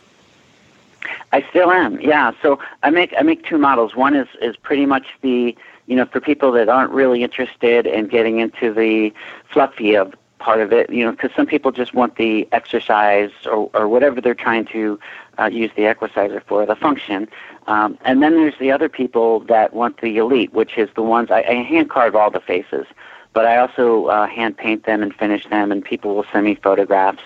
I 1.32 1.44
still 1.50 1.70
am, 1.70 2.00
yeah. 2.00 2.32
So 2.42 2.58
I 2.82 2.90
make 2.90 3.14
I 3.18 3.22
make 3.22 3.44
two 3.44 3.58
models. 3.58 3.94
One 3.94 4.14
is 4.14 4.28
is 4.40 4.56
pretty 4.56 4.86
much 4.86 5.06
the 5.22 5.56
you 5.86 5.96
know 5.96 6.06
for 6.06 6.20
people 6.20 6.50
that 6.52 6.68
aren't 6.68 6.90
really 6.92 7.22
interested 7.22 7.86
in 7.86 8.06
getting 8.08 8.40
into 8.40 8.72
the 8.72 9.12
fluffy 9.52 9.94
of 9.96 10.14
part 10.38 10.60
of 10.60 10.72
it, 10.72 10.90
you 10.90 11.04
know, 11.04 11.12
because 11.12 11.30
some 11.34 11.46
people 11.46 11.72
just 11.72 11.94
want 11.94 12.16
the 12.16 12.46
exercise 12.52 13.30
or 13.46 13.70
or 13.74 13.88
whatever 13.88 14.20
they're 14.20 14.34
trying 14.34 14.66
to 14.66 14.98
uh, 15.38 15.46
use 15.46 15.70
the 15.76 15.86
equicizer 15.86 16.40
for, 16.46 16.66
the 16.66 16.76
function. 16.76 17.28
Um, 17.66 17.98
and 18.04 18.22
then 18.22 18.34
there's 18.34 18.58
the 18.58 18.70
other 18.70 18.88
people 18.88 19.40
that 19.40 19.74
want 19.74 20.00
the 20.00 20.18
elite, 20.18 20.52
which 20.52 20.78
is 20.78 20.88
the 20.94 21.02
ones 21.02 21.30
I, 21.30 21.42
I 21.42 21.54
hand 21.62 21.90
carve 21.90 22.14
all 22.14 22.30
the 22.30 22.40
faces, 22.40 22.86
but 23.32 23.44
I 23.44 23.56
also 23.58 24.06
uh, 24.06 24.26
hand 24.26 24.56
paint 24.56 24.84
them 24.84 25.02
and 25.02 25.14
finish 25.14 25.46
them, 25.46 25.72
and 25.72 25.84
people 25.84 26.14
will 26.14 26.26
send 26.32 26.44
me 26.44 26.54
photographs 26.54 27.24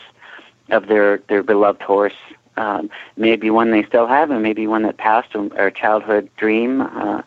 of 0.70 0.86
their 0.86 1.18
their 1.28 1.42
beloved 1.42 1.82
horse. 1.82 2.16
Um, 2.56 2.90
maybe 3.16 3.48
one 3.50 3.70
they 3.70 3.84
still 3.84 4.06
have, 4.06 4.30
and 4.30 4.42
maybe 4.42 4.66
one 4.66 4.82
that 4.82 4.98
passed 4.98 5.34
or 5.34 5.48
or 5.56 5.66
a 5.66 5.72
childhood 5.72 6.30
dream. 6.36 6.80
Uh, 6.80 7.22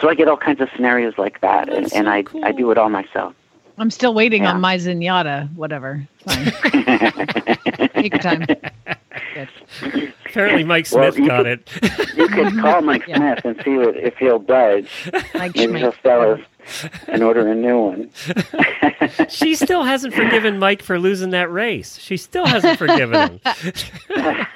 so 0.00 0.08
I 0.08 0.14
get 0.14 0.28
all 0.28 0.38
kinds 0.38 0.60
of 0.60 0.70
scenarios 0.74 1.18
like 1.18 1.40
that, 1.42 1.68
and, 1.68 1.84
That's 1.84 1.94
and 1.94 2.06
so 2.06 2.40
I 2.42 2.48
I 2.48 2.52
do 2.52 2.70
it 2.70 2.78
all 2.78 2.88
myself. 2.88 3.34
I'm 3.78 3.90
still 3.90 4.14
waiting 4.14 4.44
Yeah. 4.44 4.52
on 4.52 4.60
my 4.60 4.76
Zenyatta, 4.76 5.54
whatever. 5.56 6.06
Fine. 6.26 6.44
Take 7.94 8.12
your 8.12 8.22
time. 8.22 8.46
Good. 9.34 9.48
Apparently, 10.26 10.64
Mike 10.64 10.86
Smith 10.86 11.16
you 11.18 11.26
got 11.28 11.44
could- 11.44 11.62
it. 11.82 12.16
you 12.16 12.28
could 12.28 12.52
call 12.60 12.82
Mike 12.82 13.06
Yeah. 13.08 13.16
Smith 13.40 13.44
and 13.44 13.64
see 13.64 13.76
what, 13.76 13.96
if 13.96 14.16
he'll 14.16 14.38
budge. 14.38 14.88
Like 15.34 15.56
Maybe 15.56 15.78
he'll 15.80 15.94
sell 16.02 16.32
us 16.32 16.40
and 17.08 17.22
order 17.22 17.46
a 17.48 17.54
new 17.54 17.78
one. 17.80 18.10
she 19.28 19.54
still 19.54 19.82
hasn't 19.84 20.14
forgiven 20.14 20.58
Mike 20.58 20.82
for 20.82 20.98
losing 20.98 21.30
that 21.30 21.50
race. 21.52 21.98
She 21.98 22.16
still 22.16 22.46
hasn't 22.46 22.78
forgiven 22.78 23.40
him. 23.40 24.46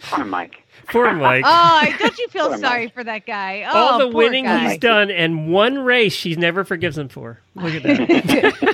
Poor 0.00 0.24
Mike. 0.24 0.63
Poor 0.88 1.12
Mike. 1.14 1.44
Oh, 1.46 1.48
I- 1.50 1.94
don't 1.98 2.18
you 2.18 2.28
feel 2.28 2.56
sorry 2.58 2.84
Mike. 2.86 2.94
for 2.94 3.04
that 3.04 3.26
guy? 3.26 3.64
Oh, 3.70 3.76
All 3.78 3.98
the 3.98 4.08
winning 4.08 4.44
guy. 4.44 4.70
he's 4.70 4.78
done, 4.78 5.10
and 5.10 5.50
one 5.52 5.78
race 5.84 6.12
she 6.12 6.36
never 6.36 6.64
forgives 6.64 6.96
him 6.98 7.08
for. 7.08 7.40
Look 7.54 7.74
at 7.74 7.82
that. 7.82 8.73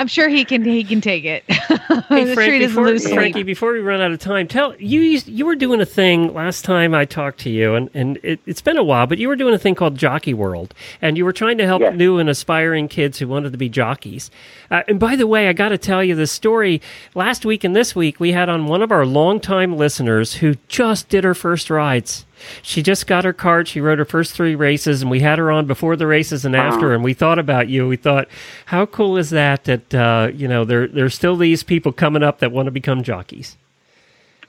I'm 0.00 0.06
sure 0.08 0.28
he 0.28 0.44
can. 0.44 0.64
He 0.64 0.82
can 0.82 1.00
take 1.00 1.24
it. 1.24 1.44
Hey, 2.08 2.24
the 2.24 2.34
Frank, 2.34 2.48
tree 2.50 2.58
doesn't 2.60 2.70
before, 2.76 2.86
lose. 2.86 3.08
Frankie, 3.12 3.42
before 3.42 3.72
we 3.72 3.80
run 3.80 4.00
out 4.00 4.10
of 4.12 4.18
time, 4.18 4.46
tell 4.48 4.74
you 4.78 5.00
used- 5.00 5.28
you 5.28 5.44
were 5.46 5.54
doing 5.56 5.80
a 5.80 5.86
thing 5.86 6.32
last 6.34 6.64
time 6.64 6.94
I 6.94 7.04
talked 7.04 7.40
to 7.40 7.50
you, 7.50 7.74
and 7.74 7.90
and 7.94 8.18
it, 8.22 8.40
it's 8.46 8.60
been 8.60 8.76
a 8.78 8.82
while, 8.82 9.06
but 9.06 9.18
you 9.18 9.28
were 9.28 9.36
doing 9.36 9.54
a 9.54 9.58
thing 9.58 9.74
called 9.74 9.96
Jockey 9.96 10.32
World, 10.34 10.72
and 11.02 11.16
you 11.18 11.24
were 11.24 11.32
trying 11.32 11.58
to 11.58 11.66
help 11.66 11.82
Yes. 11.82 11.94
new 11.96 12.18
and 12.18 12.28
aspiring 12.28 12.88
kids 12.88 13.18
who 13.18 13.28
wanted 13.28 13.52
to 13.52 13.58
be 13.58 13.68
jockeys. 13.68 14.30
Uh, 14.70 14.82
and 14.88 14.98
by 14.98 15.14
the 15.16 15.26
way, 15.26 15.48
I 15.48 15.52
got 15.52 15.68
to 15.70 15.78
tell 15.78 16.02
you 16.02 16.14
this 16.14 16.32
story. 16.32 16.80
Last 17.14 17.44
week 17.44 17.64
and 17.64 17.74
this 17.76 17.94
week, 17.94 18.18
we 18.20 18.32
had 18.32 18.48
on 18.48 18.66
one 18.66 18.82
of 18.82 18.90
our 18.92 19.04
longtime 19.06 19.76
listeners 19.76 20.34
who 20.34 20.54
just 20.68 21.08
did 21.08 21.22
her 21.24 21.34
first 21.34 21.70
rides. 21.70 22.24
She 22.62 22.82
just 22.82 23.06
got 23.06 23.24
her 23.24 23.32
card. 23.32 23.68
She 23.68 23.80
rode 23.80 23.98
her 23.98 24.04
first 24.04 24.34
three 24.34 24.54
races, 24.54 25.02
and 25.02 25.10
we 25.10 25.20
had 25.20 25.38
her 25.38 25.50
on 25.50 25.66
before 25.66 25.96
the 25.96 26.06
races 26.06 26.44
and 26.44 26.56
after. 26.56 26.92
And 26.94 27.02
we 27.04 27.14
thought 27.14 27.38
about 27.38 27.68
you. 27.68 27.86
We 27.86 27.96
thought, 27.96 28.28
how 28.66 28.86
cool 28.86 29.16
is 29.16 29.30
that? 29.30 29.64
That 29.64 29.94
uh, 29.94 30.30
you 30.34 30.48
know, 30.48 30.64
there 30.64 30.86
there's 30.86 31.14
still 31.14 31.36
these 31.36 31.62
people 31.62 31.92
coming 31.92 32.22
up 32.22 32.38
that 32.38 32.52
want 32.52 32.66
to 32.66 32.70
become 32.70 33.02
jockeys. 33.02 33.56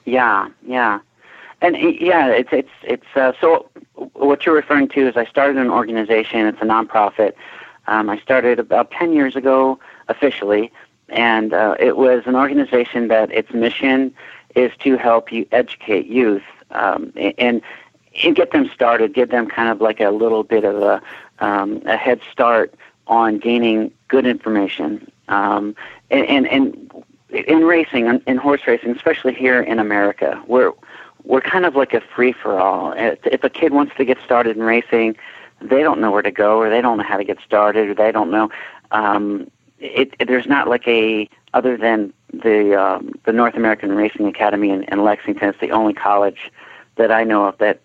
Yeah, 0.05 0.49
yeah, 0.65 0.99
and 1.61 1.75
yeah, 1.77 2.27
it's 2.27 2.49
it's 2.51 2.71
it's 2.83 3.07
uh, 3.15 3.33
so. 3.39 3.67
What 4.13 4.47
you're 4.47 4.55
referring 4.55 4.87
to 4.89 5.07
is 5.07 5.15
I 5.15 5.25
started 5.25 5.57
an 5.57 5.69
organization. 5.69 6.47
It's 6.47 6.59
a 6.59 6.65
nonprofit. 6.65 7.33
Um, 7.85 8.09
I 8.09 8.17
started 8.17 8.57
about 8.57 8.89
ten 8.89 9.13
years 9.13 9.35
ago 9.35 9.79
officially, 10.07 10.71
and 11.09 11.53
uh, 11.53 11.75
it 11.79 11.97
was 11.97 12.23
an 12.25 12.35
organization 12.35 13.09
that 13.09 13.31
its 13.31 13.53
mission 13.53 14.11
is 14.55 14.71
to 14.79 14.97
help 14.97 15.31
you 15.31 15.45
educate 15.51 16.07
youth 16.07 16.43
um, 16.71 17.13
and 17.37 17.61
and 18.24 18.36
get 18.36 18.51
them 18.51 18.70
started, 18.74 19.14
give 19.14 19.30
them 19.30 19.47
kind 19.47 19.70
of 19.70 19.82
like 19.82 19.99
a 19.99 20.09
little 20.09 20.43
bit 20.43 20.64
of 20.64 20.82
a 20.82 21.01
um, 21.39 21.82
a 21.86 21.97
head 21.97 22.22
start 22.32 22.74
on 23.07 23.39
gaining 23.39 23.91
good 24.07 24.26
information. 24.26 25.12
Um, 25.28 25.76
and, 26.09 26.26
and 26.28 26.47
and 26.47 27.03
in 27.30 27.64
racing, 27.64 28.22
in, 28.28 28.38
horse 28.38 28.62
racing, 28.68 28.91
especially 28.91 29.34
here 29.34 29.62
in 29.62 29.80
America, 29.80 30.41
we're 30.47 30.74
we're 31.24 31.41
kind 31.41 31.66
of 31.66 31.76
like 31.76 31.93
a 31.93 32.01
free 32.01 32.34
for 32.34 32.59
all. 32.59 32.93
If 32.95 33.43
a 33.43 33.49
kid 33.49 33.74
wants 33.74 33.95
to 33.97 34.05
get 34.05 34.18
started 34.24 34.57
in 34.57 34.64
racing, 34.64 35.16
they 35.62 35.84
don't 35.84 36.01
know 36.01 36.12
where 36.12 36.22
to 36.22 36.32
go, 36.32 36.57
or 36.57 36.70
they 36.70 36.82
don't 36.82 36.97
know 36.97 37.03
how 37.03 37.18
to 37.18 37.24
get 37.24 37.39
started, 37.45 37.89
or 37.89 37.93
they 37.93 38.12
don't 38.12 38.32
know. 38.32 38.49
Um, 38.91 39.49
it, 39.80 40.14
it, 40.20 40.28
there's 40.28 40.47
not 40.47 40.68
like 40.68 40.88
a 40.88 41.30
other 41.53 41.78
than 41.78 42.14
the 42.34 42.80
um, 42.80 43.14
the 43.26 43.34
North 43.34 43.55
American 43.55 43.93
Racing 43.93 44.28
Academy 44.28 44.70
in, 44.70 44.84
in 44.84 45.03
Lexington. 45.03 45.49
It's 45.49 45.59
the 45.59 45.72
only 45.72 45.93
college 45.93 46.51
that 46.97 47.12
I 47.12 47.24
know 47.24 47.45
of 47.45 47.57
that 47.59 47.82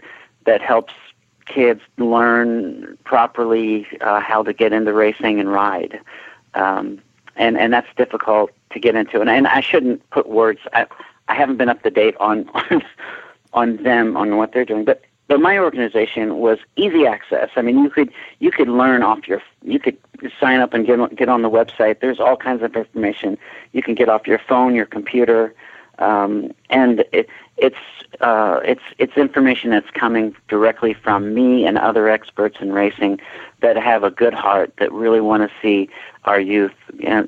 that 0.46 0.62
helps 0.62 0.94
kids 1.46 1.80
learn 1.98 2.98
properly 3.04 3.86
uh, 4.00 4.20
how 4.20 4.42
to 4.42 4.52
get 4.52 4.72
into 4.72 4.92
racing 4.92 5.38
and 5.40 5.50
ride. 5.52 6.00
Um, 6.54 7.00
and 7.36 7.56
and 7.56 7.72
that's 7.72 7.88
difficult 7.96 8.50
to 8.70 8.80
get 8.80 8.94
into. 8.94 9.20
And 9.20 9.30
and 9.30 9.46
I 9.46 9.60
shouldn't 9.60 10.08
put 10.10 10.28
words. 10.28 10.60
I 10.72 10.86
I 11.28 11.34
haven't 11.34 11.56
been 11.56 11.68
up 11.68 11.82
to 11.82 11.90
date 11.90 12.16
on 12.18 12.48
on, 12.48 12.82
on 13.52 13.76
them 13.78 14.16
on 14.16 14.36
what 14.36 14.52
they're 14.52 14.64
doing, 14.64 14.84
but. 14.84 15.02
But 15.28 15.40
my 15.40 15.58
organization 15.58 16.36
was 16.38 16.58
easy 16.76 17.04
access. 17.04 17.50
I 17.56 17.62
mean, 17.62 17.80
you 17.80 17.90
could 17.90 18.12
you 18.38 18.52
could 18.52 18.68
learn 18.68 19.02
off 19.02 19.26
your 19.26 19.42
you 19.64 19.80
could 19.80 19.98
sign 20.38 20.60
up 20.60 20.72
and 20.72 20.86
get 20.86 21.16
get 21.16 21.28
on 21.28 21.42
the 21.42 21.50
website. 21.50 21.98
There's 21.98 22.20
all 22.20 22.36
kinds 22.36 22.62
of 22.62 22.76
information 22.76 23.36
you 23.72 23.82
can 23.82 23.96
get 23.96 24.08
off 24.08 24.28
your 24.28 24.38
phone, 24.38 24.76
your 24.76 24.86
computer, 24.86 25.52
um, 25.98 26.52
and 26.70 27.04
it, 27.10 27.28
it's 27.56 27.76
uh, 28.20 28.60
it's 28.64 28.82
it's 28.98 29.16
information 29.16 29.70
that's 29.70 29.90
coming 29.90 30.34
directly 30.48 30.94
from 30.94 31.34
me 31.34 31.66
and 31.66 31.76
other 31.78 32.08
experts 32.08 32.58
in 32.60 32.72
racing 32.72 33.20
that 33.60 33.76
have 33.76 34.04
a 34.04 34.10
good 34.10 34.34
heart 34.34 34.72
that 34.78 34.92
really 34.92 35.20
want 35.20 35.42
to 35.48 35.54
see 35.62 35.88
our 36.24 36.40
youth 36.40 36.72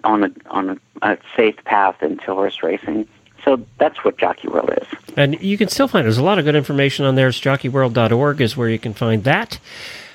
on 0.04 0.24
a 0.24 0.30
on 0.50 0.70
a, 0.70 0.78
a 1.02 1.18
safe 1.36 1.56
path 1.64 2.02
into 2.02 2.26
horse 2.34 2.62
racing. 2.62 3.06
So 3.44 3.64
that's 3.78 4.04
what 4.04 4.18
Jockey 4.18 4.48
World 4.48 4.70
is. 4.82 4.86
And 5.16 5.40
you 5.40 5.56
can 5.56 5.68
still 5.68 5.88
find 5.88 6.04
there's 6.04 6.18
a 6.18 6.24
lot 6.24 6.38
of 6.38 6.44
good 6.44 6.56
information 6.56 7.04
on 7.06 7.14
there. 7.14 7.28
It's 7.28 7.40
jockeyworld.org 7.40 8.40
is 8.40 8.56
where 8.56 8.68
you 8.68 8.78
can 8.78 8.94
find 8.94 9.24
that. 9.24 9.58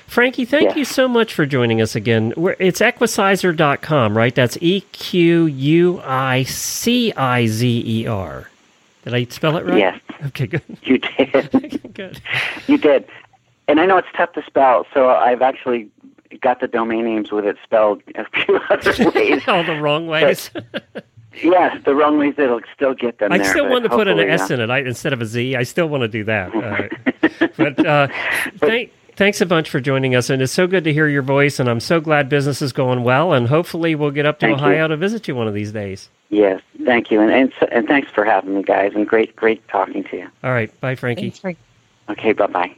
Frankie, 0.06 0.44
thank 0.44 0.70
Yeah. 0.70 0.76
you 0.76 0.84
so 0.84 1.08
much 1.08 1.32
for 1.34 1.46
joining 1.46 1.80
us 1.80 1.96
again. 1.96 2.34
We're, 2.36 2.54
it's 2.58 2.80
equicizer.com, 2.80 4.16
right? 4.16 4.34
That's 4.34 4.58
E 4.60 4.82
Q 4.92 5.46
U 5.46 6.00
I 6.04 6.42
C 6.44 7.12
I 7.14 7.46
Z 7.46 7.82
E 7.86 8.06
R. 8.06 8.50
Did 9.04 9.14
I 9.14 9.24
spell 9.24 9.56
it 9.58 9.66
right? 9.66 9.78
Yes. 9.78 10.00
Okay, 10.26 10.46
good. 10.46 10.62
You 10.82 10.98
did. 10.98 11.92
good. 11.94 12.20
you 12.66 12.78
did. 12.78 13.06
And 13.68 13.78
I 13.80 13.86
know 13.86 13.98
it's 13.98 14.08
tough 14.16 14.32
to 14.32 14.42
spell, 14.44 14.86
so 14.92 15.10
I've 15.10 15.42
actually 15.42 15.88
got 16.40 16.60
the 16.60 16.66
domain 16.68 17.04
names 17.04 17.30
with 17.30 17.44
it 17.44 17.56
spelled 17.62 18.02
a 18.16 18.24
few 18.30 18.56
other 18.70 19.10
ways. 19.10 19.42
All 19.46 19.62
the 19.64 19.78
wrong 19.80 20.06
ways. 20.06 20.50
yes, 21.42 21.76
the 21.84 21.94
wrong 21.94 22.18
ways 22.18 22.34
it'll 22.38 22.60
still 22.74 22.94
get 22.94 23.18
them 23.18 23.30
I 23.32 23.38
there. 23.38 23.50
still 23.50 23.68
want 23.68 23.84
to 23.84 23.90
put 23.90 24.08
an 24.08 24.18
S 24.18 24.50
in 24.50 24.60
it 24.60 24.70
I, 24.70 24.80
instead 24.80 25.12
of 25.12 25.20
a 25.20 25.26
Z. 25.26 25.54
I 25.56 25.62
still 25.62 25.88
want 25.88 26.00
to 26.02 26.08
do 26.08 26.24
that. 26.24 26.54
Uh, 26.54 27.48
but 27.56 27.86
uh, 27.86 28.08
thank, 28.58 28.90
thanks 29.16 29.40
a 29.40 29.46
bunch 29.46 29.70
for 29.70 29.80
joining 29.80 30.14
us, 30.14 30.30
and 30.30 30.42
it's 30.42 30.52
so 30.52 30.66
good 30.66 30.84
to 30.84 30.92
hear 30.92 31.08
your 31.08 31.22
voice. 31.22 31.58
And 31.58 31.68
I'm 31.68 31.80
so 31.80 32.00
glad 32.00 32.28
business 32.28 32.62
is 32.62 32.72
going 32.72 33.02
well, 33.02 33.32
and 33.32 33.48
hopefully 33.48 33.94
we'll 33.94 34.10
get 34.10 34.26
up 34.26 34.38
to 34.40 34.46
Thank 34.46 34.60
you. 34.60 34.66
Ohio 34.66 34.88
to 34.88 34.96
visit 34.96 35.28
you 35.28 35.34
one 35.34 35.48
of 35.48 35.54
these 35.54 35.72
days. 35.72 36.08
Yes, 36.30 36.60
thank 36.84 37.10
you, 37.10 37.20
and, 37.20 37.30
and 37.30 37.52
and 37.70 37.86
thanks 37.86 38.10
for 38.10 38.24
having 38.24 38.54
me, 38.56 38.62
guys, 38.62 38.92
and 38.94 39.06
great 39.06 39.36
great 39.36 39.66
talking 39.68 40.04
to 40.04 40.16
you. 40.16 40.28
All 40.42 40.50
right, 40.50 40.80
bye, 40.80 40.94
Frankie. 40.94 41.30
Thanks 41.30 41.38
for 41.38 41.54
Okay, 42.08 42.32
bye 42.32 42.46
bye. 42.46 42.74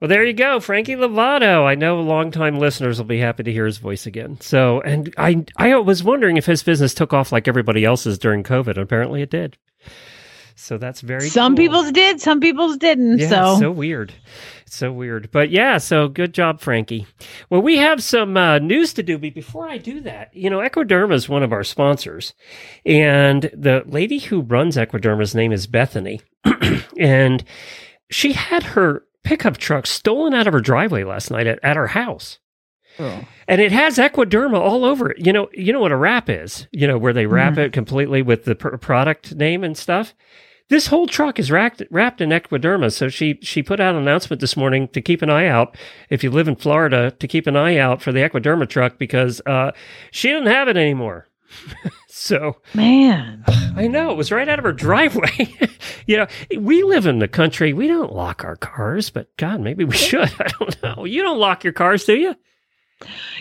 Well, 0.00 0.08
there 0.08 0.24
you 0.24 0.34
go, 0.34 0.60
Frankie 0.60 0.94
Lovato. 0.94 1.64
I 1.64 1.74
know 1.74 2.00
longtime 2.02 2.58
listeners 2.58 2.98
will 2.98 3.06
be 3.06 3.18
happy 3.18 3.42
to 3.44 3.52
hear 3.52 3.64
his 3.64 3.78
voice 3.78 4.04
again. 4.04 4.38
So, 4.42 4.82
and 4.82 5.14
I, 5.16 5.46
I 5.56 5.74
was 5.76 6.04
wondering 6.04 6.36
if 6.36 6.44
his 6.44 6.62
business 6.62 6.92
took 6.92 7.14
off 7.14 7.32
like 7.32 7.48
everybody 7.48 7.82
else's 7.82 8.18
during 8.18 8.42
COVID. 8.42 8.76
Apparently, 8.76 9.22
it 9.22 9.30
did. 9.30 9.56
So 10.58 10.78
that's 10.78 11.02
very. 11.02 11.28
some 11.28 11.54
cool. 11.54 11.64
people's 11.64 11.92
did, 11.92 12.20
some 12.20 12.40
people's 12.40 12.78
didn't. 12.78 13.18
Yeah, 13.18 13.28
so 13.28 13.58
so 13.60 13.70
weird. 13.70 14.12
So 14.64 14.90
weird. 14.90 15.30
But 15.30 15.50
yeah, 15.50 15.78
so 15.78 16.08
good 16.08 16.32
job, 16.32 16.60
Frankie. 16.60 17.06
Well, 17.50 17.62
we 17.62 17.76
have 17.76 18.02
some 18.02 18.36
uh, 18.36 18.58
news 18.58 18.94
to 18.94 19.02
do, 19.02 19.18
but 19.18 19.34
before 19.34 19.68
I 19.68 19.78
do 19.78 20.00
that, 20.00 20.34
you 20.34 20.50
know, 20.50 20.58
Equiderma 20.58 21.12
is 21.12 21.28
one 21.28 21.42
of 21.42 21.52
our 21.52 21.62
sponsors. 21.62 22.34
And 22.84 23.50
the 23.54 23.84
lady 23.86 24.18
who 24.18 24.40
runs 24.40 24.76
Equiderma's 24.76 25.34
name 25.34 25.52
is 25.52 25.66
Bethany. 25.66 26.22
and 26.98 27.44
she 28.10 28.32
had 28.32 28.62
her 28.62 29.04
pickup 29.22 29.58
truck 29.58 29.86
stolen 29.86 30.34
out 30.34 30.46
of 30.46 30.52
her 30.54 30.60
driveway 30.60 31.04
last 31.04 31.30
night 31.30 31.46
at, 31.46 31.58
at 31.62 31.76
her 31.76 31.88
house. 31.88 32.38
And 33.46 33.60
it 33.60 33.72
has 33.72 33.98
Equiderma 33.98 34.58
all 34.58 34.84
over 34.84 35.10
it. 35.10 35.24
You 35.24 35.32
know, 35.32 35.48
you 35.52 35.72
know 35.72 35.80
what 35.80 35.92
a 35.92 35.96
wrap 35.96 36.30
is. 36.30 36.66
You 36.72 36.86
know 36.86 36.98
where 36.98 37.12
they 37.12 37.26
wrap 37.26 37.58
it 37.58 37.72
completely 37.72 38.22
with 38.22 38.44
the 38.44 38.54
pr- 38.54 38.76
product 38.76 39.34
name 39.34 39.62
and 39.62 39.76
stuff. 39.76 40.14
This 40.68 40.88
whole 40.88 41.06
truck 41.06 41.38
is 41.38 41.50
wrapped, 41.50 41.82
wrapped 41.90 42.20
in 42.20 42.30
equiderma. 42.30 42.92
So 42.92 43.08
she 43.08 43.38
she 43.42 43.62
put 43.62 43.78
out 43.78 43.94
an 43.94 44.02
announcement 44.02 44.40
this 44.40 44.56
morning 44.56 44.88
to 44.88 45.00
keep 45.00 45.22
an 45.22 45.30
eye 45.30 45.46
out 45.46 45.76
if 46.10 46.24
you 46.24 46.30
live 46.30 46.48
in 46.48 46.56
Florida 46.56 47.12
to 47.12 47.28
keep 47.28 47.46
an 47.46 47.54
eye 47.56 47.76
out 47.76 48.02
for 48.02 48.10
the 48.12 48.18
equiderma 48.20 48.68
truck 48.68 48.98
because 48.98 49.40
uh, 49.46 49.70
she 50.10 50.28
didn't 50.28 50.48
have 50.48 50.66
it 50.68 50.76
anymore. 50.76 51.28
so 52.08 52.56
Man. 52.74 53.44
I 53.76 53.86
know 53.86 54.10
it 54.10 54.16
was 54.16 54.32
right 54.32 54.48
out 54.48 54.58
of 54.58 54.64
her 54.64 54.72
driveway. 54.72 55.54
you 56.06 56.16
know, 56.16 56.26
we 56.58 56.82
live 56.82 57.06
in 57.06 57.20
the 57.20 57.28
country. 57.28 57.72
We 57.72 57.86
don't 57.86 58.12
lock 58.12 58.42
our 58.44 58.56
cars, 58.56 59.10
but 59.10 59.34
God, 59.36 59.60
maybe 59.60 59.84
we 59.84 59.96
should. 59.96 60.20
I 60.40 60.48
don't 60.58 60.82
know. 60.82 61.04
You 61.04 61.22
don't 61.22 61.38
lock 61.38 61.62
your 61.62 61.72
cars, 61.72 62.04
do 62.04 62.16
you? 62.16 62.34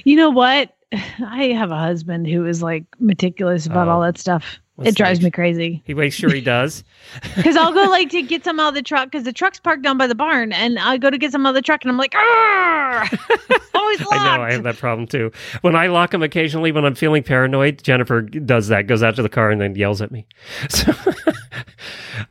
You 0.04 0.16
know 0.18 0.30
what? 0.30 0.76
I 0.94 1.46
have 1.56 1.72
a 1.72 1.78
husband 1.80 2.28
who 2.28 2.46
is 2.46 2.62
like 2.62 2.86
meticulous 3.00 3.66
about 3.66 3.88
Oh. 3.88 3.92
all 3.94 4.02
that 4.02 4.20
stuff. 4.20 4.60
What's 4.76 4.90
it 4.90 4.96
drives 4.98 5.20
that? 5.20 5.26
me 5.26 5.32
crazy. 5.32 5.82
He 5.86 5.94
makes 5.94 6.16
sure 6.16 6.30
he 6.30 6.42
does. 6.42 6.84
Because 7.36 7.56
I'll 7.56 7.74
go 7.74 7.84
like 7.86 8.10
to 8.10 8.22
get 8.22 8.44
some 8.44 8.60
out 8.60 8.70
of 8.70 8.74
the 8.76 8.82
truck 8.82 9.06
because 9.06 9.24
the 9.24 9.32
truck's 9.32 9.60
parked 9.60 9.84
down 9.84 9.98
by 9.98 10.08
the 10.08 10.16
barn, 10.16 10.52
and 10.52 10.78
I 10.80 10.98
go 10.98 11.10
to 11.10 11.18
get 11.18 11.32
some 11.32 11.46
out 11.46 11.50
of 11.50 11.56
the 11.56 11.62
truck, 11.62 11.82
and 11.84 11.92
I'm 11.92 11.98
like, 11.98 12.14
ah, 12.16 13.10
always 13.74 14.00
locked. 14.02 14.14
I 14.14 14.38
know 14.38 14.44
I 14.44 14.52
have 14.52 14.64
that 14.64 14.78
problem 14.78 15.08
too. 15.08 15.32
When 15.62 15.76
I 15.76 15.88
lock 15.88 16.12
them 16.12 16.24
occasionally, 16.24 16.72
when 16.72 16.84
I'm 16.84 16.96
feeling 16.96 17.24
paranoid, 17.24 17.84
Jennifer 17.84 18.22
does 18.22 18.68
that, 18.68 18.88
goes 18.88 19.04
out 19.04 19.16
to 19.16 19.22
the 19.22 19.30
car 19.30 19.50
and 19.52 19.62
then 19.62 19.76
yells 19.76 20.02
at 20.02 20.12
me. 20.12 20.26
So 20.70 20.94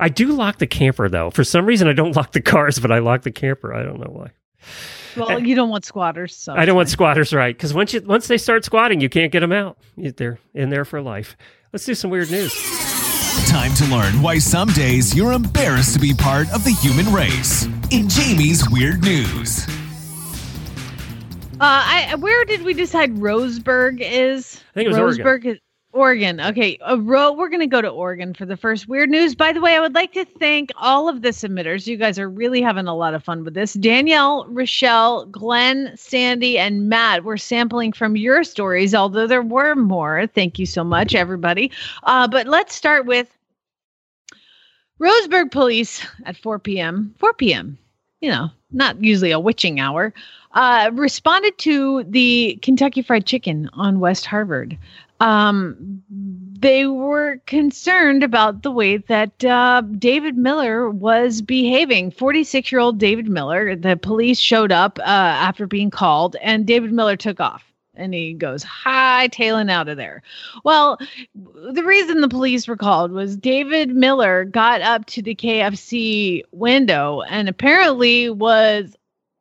I 0.00 0.08
do 0.08 0.32
lock 0.32 0.58
the 0.58 0.66
camper 0.66 1.08
though. 1.08 1.30
For 1.30 1.44
some 1.44 1.66
reason, 1.66 1.88
I 1.88 1.92
don't 1.92 2.16
lock 2.16 2.32
the 2.32 2.42
cars, 2.42 2.78
but 2.78 2.90
I 2.90 2.98
lock 2.98 3.22
the 3.22 3.30
camper. 3.30 3.72
I 3.72 3.82
don't 3.82 4.00
know 4.00 4.10
why. 4.10 4.30
Well, 5.16 5.38
you 5.38 5.54
don't 5.54 5.70
want 5.70 5.84
squatters, 5.84 6.34
so 6.34 6.54
I 6.54 6.64
don't 6.64 6.76
want 6.76 6.88
squatters, 6.88 7.32
right? 7.32 7.56
Because 7.56 7.72
once 7.72 7.92
you 7.94 8.00
once 8.00 8.26
they 8.26 8.38
start 8.38 8.64
squatting, 8.64 9.00
you 9.00 9.08
can't 9.08 9.30
get 9.30 9.40
them 9.40 9.52
out. 9.52 9.78
They're 9.96 10.38
in 10.54 10.70
there 10.70 10.84
for 10.84 11.00
life. 11.00 11.36
Let's 11.74 11.86
do 11.86 11.94
some 11.96 12.12
weird 12.12 12.30
news. 12.30 12.54
Time 13.48 13.74
to 13.74 13.84
learn 13.86 14.22
why 14.22 14.38
some 14.38 14.68
days 14.68 15.12
you're 15.12 15.32
embarrassed 15.32 15.92
to 15.94 15.98
be 15.98 16.14
part 16.14 16.48
of 16.54 16.62
the 16.62 16.70
human 16.70 17.12
race. 17.12 17.64
In 17.90 18.08
Jamie's 18.08 18.70
Weird 18.70 19.02
News. 19.02 19.66
Uh, 21.54 21.58
I 21.60 22.14
where 22.20 22.44
did 22.44 22.62
we 22.62 22.74
decide 22.74 23.16
Roseburg 23.16 23.98
is? 24.00 24.60
I 24.70 24.74
think 24.74 24.86
it 24.86 24.90
was 24.90 25.18
Oregon. 25.18 25.54
Is 25.56 25.60
Oregon. 25.94 26.40
Okay, 26.40 26.76
a 26.80 26.98
ro- 26.98 27.32
we're 27.32 27.48
going 27.48 27.60
to 27.60 27.66
go 27.66 27.80
to 27.80 27.88
Oregon 27.88 28.34
for 28.34 28.44
the 28.44 28.56
first 28.56 28.88
weird 28.88 29.08
news. 29.08 29.34
By 29.34 29.52
the 29.52 29.60
way, 29.60 29.76
I 29.76 29.80
would 29.80 29.94
like 29.94 30.12
to 30.14 30.24
thank 30.24 30.70
all 30.76 31.08
of 31.08 31.22
the 31.22 31.28
submitters. 31.28 31.86
You 31.86 31.96
guys 31.96 32.18
are 32.18 32.28
really 32.28 32.60
having 32.60 32.86
a 32.86 32.94
lot 32.94 33.14
of 33.14 33.22
fun 33.22 33.44
with 33.44 33.54
this. 33.54 33.74
Danielle, 33.74 34.46
Rochelle, 34.48 35.26
Glenn, 35.26 35.92
Sandy, 35.96 36.58
and 36.58 36.88
Matt 36.88 37.24
were 37.24 37.38
sampling 37.38 37.92
from 37.92 38.16
your 38.16 38.42
stories, 38.44 38.94
although 38.94 39.26
there 39.26 39.42
were 39.42 39.74
more. 39.74 40.26
Thank 40.26 40.58
you 40.58 40.66
so 40.66 40.82
much, 40.82 41.14
everybody. 41.14 41.70
Uh, 42.02 42.26
but 42.26 42.46
let's 42.46 42.74
start 42.74 43.06
with 43.06 43.30
Roseburg 45.00 45.52
police 45.52 46.04
at 46.24 46.36
4 46.36 46.58
p.m. 46.58 47.14
4 47.18 47.32
p.m. 47.34 47.78
You 48.20 48.30
know, 48.30 48.50
not 48.72 49.02
usually 49.02 49.30
a 49.30 49.38
witching 49.40 49.80
hour 49.80 50.12
uh, 50.54 50.90
responded 50.94 51.58
to 51.58 52.04
the 52.04 52.58
Kentucky 52.62 53.02
Fried 53.02 53.26
Chicken 53.26 53.68
on 53.74 54.00
West 54.00 54.24
Harvard. 54.24 54.78
Um, 55.20 56.02
they 56.64 56.86
were 56.86 57.42
concerned 57.46 58.22
about 58.22 58.62
the 58.62 58.70
way 58.70 58.96
that 58.96 59.44
uh, 59.44 59.82
David 59.98 60.36
Miller 60.36 60.88
was 60.88 61.42
behaving. 61.42 62.10
46 62.10 62.72
year 62.72 62.80
old 62.80 62.98
David 62.98 63.28
Miller, 63.28 63.76
the 63.76 63.96
police 63.96 64.38
showed 64.38 64.72
up 64.72 64.98
uh, 65.00 65.02
after 65.02 65.66
being 65.66 65.90
called, 65.90 66.36
and 66.40 66.66
David 66.66 66.92
Miller 66.92 67.16
took 67.16 67.38
off. 67.38 67.64
And 67.96 68.12
he 68.12 68.32
goes 68.32 68.64
hightailing 68.64 69.70
out 69.70 69.88
of 69.88 69.96
there. 69.96 70.22
Well, 70.64 70.98
the 71.34 71.84
reason 71.84 72.22
the 72.22 72.28
police 72.28 72.66
were 72.66 72.76
called 72.76 73.12
was 73.12 73.36
David 73.36 73.94
Miller 73.94 74.44
got 74.44 74.80
up 74.80 75.04
to 75.06 75.22
the 75.22 75.36
KFC 75.36 76.42
window 76.50 77.20
and 77.28 77.48
apparently 77.48 78.30
was 78.30 78.96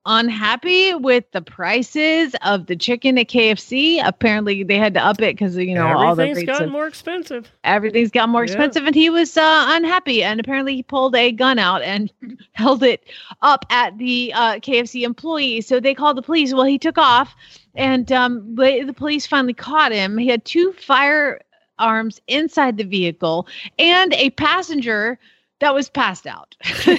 unhappy 0.06 0.94
with 0.96 1.24
the 1.32 1.42
prices 1.42 2.36
of 2.44 2.66
the 2.66 2.76
chicken 2.76 3.18
at 3.18 3.28
KFC. 3.30 4.02
Apparently, 4.06 4.64
they 4.64 4.78
had 4.78 4.94
to 4.96 5.00
up 5.06 5.22
it 5.22 5.36
because 5.36 5.56
you 5.56 5.74
know 5.74 5.88
all 5.88 6.16
the 6.16 6.24
Everything's 6.24 6.46
gotten 6.48 6.70
more 6.70 6.88
expensive. 6.88 7.52
everything's 7.64 8.12
got 8.12 8.28
more 8.30 8.42
Yeah. 8.42 8.52
expensive 8.52 8.86
and 8.86 8.96
he 8.96 9.10
was 9.10 9.38
uh, 9.38 9.66
unhappy 9.70 10.24
and 10.24 10.40
apparently 10.40 10.76
he 10.76 10.84
pulled 10.84 11.16
a 11.16 11.32
gun 11.32 11.58
out 11.60 11.82
and 11.82 12.12
held 12.54 12.84
it 12.84 13.06
up 13.42 13.66
at 13.70 13.98
the 13.98 14.32
uh, 14.36 14.56
kfc 14.56 15.04
employee 15.04 15.62
so 15.62 15.80
they 15.80 15.94
called 15.94 16.18
the 16.18 16.22
police 16.22 16.54
well 16.54 16.64
he 16.66 16.78
took 16.78 16.98
off 16.98 17.36
and 17.76 18.12
um, 18.12 18.56
the, 18.56 18.84
the 18.86 18.94
police 18.94 19.26
finally 19.26 19.54
caught 19.54 19.92
him 19.92 20.18
he 20.18 20.28
had 20.28 20.44
two 20.46 20.74
firearms 20.74 22.20
inside 22.28 22.78
the 22.78 22.84
vehicle 22.84 23.48
and 23.80 24.14
a 24.16 24.30
passenger 24.32 25.18
that 25.64 25.74
was 25.74 25.90
passed 25.90 26.28
out. 26.28 26.56
so, 26.64 26.90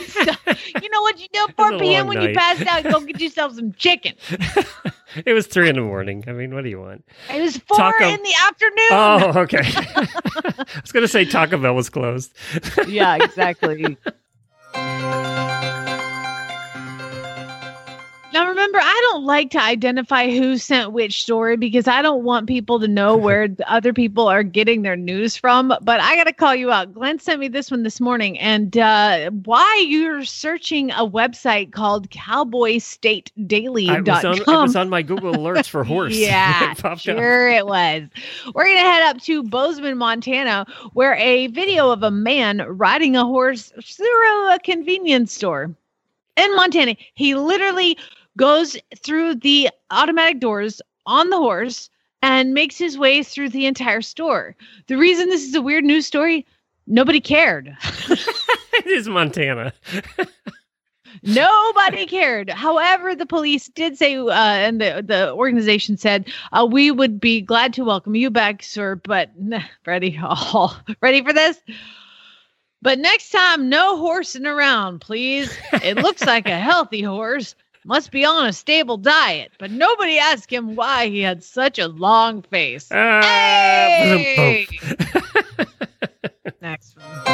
you 0.83 0.89
know 0.91 1.03
what 1.03 1.21
you 1.21 1.29
do 1.33 1.47
at 1.49 1.55
4 1.55 1.79
p.m. 1.79 2.07
when 2.07 2.21
you 2.23 2.29
night. 2.29 2.37
passed 2.37 2.67
out? 2.67 2.83
Go 2.85 3.01
get 3.01 3.21
yourself 3.21 3.55
some 3.55 3.75
chicken. 3.75 4.15
It 5.27 5.35
was 5.35 5.47
three 5.47 5.69
in 5.69 5.77
the 5.77 5.83
morning. 5.83 6.25
I 6.27 6.33
mean, 6.33 6.55
what 6.55 6.65
do 6.65 6.71
you 6.71 6.81
want? 6.81 7.05
It 7.31 7.43
was 7.43 7.59
four 7.59 7.77
Taco- 7.77 8.09
in 8.09 8.23
the 8.23 8.35
afternoon. 8.43 8.89
Oh, 8.91 9.33
okay. 9.43 9.61
I 9.63 10.81
was 10.81 10.93
going 10.93 11.05
to 11.05 11.09
say 11.09 11.27
Taco 11.27 11.59
Bell 11.59 11.75
was 11.75 11.91
closed. 11.91 12.33
yeah, 12.89 13.23
exactly. 13.23 13.99
Now 18.35 18.49
remember, 18.49 18.79
I 18.83 19.09
don't 19.13 19.25
like 19.25 19.51
to 19.51 19.63
identify 19.63 20.29
who 20.29 20.59
sent 20.59 20.91
which 20.91 21.23
story 21.23 21.57
because 21.57 21.87
I 21.87 22.03
don't 22.03 22.25
want 22.25 22.49
people 22.49 22.81
to 22.81 22.89
know 22.89 23.17
where 23.27 23.47
the 23.47 23.73
other 23.73 23.93
people 23.93 24.27
are 24.27 24.43
getting 24.43 24.83
their 24.83 24.97
news 24.97 25.37
from. 25.37 25.73
But 25.83 26.01
I 26.01 26.17
got 26.17 26.25
to 26.25 26.33
call 26.33 26.53
you 26.53 26.73
out. 26.73 26.93
Glenn 26.93 27.21
sent 27.21 27.39
me 27.39 27.47
this 27.47 27.71
one 27.71 27.85
this 27.85 28.01
morning, 28.01 28.37
and 28.41 28.77
uh, 28.77 29.31
why 29.31 29.87
you're 29.89 30.25
searching 30.25 30.91
a 30.91 31.07
website 31.09 31.71
called 31.71 32.11
CowboyStateDaily.com. 32.11 33.89
I 33.89 34.01
was, 34.01 34.25
on, 34.25 34.37
it 34.39 34.47
was 34.47 34.75
on 34.75 34.89
my 34.91 35.03
Google 35.03 35.33
alerts 35.33 35.69
for 35.69 35.85
horse. 35.85 36.13
Yeah, 36.25 36.73
It 36.73 36.79
popped 36.79 37.09
up. 37.09 37.17
sure 37.17 37.49
it 37.51 37.67
was. 37.67 38.03
We're 38.53 38.65
going 38.65 38.79
to 38.79 38.83
head 38.83 39.03
up 39.05 39.21
to 39.23 39.45
Bozeman, 39.45 39.97
Montana, 39.97 40.67
where 40.95 41.15
a 41.15 41.47
video 41.49 41.91
of 41.93 42.03
a 42.03 42.11
man 42.11 42.65
riding 42.67 43.15
a 43.15 43.25
horse 43.25 43.73
through 43.81 44.53
a 44.53 44.59
convenience 44.59 45.33
store 45.33 45.73
in 46.37 46.57
Montana. 46.57 46.97
He 47.15 47.35
literally 47.37 47.97
goes 48.37 48.77
through 49.03 49.37
the 49.37 49.71
automatic 49.91 50.41
doors 50.41 50.81
on 51.07 51.31
the 51.31 51.37
horse 51.37 51.91
and 52.23 52.55
makes 52.55 52.79
his 52.79 52.97
way 52.97 53.23
through 53.23 53.51
the 53.51 53.67
entire 53.67 54.01
store. 54.01 54.57
The 54.87 54.97
reason 54.97 55.29
this 55.29 55.43
is 55.43 55.55
a 55.55 55.63
weird 55.63 55.85
news 55.85 56.07
story, 56.07 56.47
nobody 56.87 57.21
cared. 57.21 57.77
it 58.09 58.87
is 58.87 59.09
Montana. 59.09 59.73
Nobody 61.23 62.07
cared. 62.07 62.51
However, 62.51 63.15
the 63.15 63.27
police 63.27 63.69
did 63.69 63.97
say, 63.97 64.17
uh, 64.17 64.31
and 64.33 64.81
the, 64.81 65.03
the 65.07 65.33
organization 65.33 65.97
said, 65.97 66.29
uh, 66.53 66.67
we 66.71 66.91
would 66.91 67.21
be 67.21 67.41
glad 67.41 67.73
to 67.75 67.85
welcome 67.85 68.15
you 68.15 68.31
back, 68.31 68.63
sir. 68.63 68.97
But 68.97 69.31
nah, 69.39 69.63
ready, 69.87 70.19
oh, 70.23 70.79
ready 71.01 71.23
for 71.23 71.33
this? 71.33 71.59
But 72.83 72.99
next 72.99 73.31
time, 73.31 73.71
no 73.71 73.97
horsing 73.97 74.45
around, 74.45 75.01
please. 75.01 75.57
It 75.73 75.97
looks 75.97 76.25
like 76.25 76.47
a 76.47 76.59
healthy 76.59 77.01
horse. 77.01 77.55
Must 77.87 78.11
be 78.11 78.25
on 78.25 78.47
a 78.47 78.53
stable 78.53 78.97
diet. 78.97 79.53
But 79.59 79.71
nobody 79.71 80.19
asked 80.19 80.51
him 80.51 80.75
why 80.75 81.09
he 81.09 81.21
had 81.21 81.45
such 81.45 81.79
a 81.79 81.89
long 81.89 82.41
face. 82.43 82.89
Ah, 82.91 83.21
Hey! 83.23 84.67
Next 86.63 86.97
one. 86.97 87.25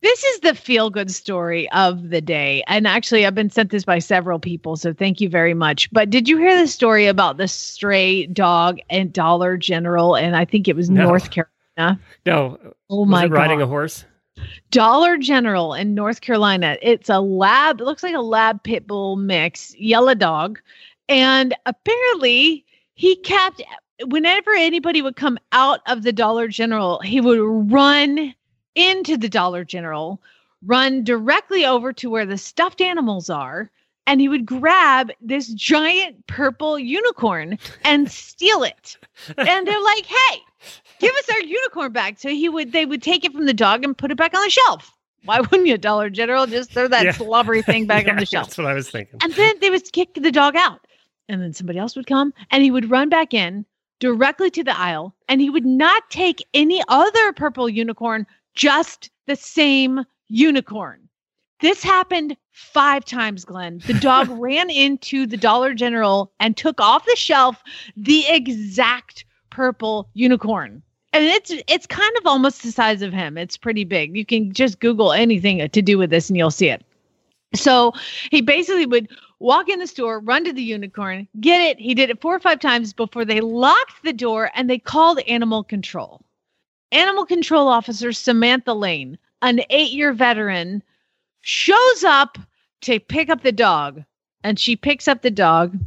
This 0.00 0.24
is 0.24 0.40
the 0.40 0.54
feel 0.54 0.90
good 0.90 1.10
story 1.12 1.70
of 1.70 2.08
the 2.10 2.20
day. 2.20 2.64
And 2.66 2.88
actually, 2.88 3.24
I've 3.24 3.36
been 3.36 3.50
sent 3.50 3.70
this 3.70 3.84
by 3.84 3.98
several 4.00 4.38
people. 4.40 4.76
So 4.76 4.92
thank 4.92 5.20
you 5.20 5.28
very 5.28 5.54
much. 5.54 5.88
But 5.92 6.10
did 6.10 6.28
you 6.28 6.38
hear 6.38 6.58
the 6.58 6.66
story 6.66 7.06
about 7.06 7.36
the 7.36 7.46
stray 7.46 8.26
dog 8.26 8.78
and 8.90 9.12
Dollar 9.12 9.56
General? 9.56 10.16
And 10.16 10.34
I 10.34 10.44
think 10.44 10.66
it 10.66 10.74
was 10.74 10.90
No. 10.90 11.04
North 11.04 11.30
Carolina. 11.30 12.00
no, 12.26 12.58
Oh 12.90 13.00
was 13.00 13.08
my 13.08 13.24
it 13.26 13.30
riding 13.30 13.58
God. 13.60 13.64
a 13.64 13.68
horse? 13.68 14.04
Dollar 14.70 15.18
General 15.18 15.74
in 15.74 15.94
North 15.94 16.20
Carolina. 16.20 16.76
It's 16.82 17.08
a 17.08 17.20
lab, 17.20 17.80
it 17.80 17.84
looks 17.84 18.02
like 18.02 18.14
a 18.14 18.20
lab 18.20 18.62
pit 18.62 18.86
bull 18.86 19.16
mix, 19.16 19.74
yellow 19.76 20.14
dog. 20.14 20.60
And 21.08 21.54
apparently, 21.66 22.64
he 22.94 23.16
kept, 23.16 23.62
whenever 24.06 24.50
anybody 24.52 25.02
would 25.02 25.16
come 25.16 25.38
out 25.52 25.80
of 25.86 26.02
the 26.02 26.12
Dollar 26.12 26.48
General, 26.48 27.00
he 27.00 27.20
would 27.20 27.40
run 27.70 28.34
into 28.74 29.16
the 29.16 29.28
Dollar 29.28 29.64
General, 29.64 30.20
run 30.64 31.04
directly 31.04 31.66
over 31.66 31.92
to 31.92 32.08
where 32.08 32.26
the 32.26 32.38
stuffed 32.38 32.80
animals 32.80 33.28
are. 33.28 33.70
And 34.04 34.20
he 34.20 34.28
would 34.28 34.46
grab 34.46 35.12
this 35.20 35.46
giant 35.48 36.26
purple 36.26 36.76
unicorn 36.76 37.56
and 37.84 38.10
steal 38.10 38.64
it. 38.64 38.96
And 39.38 39.64
they're 39.66 39.84
like, 39.84 40.06
hey, 40.06 40.38
give 41.02 41.14
us 41.14 41.28
our 41.30 41.40
unicorn 41.42 41.92
back. 41.92 42.18
So 42.18 42.28
he 42.30 42.48
would 42.48 42.72
they 42.72 42.86
would 42.86 43.02
take 43.02 43.24
it 43.24 43.32
from 43.32 43.46
the 43.46 43.54
dog 43.54 43.84
and 43.84 43.96
put 43.96 44.10
it 44.10 44.16
back 44.16 44.34
on 44.34 44.42
the 44.42 44.50
shelf. 44.50 44.92
Why 45.24 45.40
wouldn't 45.40 45.66
you, 45.68 45.78
Dollar 45.78 46.10
General? 46.10 46.46
Just 46.46 46.72
throw 46.72 46.88
that 46.88 47.04
Yeah. 47.04 47.12
slobbery 47.12 47.62
thing 47.62 47.86
back 47.86 48.08
on 48.08 48.16
the 48.16 48.26
shelf. 48.32 48.48
That's 48.48 48.58
what 48.58 48.66
I 48.66 48.74
was 48.74 48.90
thinking. 48.90 49.18
And 49.22 49.32
then 49.34 49.54
they 49.60 49.70
would 49.70 49.90
kick 49.92 50.14
the 50.14 50.32
dog 50.32 50.56
out. 50.56 50.80
And 51.28 51.40
then 51.40 51.52
somebody 51.52 51.78
else 51.78 51.94
would 51.94 52.06
come 52.06 52.32
and 52.50 52.62
he 52.64 52.70
would 52.70 52.90
run 52.90 53.08
back 53.08 53.32
in, 53.32 53.64
directly 54.00 54.50
to 54.50 54.64
the 54.64 54.76
aisle 54.78 55.14
and 55.28 55.40
he 55.40 55.48
would 55.50 55.64
not 55.64 56.10
take 56.10 56.44
any 56.54 56.82
other 56.88 57.32
purple 57.34 57.68
unicorn, 57.68 58.26
just 58.54 59.10
the 59.26 59.36
same 59.36 60.04
unicorn. 60.28 61.08
This 61.60 61.84
happened 61.84 62.36
five 62.50 63.04
times, 63.04 63.44
Glenn. 63.44 63.80
The 63.86 63.94
dog 63.94 64.28
ran 64.40 64.68
into 64.68 65.26
the 65.28 65.36
Dollar 65.36 65.74
General 65.74 66.32
and 66.40 66.56
took 66.56 66.80
off 66.80 67.06
the 67.06 67.14
shelf 67.14 67.62
the 67.96 68.24
exact 68.28 69.24
purple 69.50 70.10
unicorn. 70.14 70.82
And 71.12 71.24
it's 71.24 71.52
it's 71.68 71.86
kind 71.86 72.12
of 72.18 72.26
almost 72.26 72.62
the 72.62 72.72
size 72.72 73.02
of 73.02 73.12
him. 73.12 73.36
It's 73.36 73.56
pretty 73.56 73.84
big. 73.84 74.16
You 74.16 74.24
can 74.24 74.52
just 74.52 74.80
Google 74.80 75.12
anything 75.12 75.68
to 75.68 75.82
do 75.82 75.98
with 75.98 76.10
this 76.10 76.30
and 76.30 76.36
you'll 76.36 76.50
see 76.50 76.68
it. 76.68 76.84
So 77.54 77.92
he 78.30 78.40
basically 78.40 78.86
would 78.86 79.08
walk 79.38 79.68
in 79.68 79.78
the 79.78 79.86
store, 79.86 80.20
run 80.20 80.44
to 80.44 80.52
the 80.52 80.62
unicorn, 80.62 81.28
get 81.40 81.60
it. 81.60 81.78
He 81.78 81.94
did 81.94 82.08
it 82.08 82.22
four 82.22 82.34
or 82.34 82.40
five 82.40 82.60
times 82.60 82.94
before 82.94 83.26
they 83.26 83.40
locked 83.40 84.02
the 84.04 84.12
door 84.12 84.50
and 84.54 84.70
they 84.70 84.78
called 84.78 85.18
animal 85.20 85.62
control. 85.62 86.22
Animal 86.92 87.26
control 87.26 87.68
officer 87.68 88.12
Samantha 88.12 88.72
Lane, 88.72 89.18
an 89.42 89.60
eight 89.68 89.92
year 89.92 90.12
veteran, 90.12 90.82
shows 91.42 92.04
up 92.04 92.38
to 92.82 93.00
pick 93.00 93.28
up 93.28 93.42
the 93.42 93.52
dog. 93.52 94.02
And 94.44 94.58
she 94.58 94.74
picks 94.74 95.06
up 95.06 95.22
the 95.22 95.30
dog 95.30 95.78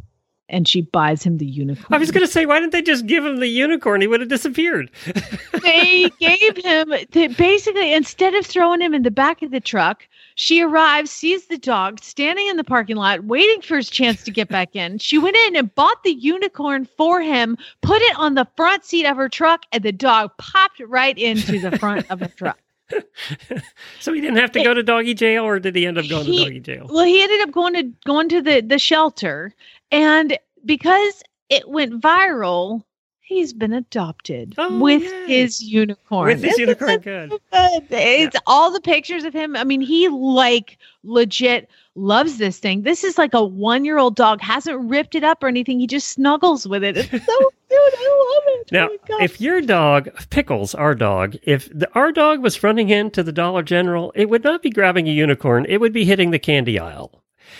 and 0.49 0.67
she 0.67 0.81
buys 0.81 1.23
him 1.23 1.37
the 1.37 1.45
unicorn. 1.45 1.87
I 1.89 1.97
was 1.97 2.11
going 2.11 2.25
to 2.25 2.31
say, 2.31 2.45
why 2.45 2.59
didn't 2.59 2.71
they 2.71 2.81
just 2.81 3.07
give 3.07 3.25
him 3.25 3.37
the 3.37 3.47
unicorn? 3.47 4.01
He 4.01 4.07
would 4.07 4.19
have 4.19 4.29
disappeared. 4.29 4.91
they 5.63 6.09
gave 6.19 6.57
him 6.57 6.93
they 7.11 7.27
basically 7.27 7.93
instead 7.93 8.33
of 8.35 8.45
throwing 8.45 8.81
him 8.81 8.93
in 8.93 9.03
the 9.03 9.11
back 9.11 9.41
of 9.41 9.51
the 9.51 9.59
truck 9.59 10.07
she 10.35 10.61
arrives 10.61 11.11
sees 11.11 11.47
the 11.47 11.57
dog 11.57 11.99
standing 12.01 12.47
in 12.47 12.57
the 12.57 12.63
parking 12.63 12.95
lot 12.95 13.23
waiting 13.23 13.61
for 13.61 13.77
his 13.77 13.89
chance 13.89 14.23
to 14.23 14.31
get 14.31 14.47
back 14.49 14.75
in 14.75 14.97
she 14.97 15.17
went 15.17 15.35
in 15.47 15.55
and 15.55 15.73
bought 15.75 16.03
the 16.03 16.13
unicorn 16.13 16.87
for 16.97 17.21
him 17.21 17.57
put 17.81 18.01
it 18.01 18.17
on 18.17 18.35
the 18.35 18.47
front 18.55 18.83
seat 18.85 19.05
of 19.05 19.17
her 19.17 19.29
truck 19.29 19.63
and 19.71 19.83
the 19.83 19.91
dog 19.91 20.31
popped 20.37 20.79
right 20.81 21.17
into 21.17 21.59
the 21.59 21.77
front 21.77 22.05
of 22.09 22.19
her 22.19 22.27
truck 22.35 22.59
so 23.99 24.13
he 24.13 24.21
didn't 24.21 24.37
have 24.37 24.51
to 24.51 24.63
go 24.63 24.73
to 24.73 24.83
doggy 24.83 25.13
jail, 25.13 25.43
or 25.43 25.59
did 25.59 25.75
he 25.75 25.85
end 25.85 25.97
up 25.97 26.07
going 26.07 26.25
He- 26.25 26.37
to 26.39 26.43
doggy 26.45 26.59
jail? 26.59 26.87
well 26.89 27.05
he 27.05 27.21
ended 27.21 27.41
up 27.41 27.51
going 27.51 27.73
to 27.73 27.83
going 28.05 28.29
to 28.29 28.41
the 28.41 28.61
the 28.61 28.79
shelter 28.79 29.53
and 29.91 30.37
because 30.65 31.23
it 31.49 31.67
went 31.69 32.01
viral 32.01 32.83
he's 33.25 33.53
been 33.53 33.73
adopted 33.73 34.53
Oh, 34.57 34.79
with 34.79 35.03
yay. 35.03 35.25
his 35.41 35.61
unicorn 35.61 36.27
With 36.27 36.43
his 36.43 36.57
unicorn, 36.57 36.99
good. 36.99 37.29
good? 37.29 37.41
It's 37.89 38.37
all 38.47 38.71
the 38.71 38.79
pictures 38.81 39.23
of 39.23 39.33
him. 39.33 39.55
I 39.55 39.63
mean, 39.63 39.81
he 39.81 40.07
like 40.09 40.77
legit 41.03 41.69
loves 41.95 42.37
this 42.37 42.59
thing. 42.59 42.81
This 42.83 43.03
is 43.03 43.17
like 43.17 43.33
a 43.33 43.43
one 43.43 43.83
year 43.85 43.97
old 43.97 44.15
dog, 44.15 44.41
hasn't 44.41 44.89
ripped 44.89 45.15
it 45.15 45.23
up 45.23 45.43
or 45.43 45.47
anything. 45.47 45.79
He 45.79 45.87
just 45.87 46.09
snuggles 46.09 46.67
with 46.67 46.83
it. 46.83 46.97
It's 46.97 47.09
so 47.09 47.17
cute. 47.69 47.71
I 47.71 48.31
love 48.35 48.43
it. 48.61 48.71
Now, 48.71 48.89
oh 49.11 49.23
if 49.23 49.39
your 49.41 49.61
dog, 49.61 50.09
Pickles, 50.29 50.75
our 50.75 50.93
dog, 50.95 51.35
if 51.43 51.67
the, 51.77 51.89
our 51.93 52.11
dog 52.11 52.41
was 52.41 52.63
running 52.63 52.89
into 52.89 53.23
the 53.23 53.31
Dollar 53.31 53.63
General, 53.63 54.11
it 54.15 54.29
would 54.29 54.43
not 54.43 54.61
be 54.61 54.69
grabbing 54.69 55.07
a 55.07 55.11
unicorn. 55.11 55.65
It 55.67 55.79
would 55.79 55.93
be 55.93 56.05
hitting 56.05 56.31
the 56.31 56.39
candy 56.39 56.79
aisle. 56.79 57.21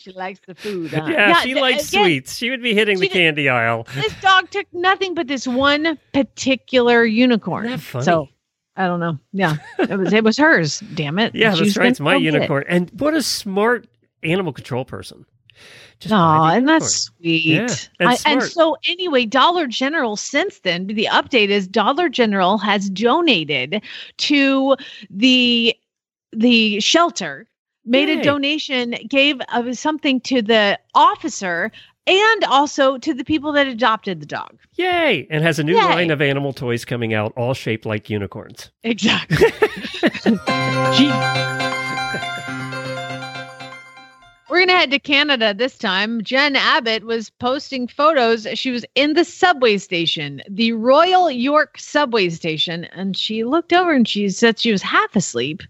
she 0.00 0.12
likes 0.12 0.40
the 0.46 0.54
food. 0.54 0.90
Huh? 0.92 1.06
Yeah, 1.08 1.40
she 1.40 1.52
th- 1.52 1.60
likes 1.62 1.88
again, 1.88 2.04
sweets. 2.04 2.36
She 2.36 2.50
would 2.50 2.62
be 2.62 2.74
hitting 2.74 2.98
the 2.98 3.06
did- 3.08 3.12
candy 3.12 3.48
aisle. 3.48 3.86
This 3.94 4.14
dog 4.20 4.50
took 4.50 4.66
nothing 4.72 5.14
but 5.14 5.26
this 5.28 5.46
one 5.46 5.98
particular 6.12 7.04
unicorn. 7.04 7.66
Isn't 7.66 7.76
that 7.78 7.82
funny? 7.82 8.04
So 8.04 8.28
I 8.76 8.86
don't 8.86 9.00
know. 9.00 9.18
Yeah, 9.32 9.56
it 9.78 9.98
was 9.98 10.12
it 10.12 10.24
was 10.24 10.36
hers. 10.38 10.80
Damn 10.94 11.18
it. 11.18 11.34
Yeah, 11.34 11.54
She 11.54 11.64
that's 11.64 11.76
right. 11.76 11.88
It's 11.90 12.00
my 12.00 12.14
go 12.14 12.20
get 12.20 12.28
it. 12.28 12.34
unicorn. 12.34 12.64
And 12.68 12.90
what 12.98 13.14
a 13.14 13.22
smart 13.22 13.86
animal 14.22 14.52
control 14.52 14.84
person. 14.84 15.26
Just 15.98 16.14
Oh, 16.14 16.44
and 16.44 16.66
that's 16.66 16.94
sweet. 16.94 17.44
Yeah, 17.44 17.66
and 17.98 18.08
I- 18.08 18.16
and 18.24 18.42
so, 18.42 18.76
anyway, 18.86 19.26
Dollar 19.26 19.66
General, 19.66 20.16
since 20.16 20.60
then, 20.60 20.86
the 20.86 21.06
update 21.12 21.48
is 21.50 21.68
Dollar 21.68 22.08
General 22.08 22.56
has 22.56 22.88
donated 22.88 23.82
to 24.18 24.76
the 25.10 25.76
the 26.32 26.80
shelter, 26.80 27.46
made 27.84 28.08
Yay. 28.08 28.20
a 28.20 28.22
donation, 28.22 28.94
gave 29.08 29.40
uh, 29.48 29.72
something 29.72 30.20
to 30.22 30.42
the 30.42 30.78
officer, 30.94 31.70
and 32.06 32.44
also 32.44 32.98
to 32.98 33.14
the 33.14 33.24
people 33.24 33.52
that 33.52 33.66
adopted 33.66 34.20
the 34.20 34.26
dog. 34.26 34.58
Yay! 34.74 35.26
And 35.30 35.44
has 35.44 35.58
a 35.58 35.64
new 35.64 35.76
Yay. 35.76 35.84
line 35.84 36.10
of 36.10 36.20
animal 36.20 36.52
toys 36.52 36.84
coming 36.84 37.14
out, 37.14 37.32
all 37.36 37.54
shaped 37.54 37.86
like 37.86 38.10
unicorns. 38.10 38.70
Exactly. 38.82 39.36
We're 44.50 44.58
going 44.58 44.68
to 44.68 44.74
head 44.74 44.90
to 44.90 44.98
Canada 44.98 45.54
this 45.54 45.78
time. 45.78 46.24
Jen 46.24 46.56
Abbott 46.56 47.04
was 47.04 47.30
posting 47.30 47.86
photos. 47.86 48.48
She 48.54 48.72
was 48.72 48.84
in 48.96 49.12
the 49.14 49.24
subway 49.24 49.78
station, 49.78 50.42
the 50.50 50.72
Royal 50.72 51.30
York 51.30 51.78
subway 51.78 52.30
station, 52.30 52.84
and 52.86 53.16
she 53.16 53.44
looked 53.44 53.72
over 53.72 53.92
and 53.92 54.08
she 54.08 54.28
said 54.28 54.58
she 54.58 54.72
was 54.72 54.82
half 54.82 55.14
asleep. 55.14 55.62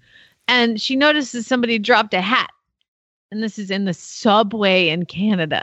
And 0.50 0.80
she 0.80 0.96
notices 0.96 1.46
somebody 1.46 1.78
dropped 1.78 2.12
a 2.12 2.20
hat. 2.20 2.50
And 3.30 3.42
this 3.42 3.58
is 3.58 3.70
in 3.70 3.84
the 3.84 3.94
subway 3.94 4.88
in 4.88 5.06
Canada. 5.06 5.62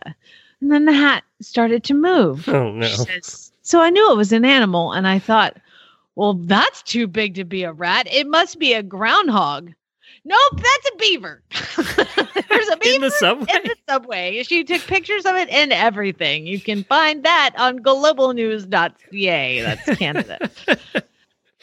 And 0.62 0.72
then 0.72 0.86
the 0.86 0.94
hat 0.94 1.24
started 1.42 1.84
to 1.84 1.94
move. 1.94 2.48
Oh 2.48 2.72
no! 2.72 2.88
She 2.88 2.96
says, 2.96 3.52
so 3.62 3.82
I 3.82 3.90
knew 3.90 4.12
it 4.12 4.18
was 4.18 4.32
an 4.32 4.46
animal, 4.46 4.94
and 4.94 5.06
I 5.08 5.20
thought, 5.20 5.58
well, 6.16 6.34
that's 6.36 6.82
too 6.82 7.06
big 7.06 7.36
to 7.36 7.44
be 7.44 7.64
a 7.64 7.74
rat. 7.74 8.08
It 8.10 8.26
must 8.28 8.58
be 8.58 8.74
a 8.74 8.82
groundhog. 8.82 9.74
Nope, 10.24 10.54
that's 10.56 10.90
a 10.94 10.98
beaver. 10.98 11.44
There's 12.50 12.70
a 12.70 12.78
beaver 12.82 12.96
In 12.96 13.02
the 13.02 13.12
subway. 13.12 13.46
in 13.54 13.64
the 13.64 13.76
subway. 13.88 14.44
She 14.44 14.64
took 14.64 14.82
pictures 14.82 15.26
of 15.26 15.36
it 15.36 15.48
and 15.50 15.72
everything. 15.72 16.48
You 16.48 16.60
can 16.60 16.84
find 16.86 17.24
that 17.24 17.54
on 17.58 17.80
globalnews.ca. 17.80 19.62
That's 19.62 19.98
Canada. 20.00 20.50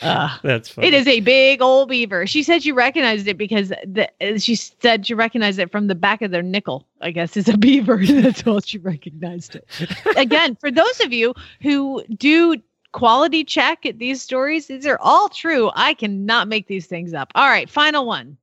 Uh, 0.03 0.37
That's 0.43 0.69
funny. 0.69 0.89
it 0.89 0.95
is 0.95 1.07
a 1.07 1.21
big 1.21 1.63
old 1.63 1.89
beaver. 1.89 2.27
She 2.27 2.43
said 2.43 2.63
she 2.65 2.73
recognized 2.73 3.29
it 3.29 3.39
because 3.39 3.69
the, 3.69 4.11
she 4.39 4.57
said 4.57 5.07
she 5.07 5.15
recognized 5.15 5.59
it 5.61 5.71
from 5.71 5.87
the 5.87 5.95
back 5.95 6.21
of 6.21 6.31
their 6.33 6.43
nickel. 6.43 6.87
I 7.01 7.11
guess 7.13 7.37
it's 7.37 7.49
a 7.49 7.57
beaver. 7.57 7.97
That's 8.07 8.45
all 8.47 8.61
she 8.61 8.79
recognized 8.79 9.55
it. 9.55 9.69
Again, 10.17 10.57
for 10.57 10.71
those 10.71 11.01
of 11.01 11.13
you 11.13 11.33
who 11.63 12.03
do 12.17 12.57
quality 12.93 13.45
check 13.45 13.87
at 13.87 13.99
these 13.99 14.21
stories, 14.21 14.67
these 14.67 14.87
are 14.87 14.99
all 15.01 15.29
true. 15.29 15.71
I 15.75 15.95
cannot 15.95 16.49
make 16.49 16.67
these 16.67 16.87
things 16.87 17.15
up. 17.15 17.31
All 17.37 17.47
right, 17.49 17.71
final 17.71 18.05
one. 18.07 18.37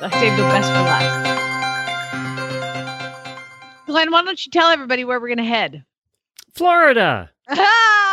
I 0.00 0.10
saved 0.20 0.36
the 0.36 0.42
best 0.42 0.68
for 0.68 0.74
last. 0.80 1.38
Glenn, 3.86 4.10
why 4.10 4.22
don't 4.22 4.44
you 4.44 4.50
tell 4.50 4.68
everybody 4.70 5.04
where 5.04 5.18
we're 5.18 5.28
going 5.28 5.38
to 5.38 5.44
head? 5.44 5.84
Florida. 6.54 7.30
Ah, 7.48 8.07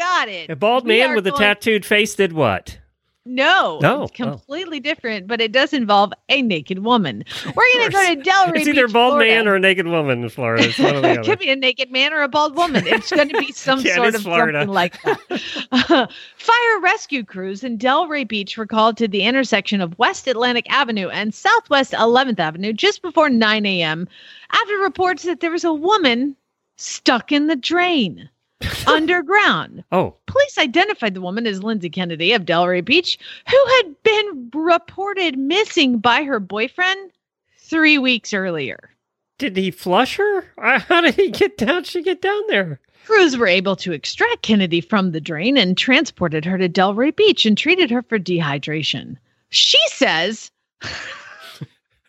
got 0.00 0.28
it. 0.28 0.50
A 0.50 0.56
bald 0.56 0.84
We 0.86 0.98
man 0.98 1.14
with 1.14 1.26
a 1.26 1.32
tattooed 1.32 1.84
face 1.84 2.14
did 2.14 2.32
what? 2.32 2.78
No, 3.26 3.78
No, 3.82 4.04
it's 4.04 4.12
oh. 4.12 4.24
completely 4.24 4.80
different, 4.80 5.26
but 5.26 5.42
it 5.42 5.52
does 5.52 5.74
involve 5.74 6.10
a 6.30 6.40
naked 6.40 6.78
woman. 6.80 7.22
We're 7.44 7.52
going 7.74 7.86
to 7.86 7.92
go 7.92 8.14
to 8.14 8.16
Delray 8.30 8.56
It's 8.56 8.66
either 8.68 8.84
a 8.84 8.86
Beach, 8.86 8.94
bald 8.94 9.12
Florida. 9.12 9.30
man 9.30 9.46
or 9.46 9.54
a 9.56 9.60
naked 9.60 9.86
woman 9.86 10.22
in 10.24 10.28
Florida. 10.30 10.64
It's 10.66 10.78
one 10.78 11.02
the 11.02 11.10
it 11.20 11.24
could 11.24 11.38
be 11.38 11.50
a 11.50 11.54
naked 11.54 11.92
man 11.92 12.14
or 12.14 12.22
a 12.22 12.28
bald 12.28 12.56
woman. 12.56 12.86
It's 12.86 13.10
going 13.12 13.28
to 13.28 13.38
be 13.38 13.52
some 13.52 13.80
Yeah, 13.80 13.96
sort 13.96 14.14
of 14.14 14.22
Florida. 14.22 14.60
something 14.60 14.74
like 14.74 15.00
that. 15.02 16.10
Fire 16.38 16.80
rescue 16.80 17.22
crews 17.22 17.62
in 17.62 17.76
Delray 17.76 18.26
Beach 18.26 18.56
were 18.56 18.66
called 18.66 18.96
to 18.96 19.06
the 19.06 19.22
intersection 19.22 19.82
of 19.82 19.96
West 19.98 20.26
Atlantic 20.26 20.64
Avenue 20.72 21.08
and 21.10 21.34
Southwest 21.34 21.92
11th 21.92 22.40
Avenue 22.40 22.72
just 22.72 23.02
before 23.02 23.28
9 23.28 23.66
a.m. 23.66 24.08
after 24.50 24.76
reports 24.78 25.24
that 25.24 25.40
there 25.40 25.50
was 25.52 25.64
a 25.64 25.74
woman 25.74 26.34
stuck 26.76 27.30
in 27.32 27.48
the 27.48 27.56
drain 27.56 28.30
underground. 28.86 29.84
Oh, 29.92 30.16
Police 30.26 30.58
identified 30.58 31.14
the 31.14 31.20
woman 31.20 31.46
as 31.46 31.62
Lindsay 31.62 31.90
Kennedy 31.90 32.32
of 32.32 32.44
Delray 32.44 32.84
Beach, 32.84 33.18
who 33.48 33.64
had 33.76 34.02
been 34.02 34.50
reported 34.54 35.38
missing 35.38 35.98
by 35.98 36.22
her 36.24 36.40
boyfriend 36.40 37.10
three 37.58 37.98
weeks 37.98 38.32
earlier. 38.34 38.90
did 39.38 39.56
he 39.56 39.70
flush 39.70 40.16
her? 40.16 40.44
Uh, 40.58 40.78
How 40.80 41.00
did 41.00 41.14
he 41.14 41.30
get 41.30 41.56
down? 41.56 41.84
She 41.84 42.02
get 42.02 42.20
down 42.20 42.42
there? 42.48 42.80
Crews 43.06 43.36
were 43.36 43.46
able 43.46 43.76
to 43.76 43.92
extract 43.92 44.42
Kennedy 44.42 44.80
from 44.80 45.12
the 45.12 45.20
drain 45.20 45.56
and 45.56 45.76
transported 45.76 46.44
her 46.44 46.58
to 46.58 46.68
Delray 46.68 47.14
Beach 47.16 47.46
and 47.46 47.56
treated 47.56 47.90
her 47.90 48.02
for 48.02 48.18
dehydration. 48.18 49.16
She 49.48 49.78
says, 49.88 50.50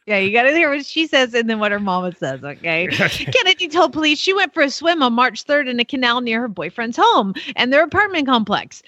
Yeah, 0.07 0.17
you 0.17 0.31
got 0.31 0.43
to 0.43 0.51
hear 0.51 0.69
what 0.69 0.85
she 0.85 1.05
says 1.05 1.33
and 1.33 1.49
then 1.49 1.59
what 1.59 1.71
her 1.71 1.79
mama 1.79 2.13
says, 2.15 2.43
okay? 2.43 2.87
Kennedy 2.91 3.67
told 3.67 3.93
police 3.93 4.17
she 4.17 4.33
went 4.33 4.53
for 4.53 4.63
a 4.63 4.69
swim 4.69 5.03
on 5.03 5.13
March 5.13 5.45
3rd 5.45 5.69
in 5.69 5.79
a 5.79 5.85
canal 5.85 6.21
near 6.21 6.41
her 6.41 6.47
boyfriend's 6.47 6.97
home 6.99 7.35
and 7.55 7.71
their 7.71 7.83
apartment 7.83 8.25
complex. 8.25 8.81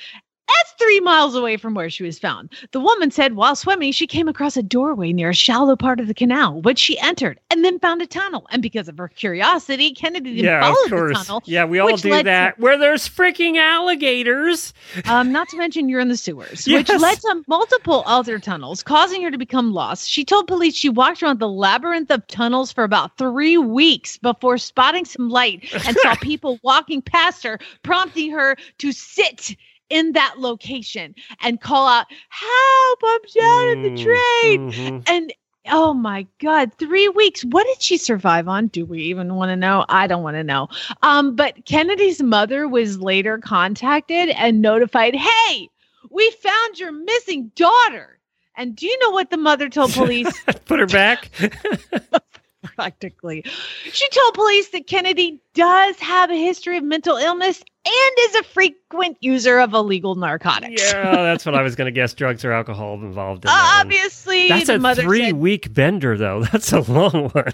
That's 0.47 0.73
three 0.77 0.99
miles 0.99 1.35
away 1.35 1.57
from 1.57 1.73
where 1.73 1.89
she 1.89 2.03
was 2.03 2.19
found. 2.19 2.51
The 2.71 2.79
woman 2.79 3.11
said 3.11 3.35
while 3.35 3.55
swimming, 3.55 3.91
she 3.93 4.05
came 4.07 4.27
across 4.27 4.57
a 4.57 4.63
doorway 4.63 5.11
near 5.13 5.29
a 5.29 5.33
shallow 5.33 5.75
part 5.75 5.99
of 5.99 6.07
the 6.07 6.13
canal, 6.13 6.61
which 6.61 6.77
she 6.79 6.99
entered 6.99 7.39
and 7.49 7.63
then 7.63 7.79
found 7.79 8.01
a 8.01 8.05
tunnel. 8.07 8.45
And 8.51 8.61
because 8.61 8.87
of 8.87 8.97
her 8.97 9.07
curiosity, 9.07 9.93
Kennedy 9.93 10.35
then 10.35 10.45
Yeah, 10.45 10.57
of 10.69 10.75
followed 10.75 10.85
the 10.85 10.95
course. 11.13 11.25
tunnel. 11.27 11.43
Yeah, 11.45 11.65
we 11.65 11.79
all 11.79 11.95
do 11.95 12.09
led 12.09 12.19
to- 12.19 12.23
that. 12.25 12.59
Where 12.59 12.77
there's 12.77 13.07
freaking 13.07 13.57
alligators. 13.57 14.73
Um, 15.05 15.31
not 15.31 15.49
to 15.49 15.57
mention 15.57 15.89
you're 15.89 15.99
in 15.99 16.07
the 16.07 16.17
sewers, 16.17 16.67
Yes. 16.67 16.87
which 16.89 17.01
led 17.01 17.19
to 17.21 17.43
multiple 17.47 18.03
other 18.05 18.39
tunnels, 18.39 18.83
causing 18.83 19.21
her 19.23 19.31
to 19.31 19.37
become 19.37 19.73
lost. 19.73 20.09
She 20.09 20.23
told 20.23 20.47
police 20.47 20.75
she 20.75 20.89
walked 20.89 21.21
around 21.23 21.39
the 21.39 21.49
labyrinth 21.49 22.09
of 22.11 22.25
tunnels 22.27 22.71
for 22.71 22.83
about 22.83 23.17
three 23.17 23.57
weeks 23.57 24.17
before 24.17 24.57
spotting 24.57 25.05
some 25.05 25.29
light 25.29 25.63
and 25.87 25.97
saw 25.97 26.15
people 26.21 26.59
walking 26.63 27.01
past 27.01 27.43
her, 27.43 27.59
prompting 27.83 28.31
her 28.31 28.55
to 28.79 28.91
sit 28.91 29.55
in 29.93 30.13
that 30.13 30.35
location 30.39 31.13
and 31.41 31.61
call 31.61 31.87
out, 31.87 32.07
Help, 32.29 32.99
I'm 33.05 33.19
down 33.21 33.67
in 33.73 33.81
the 33.83 33.91
Mm, 33.91 33.95
train. 33.95 34.65
mhm. 34.73 35.03
And 35.07 35.33
oh 35.69 35.93
my 35.93 36.27
God, 36.39 36.71
three 36.77 37.07
weeks. 37.09 37.43
What 37.45 37.65
did 37.67 37.81
she 37.81 37.97
survive 37.97 38.47
on? 38.47 38.67
Do 38.67 38.85
we 38.85 39.01
even 39.03 39.35
want 39.35 39.49
to 39.49 39.55
know? 39.55 39.85
I 39.89 40.07
don't 40.07 40.23
want 40.23 40.35
to 40.35 40.43
know. 40.43 40.67
Um, 41.03 41.35
but 41.35 41.65
Kennedy's 41.65 42.21
mother 42.21 42.67
was 42.67 42.99
later 42.99 43.37
contacted 43.37 44.29
and 44.29 44.61
notified, 44.61 45.15
Hey, 45.15 45.69
we 46.09 46.29
found 46.31 46.79
your 46.79 46.91
missing 46.91 47.51
daughter. 47.55 48.19
And 48.57 48.75
do 48.75 48.85
you 48.87 48.97
know 48.99 49.11
what 49.11 49.29
the 49.29 49.37
mother 49.37 49.69
told 49.69 49.93
police? 49.93 50.43
Put 50.65 50.79
her 50.79 50.87
back. 50.87 51.29
Practically. 52.75 53.43
She 53.91 54.07
told 54.09 54.33
police 54.33 54.69
that 54.69 54.87
Kennedy 54.87 55.41
does 55.53 55.99
have 55.99 56.31
a 56.31 56.35
history 56.35 56.77
of 56.77 56.83
mental 56.83 57.17
illness 57.17 57.61
and 57.85 58.11
is 58.21 58.35
a 58.35 58.43
frequent 58.43 59.17
user 59.21 59.59
of 59.59 59.73
illegal 59.73 60.15
narcotics. 60.15 60.81
yeah, 60.81 61.11
that's 61.23 61.45
what 61.45 61.55
I 61.55 61.61
was 61.61 61.75
going 61.75 61.85
to 61.85 61.91
guess. 61.91 62.13
Drugs 62.13 62.45
or 62.45 62.51
alcohol 62.51 62.93
involved 62.95 63.45
in 63.45 63.49
Uh, 63.49 63.53
that. 63.53 63.81
obviously, 63.83 64.47
That's 64.47 64.69
a 64.69 64.79
said, 64.79 64.97
three-week 65.03 65.73
bender, 65.73 66.17
though. 66.17 66.43
That's 66.51 66.71
a 66.71 66.79
long 66.91 67.29
one. 67.29 67.53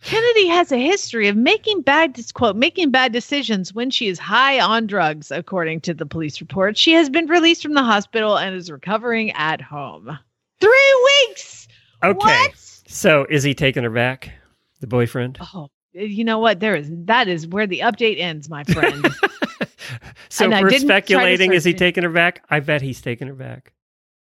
Kennedy 0.00 0.46
has 0.46 0.70
a 0.70 0.78
history 0.78 1.26
of 1.26 1.36
making 1.36 1.82
bad 1.82 2.16
quote 2.32 2.54
making 2.54 2.92
bad 2.92 3.12
decisions 3.12 3.74
when 3.74 3.90
she 3.90 4.06
is 4.06 4.16
high 4.18 4.60
on 4.60 4.86
drugs, 4.86 5.32
according 5.32 5.80
to 5.82 5.92
the 5.92 6.06
police 6.06 6.40
report. 6.40 6.76
She 6.78 6.92
has 6.92 7.10
been 7.10 7.26
released 7.26 7.62
from 7.64 7.74
the 7.74 7.82
hospital 7.82 8.38
and 8.38 8.54
is 8.54 8.70
recovering 8.70 9.32
at 9.32 9.60
home. 9.60 10.16
Three 10.60 11.02
weeks. 11.28 11.66
Okay. 12.04 12.14
What? 12.16 12.54
So, 12.90 13.26
is 13.28 13.42
he 13.42 13.54
taking 13.54 13.84
her 13.84 13.90
back? 13.90 14.32
The 14.80 14.86
boyfriend? 14.86 15.38
Oh, 15.54 15.68
you 15.92 16.24
know 16.24 16.38
what? 16.38 16.60
There 16.60 16.74
is 16.74 16.88
that 16.90 17.28
is 17.28 17.46
where 17.46 17.66
the 17.66 17.80
update 17.80 18.18
ends, 18.18 18.48
my 18.48 18.64
friend. 18.64 19.06
So, 20.28 20.44
and 20.44 20.52
we're 20.52 20.68
didn't 20.68 20.88
try 20.88 21.00
to 21.00 21.06
speculating, 21.06 21.52
is 21.52 21.64
he 21.64 21.72
taking 21.72 22.04
her 22.04 22.10
back? 22.10 22.44
I 22.50 22.60
bet 22.60 22.82
he's 22.82 23.00
taking 23.00 23.28
her 23.28 23.34
back. 23.34 23.72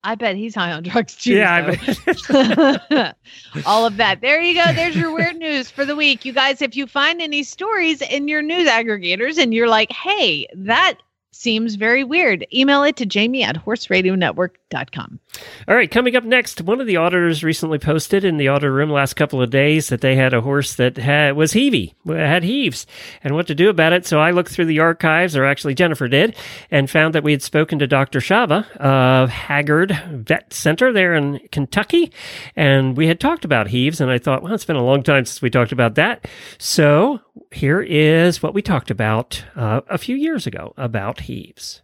I 0.04 0.16
bet 0.16 0.34
he's 0.34 0.54
high 0.54 0.72
on 0.72 0.82
drugs 0.82 1.14
too. 1.14 1.34
yeah, 1.34 1.54
I 1.54 2.76
bet. 2.96 3.16
All 3.66 3.86
of 3.86 3.96
that. 3.98 4.20
There 4.20 4.40
you 4.40 4.54
go. 4.54 4.72
There's 4.72 4.96
your 4.96 5.14
weird 5.14 5.36
news 5.36 5.70
for 5.70 5.84
the 5.84 5.94
week. 5.94 6.24
You 6.24 6.32
guys, 6.32 6.60
if 6.60 6.74
you 6.74 6.86
find 6.86 7.22
any 7.22 7.44
stories 7.44 8.02
in 8.02 8.26
your 8.26 8.42
news 8.42 8.68
aggregators 8.68 9.38
and 9.38 9.54
you're 9.54 9.68
like, 9.68 9.92
hey, 9.92 10.48
that 10.56 10.98
seems 11.32 11.74
very 11.74 12.04
weird, 12.04 12.46
email 12.52 12.82
it 12.84 12.96
to 12.96 13.06
jamie 13.06 13.42
at 13.42 13.64
horseradionetwork.com. 13.64 15.18
All 15.66 15.74
right, 15.74 15.90
coming 15.90 16.14
up 16.14 16.24
next, 16.24 16.60
one 16.60 16.80
of 16.80 16.86
the 16.86 16.98
auditors 16.98 17.42
recently 17.42 17.78
posted 17.78 18.24
in 18.24 18.36
the 18.36 18.48
auditor 18.48 18.72
room 18.72 18.90
last 18.90 19.14
couple 19.14 19.42
of 19.42 19.50
days 19.50 19.88
that 19.88 20.02
they 20.02 20.14
had 20.14 20.34
a 20.34 20.42
horse 20.42 20.74
that 20.74 20.96
had, 20.98 21.34
was 21.36 21.52
heavy, 21.52 21.94
had 22.06 22.44
heaves, 22.44 22.86
and 23.24 23.34
what 23.34 23.46
to 23.46 23.54
do 23.54 23.68
about 23.68 23.92
it. 23.92 24.06
So 24.06 24.20
I 24.20 24.30
looked 24.30 24.50
through 24.50 24.66
the 24.66 24.80
archives, 24.80 25.36
or 25.36 25.44
actually 25.44 25.74
Jennifer 25.74 26.06
did, 26.06 26.36
and 26.70 26.88
found 26.88 27.14
that 27.14 27.24
we 27.24 27.32
had 27.32 27.42
spoken 27.42 27.78
to 27.78 27.86
Dr. 27.86 28.20
Shava 28.20 28.70
of 28.76 29.30
Hagyard 29.30 30.24
Vet 30.26 30.52
Center 30.52 30.92
there 30.92 31.14
in 31.14 31.40
Kentucky, 31.50 32.12
and 32.56 32.96
we 32.96 33.08
had 33.08 33.20
talked 33.20 33.44
about 33.44 33.68
heaves, 33.68 34.00
and 34.00 34.10
I 34.10 34.18
thought, 34.18 34.42
well, 34.42 34.54
it's 34.54 34.64
been 34.64 34.76
a 34.76 34.84
long 34.84 35.02
time 35.02 35.24
since 35.24 35.40
we 35.40 35.50
talked 35.50 35.72
about 35.72 35.94
that. 35.94 36.28
So 36.58 37.20
here 37.50 37.80
is 37.80 38.42
what 38.42 38.54
we 38.54 38.62
talked 38.62 38.90
about 38.90 39.44
uh, 39.56 39.82
a 39.88 39.98
few 39.98 40.16
years 40.16 40.46
ago 40.46 40.74
about 40.76 41.20
heaves. 41.20 41.82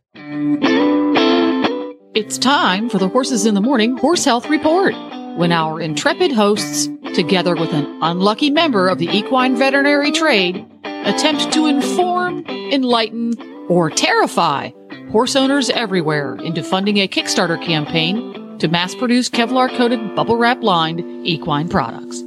It's 2.14 2.38
time 2.38 2.88
for 2.88 2.98
the 2.98 3.08
Horses 3.08 3.46
in 3.46 3.54
the 3.54 3.60
Morning 3.60 3.96
Horse 3.96 4.24
Health 4.24 4.48
Report. 4.48 4.94
When 5.36 5.52
our 5.52 5.80
intrepid 5.80 6.32
hosts, 6.32 6.88
together 7.14 7.54
with 7.54 7.72
an 7.72 7.98
unlucky 8.02 8.50
member 8.50 8.88
of 8.88 8.98
the 8.98 9.08
equine 9.08 9.56
veterinary 9.56 10.10
trade, 10.10 10.66
attempt 10.84 11.52
to 11.52 11.66
inform, 11.66 12.44
enlighten, 12.46 13.34
or 13.68 13.90
terrify 13.90 14.70
horse 15.10 15.36
owners 15.36 15.70
everywhere 15.70 16.34
into 16.36 16.62
funding 16.62 16.98
a 16.98 17.08
Kickstarter 17.08 17.62
campaign 17.64 18.58
to 18.58 18.68
mass 18.68 18.94
produce 18.94 19.28
Kevlar 19.28 19.74
coated 19.76 20.14
bubble 20.14 20.36
wrap 20.36 20.62
lined 20.62 21.00
equine 21.26 21.68
products. 21.68 22.22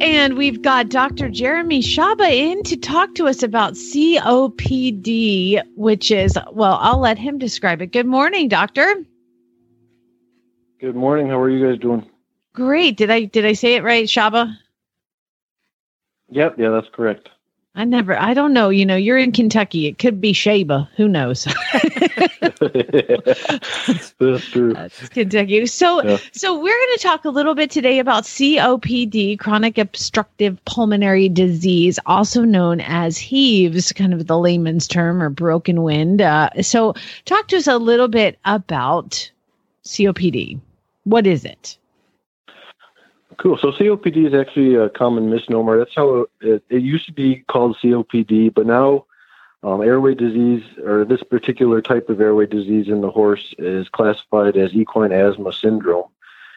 And 0.00 0.38
we've 0.38 0.62
got 0.62 0.88
Dr. 0.88 1.28
Jeremy 1.28 1.82
Shava 1.82 2.30
in 2.30 2.62
to 2.62 2.76
talk 2.78 3.14
to 3.16 3.28
us 3.28 3.42
about 3.42 3.74
COPD, 3.74 5.62
which 5.76 6.10
is, 6.10 6.38
well, 6.52 6.78
I'll 6.80 7.00
let 7.00 7.18
him 7.18 7.36
describe 7.36 7.82
it. 7.82 7.92
Good 7.92 8.06
morning, 8.06 8.48
doctor. 8.48 9.04
Good 10.80 10.96
morning. 10.96 11.28
How 11.28 11.38
are 11.38 11.50
you 11.50 11.68
guys 11.68 11.78
doing? 11.78 12.08
Great. 12.54 12.96
Did 12.96 13.10
I 13.10 13.24
did 13.24 13.44
I 13.44 13.52
say 13.52 13.74
it 13.74 13.84
right, 13.84 14.06
Shava? 14.06 14.56
Yep, 16.30 16.54
yeah, 16.58 16.70
that's 16.70 16.88
correct. 16.94 17.28
I 17.72 17.84
never 17.84 18.18
I 18.18 18.34
don't 18.34 18.52
know, 18.52 18.68
you 18.68 18.84
know, 18.84 18.96
you're 18.96 19.16
in 19.16 19.30
Kentucky. 19.30 19.86
It 19.86 19.96
could 19.96 20.20
be 20.20 20.32
Shaba. 20.32 20.88
Who 20.96 21.06
knows? 21.08 21.44
that's 24.18 24.44
true. 24.50 24.74
That's 24.74 25.08
Kentucky. 25.10 25.66
So 25.66 26.02
Yeah. 26.02 26.18
so 26.32 26.54
we're 26.54 26.76
going 26.76 26.96
to 26.96 27.02
talk 27.02 27.24
a 27.24 27.30
little 27.30 27.54
bit 27.54 27.70
today 27.70 28.00
about 28.00 28.24
COPD, 28.24 29.38
chronic 29.38 29.78
obstructive 29.78 30.62
pulmonary 30.64 31.28
disease, 31.28 32.00
also 32.06 32.42
known 32.42 32.80
as 32.80 33.16
HEAVES, 33.16 33.92
kind 33.92 34.14
of 34.14 34.26
the 34.26 34.38
layman's 34.38 34.88
term 34.88 35.22
or 35.22 35.30
broken 35.30 35.82
wind. 35.84 36.20
Uh, 36.20 36.50
so 36.62 36.94
talk 37.24 37.46
to 37.48 37.56
us 37.56 37.68
a 37.68 37.78
little 37.78 38.08
bit 38.08 38.38
about 38.44 39.30
COPD. 39.84 40.60
What 41.04 41.26
is 41.26 41.44
it? 41.44 41.78
Cool. 43.40 43.56
So 43.56 43.72
COPD 43.72 44.26
is 44.26 44.34
actually 44.34 44.74
a 44.74 44.90
common 44.90 45.30
misnomer. 45.30 45.78
That's 45.78 45.94
how 45.94 46.26
it, 46.42 46.62
it 46.68 46.82
used 46.82 47.06
to 47.06 47.12
be 47.12 47.36
called 47.48 47.78
COPD, 47.82 48.52
but 48.52 48.66
now 48.66 49.06
um, 49.62 49.80
airway 49.80 50.14
disease 50.14 50.62
or 50.84 51.06
this 51.06 51.22
particular 51.22 51.80
type 51.80 52.10
of 52.10 52.20
airway 52.20 52.44
disease 52.44 52.88
in 52.88 53.00
the 53.00 53.10
horse 53.10 53.54
is 53.56 53.88
classified 53.88 54.58
as 54.58 54.74
equine 54.74 55.10
asthma 55.10 55.54
syndrome. 55.54 56.10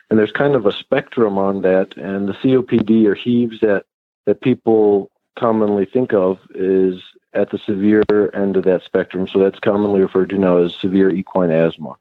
And 0.10 0.20
there's 0.20 0.34
kind 0.34 0.56
of 0.56 0.66
a 0.66 0.74
spectrum 0.74 1.38
on 1.38 1.62
that. 1.62 1.96
And 1.96 2.28
the 2.28 2.34
COPD 2.34 3.06
or 3.06 3.16
heaves 3.16 3.62
that, 3.62 3.86
that 4.26 4.42
people 4.42 5.10
commonly 5.40 5.86
think 5.86 6.12
of 6.14 6.38
is 6.54 7.02
at 7.34 7.50
the 7.52 7.60
severe 7.60 8.30
end 8.34 8.58
of 8.58 8.66
that 8.66 8.84
spectrum. 8.84 9.26
So 9.30 9.40
that's 9.40 9.60
commonly 9.60 10.02
referred 10.02 10.32
to 10.32 10.38
now 10.38 10.58
as 10.58 10.76
severe 10.76 11.10
equine 11.10 11.50
asthma. 11.50 11.96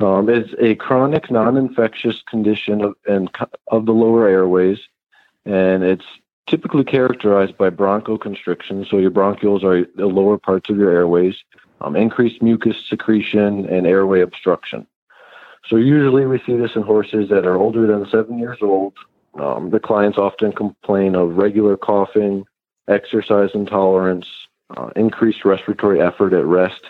Um, 0.00 0.28
it's 0.28 0.54
a 0.60 0.76
chronic, 0.76 1.30
non-infectious 1.30 2.22
condition 2.22 2.82
of, 2.82 2.94
and, 3.06 3.30
of 3.68 3.86
the 3.86 3.92
lower 3.92 4.28
airways, 4.28 4.78
and 5.44 5.82
it's 5.82 6.04
typically 6.46 6.84
characterized 6.84 7.56
by 7.58 7.70
bronchoconstriction. 7.70 8.88
So 8.88 8.98
your 8.98 9.10
bronchioles 9.10 9.64
are 9.64 9.86
the 9.96 10.06
lower 10.06 10.38
parts 10.38 10.70
of 10.70 10.76
your 10.76 10.90
airways, 10.90 11.36
um, 11.80 11.96
increased 11.96 12.42
mucus 12.42 12.76
secretion, 12.88 13.66
and 13.66 13.86
airway 13.86 14.20
obstruction. 14.20 14.86
So 15.66 15.76
usually 15.76 16.26
we 16.26 16.38
see 16.46 16.56
this 16.56 16.76
in 16.76 16.82
horses 16.82 17.28
that 17.28 17.44
are 17.44 17.56
older 17.56 17.86
than 17.86 18.08
seven 18.08 18.38
years 18.38 18.58
old. 18.62 18.94
Um, 19.34 19.70
the 19.70 19.80
clients 19.80 20.16
often 20.16 20.52
complain 20.52 21.14
of 21.14 21.36
regular 21.36 21.76
coughing, 21.76 22.44
exercise 22.88 23.50
intolerance, 23.52 24.26
uh, 24.76 24.90
increased 24.96 25.44
respiratory 25.44 26.00
effort 26.00 26.32
at 26.32 26.44
rest, 26.44 26.86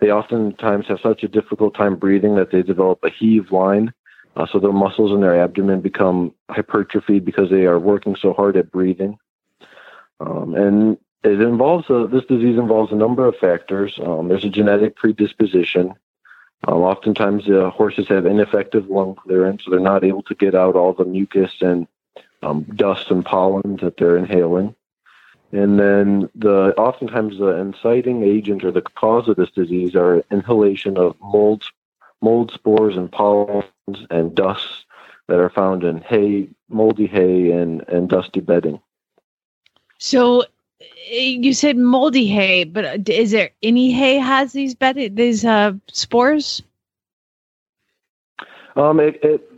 they 0.00 0.10
oftentimes 0.10 0.86
have 0.88 1.00
such 1.00 1.22
a 1.22 1.28
difficult 1.28 1.74
time 1.74 1.96
breathing 1.96 2.36
that 2.36 2.50
they 2.50 2.62
develop 2.62 3.00
a 3.04 3.10
heave 3.10 3.52
line. 3.52 3.92
Uh, 4.36 4.46
so 4.50 4.58
their 4.58 4.72
muscles 4.72 5.12
in 5.12 5.20
their 5.20 5.40
abdomen 5.40 5.80
become 5.80 6.32
hypertrophied 6.50 7.24
because 7.24 7.50
they 7.50 7.66
are 7.66 7.78
working 7.78 8.16
so 8.16 8.32
hard 8.32 8.56
at 8.56 8.70
breathing. 8.70 9.18
Um, 10.20 10.54
and 10.54 10.98
it 11.22 11.40
involves 11.40 11.90
a, 11.90 12.06
this 12.10 12.24
disease 12.24 12.58
involves 12.58 12.92
a 12.92 12.96
number 12.96 13.26
of 13.26 13.36
factors. 13.36 13.98
Um, 14.02 14.28
there's 14.28 14.44
a 14.44 14.50
genetic 14.50 14.96
predisposition. 14.96 15.94
Um, 16.66 16.78
oftentimes, 16.78 17.48
uh, 17.48 17.70
horses 17.70 18.08
have 18.08 18.26
ineffective 18.26 18.88
lung 18.88 19.14
clearance, 19.14 19.64
so 19.64 19.70
they're 19.70 19.80
not 19.80 20.04
able 20.04 20.22
to 20.24 20.34
get 20.34 20.54
out 20.54 20.76
all 20.76 20.92
the 20.92 21.04
mucus 21.04 21.52
and 21.60 21.86
um, 22.42 22.62
dust 22.74 23.10
and 23.10 23.24
pollen 23.24 23.76
that 23.82 23.96
they're 23.96 24.16
inhaling. 24.16 24.74
And 25.52 25.80
then 25.80 26.30
the 26.34 26.74
oftentimes 26.76 27.38
the 27.38 27.56
inciting 27.56 28.22
agent 28.22 28.64
or 28.64 28.70
the 28.70 28.82
cause 28.82 29.28
of 29.28 29.36
this 29.36 29.50
disease 29.50 29.96
are 29.96 30.22
inhalation 30.30 30.96
of 30.96 31.16
mold, 31.20 31.64
mold 32.20 32.52
spores 32.52 32.96
and 32.96 33.10
pollens 33.10 33.66
and 34.10 34.34
dust 34.34 34.86
that 35.26 35.40
are 35.40 35.50
found 35.50 35.82
in 35.82 36.02
hay, 36.02 36.48
moldy 36.68 37.06
hay, 37.06 37.50
and 37.50 37.88
and 37.88 38.08
dusty 38.08 38.40
bedding. 38.40 38.80
So 39.98 40.44
you 41.10 41.52
said 41.52 41.76
moldy 41.76 42.26
hay, 42.26 42.64
but 42.64 42.84
uh, 42.84 42.98
is 43.06 43.32
there 43.32 43.50
any 43.62 43.90
hay 43.90 44.18
has 44.18 44.52
these 44.52 44.74
bed 44.74 45.16
these 45.16 45.44
uh, 45.44 45.72
spores? 45.88 46.62
Um, 48.76 49.00
it, 49.00 49.18
it 49.22 49.50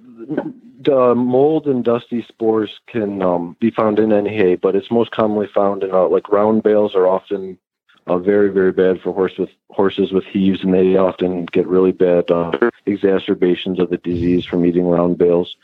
the 0.85 1.15
mold 1.15 1.67
and 1.67 1.85
dusty 1.85 2.23
spores 2.23 2.81
can 2.87 3.23
um, 3.23 3.57
be 3.61 3.71
found 3.71 3.99
in 3.99 4.13
any 4.13 4.35
hay, 4.37 4.57
but 4.57 4.75
it's 4.77 4.91
most 4.91 5.11
commonly 5.11 5.47
found 5.47 5.83
in 5.83 5.91
uh, 5.91 6.07
like 6.09 6.29
round 6.31 6.63
bales 6.63 6.95
are 6.95 7.07
often 7.07 7.59
uh, 8.07 8.19
very 8.19 8.49
very 8.51 8.73
bad 8.73 9.01
for 9.01 9.13
horse 9.13 9.37
with 9.39 9.51
horses 9.71 10.13
with 10.13 10.25
heaves, 10.25 10.63
and 10.65 10.75
they 10.75 10.97
often 10.97 11.47
get 11.47 11.67
really 11.67 11.93
bad 11.93 12.31
uh, 12.31 12.51
exacerbations 12.87 13.79
of 13.79 13.91
the 13.91 13.99
disease 13.99 14.45
from 14.45 14.65
eating 14.67 14.87
round 14.87 15.19
bales. 15.19 15.57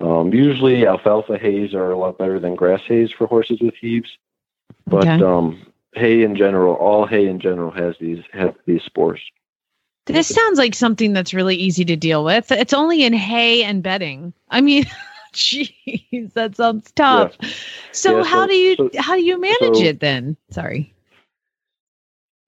Um, 0.00 0.32
usually, 0.32 0.86
alfalfa 0.86 1.38
hays 1.38 1.74
are 1.74 1.90
a 1.90 1.98
lot 1.98 2.18
better 2.18 2.40
than 2.40 2.56
grass 2.56 2.82
hays 2.82 3.12
for 3.12 3.26
horses 3.26 3.60
with 3.60 3.74
heaves, 3.76 4.18
but 4.86 5.06
Okay. 5.08 5.24
um, 5.24 5.64
hay 5.94 6.22
in 6.22 6.36
general, 6.36 6.74
all 6.74 7.06
hay 7.06 7.26
in 7.26 7.38
general 7.38 7.70
has 7.70 7.96
these 7.98 8.22
have 8.32 8.56
these 8.66 8.82
spores. 8.82 9.20
This 10.06 10.26
sounds 10.26 10.58
like 10.58 10.74
something 10.74 11.12
that's 11.12 11.32
really 11.32 11.54
easy 11.54 11.84
to 11.84 11.94
deal 11.94 12.24
with. 12.24 12.50
It's 12.50 12.72
only 12.72 13.04
in 13.04 13.12
hay 13.12 13.62
and 13.62 13.82
bedding. 13.84 14.32
I 14.52 14.60
mean, 14.60 14.86
jeez, 15.32 16.32
that 16.34 16.56
sounds 16.56 16.92
tough. 16.92 17.36
So 17.90 18.18
Yeah, 18.18 18.24
how 18.24 18.42
so- 18.42 18.46
do 18.48 18.54
you 18.54 18.76
so- 18.76 18.90
how 18.98 19.16
do 19.16 19.22
you 19.22 19.40
manage 19.40 19.76
so- 19.78 19.82
it 19.82 20.00
then? 20.00 20.36
Sorry. 20.50 20.94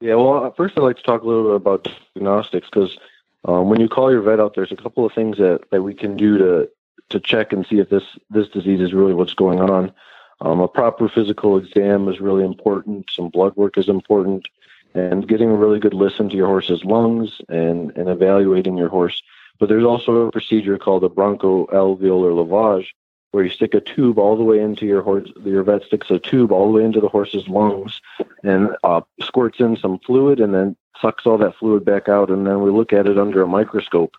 Yeah, 0.00 0.16
well, 0.16 0.52
first 0.57 0.76
I'd 0.76 0.82
like 0.82 0.96
to 0.98 1.02
talk 1.02 1.22
a 1.22 1.26
little 1.26 1.44
bit 1.44 1.57
about 1.57 1.88
diagnostics 2.14 2.68
because 2.68 2.98
um, 3.46 3.70
when 3.70 3.80
you 3.80 3.88
call 3.88 4.11
your 4.11 4.20
vet 4.20 4.38
out, 4.40 4.55
there's 4.55 4.72
a 4.72 4.76
couple 4.76 5.07
of 5.07 5.12
things 5.14 5.38
that, 5.38 5.61
that 5.70 5.82
we 5.82 5.94
can 5.94 6.16
do 6.16 6.38
to 6.38 6.70
to 7.11 7.20
check 7.20 7.52
and 7.52 7.66
see 7.66 7.78
if 7.78 7.88
this 7.90 8.05
this 8.30 8.48
disease 8.48 8.80
is 8.80 8.92
really 8.92 9.14
what's 9.14 9.34
going 9.34 9.61
on. 9.61 9.92
Um, 10.40 10.61
a 10.61 10.68
proper 10.68 11.09
physical 11.09 11.57
exam 11.57 12.09
is 12.09 12.20
really 12.20 12.44
important. 12.44 13.09
Some 13.11 13.28
blood 13.30 13.57
work 13.57 13.78
is 13.78 13.88
important, 13.88 14.48
and 14.94 15.26
getting 15.28 15.50
a 15.50 15.55
really 15.57 15.78
good 15.78 15.94
listen 15.94 16.28
to 16.28 16.36
your 16.36 16.48
horse's 16.48 16.84
lungs 16.84 17.40
and 17.48 17.96
and 17.96 18.09
evaluating 18.09 18.76
your 18.76 18.88
horse. 18.88 19.22
But 19.59 19.68
there's 19.68 19.84
also 19.84 20.26
a 20.26 20.32
procedure 20.32 20.78
called 20.78 21.05
a 21.05 21.09
bronchoalveolar 21.09 22.32
lavage, 22.34 22.88
where 23.34 23.44
you 23.44 23.50
stick 23.50 23.74
a 23.74 23.80
tube 23.80 24.18
all 24.18 24.36
the 24.36 24.44
way 24.44 24.61
into 24.61 24.86
your 24.86 25.02
horse. 25.02 25.28
Your 25.44 25.64
vet 25.64 25.82
sticks 25.82 26.11
a 26.11 26.20
tube 26.20 26.52
all 26.52 26.66
the 26.66 26.78
way 26.78 26.84
into 26.84 27.00
the 27.00 27.09
horse's 27.09 27.48
lungs 27.48 28.00
and 28.44 28.70
uh, 28.84 29.00
squirts 29.20 29.59
in 29.59 29.76
some 29.76 29.98
fluid 29.98 30.38
and 30.38 30.55
then 30.55 30.76
sucks 31.02 31.26
all 31.26 31.36
that 31.38 31.57
fluid 31.57 31.84
back 31.84 32.09
out. 32.09 32.30
And 32.30 32.46
then 32.46 32.62
we 32.62 32.70
look 32.70 32.92
at 32.92 33.09
it 33.09 33.18
under 33.18 33.42
a 33.42 33.46
microscope. 33.48 34.16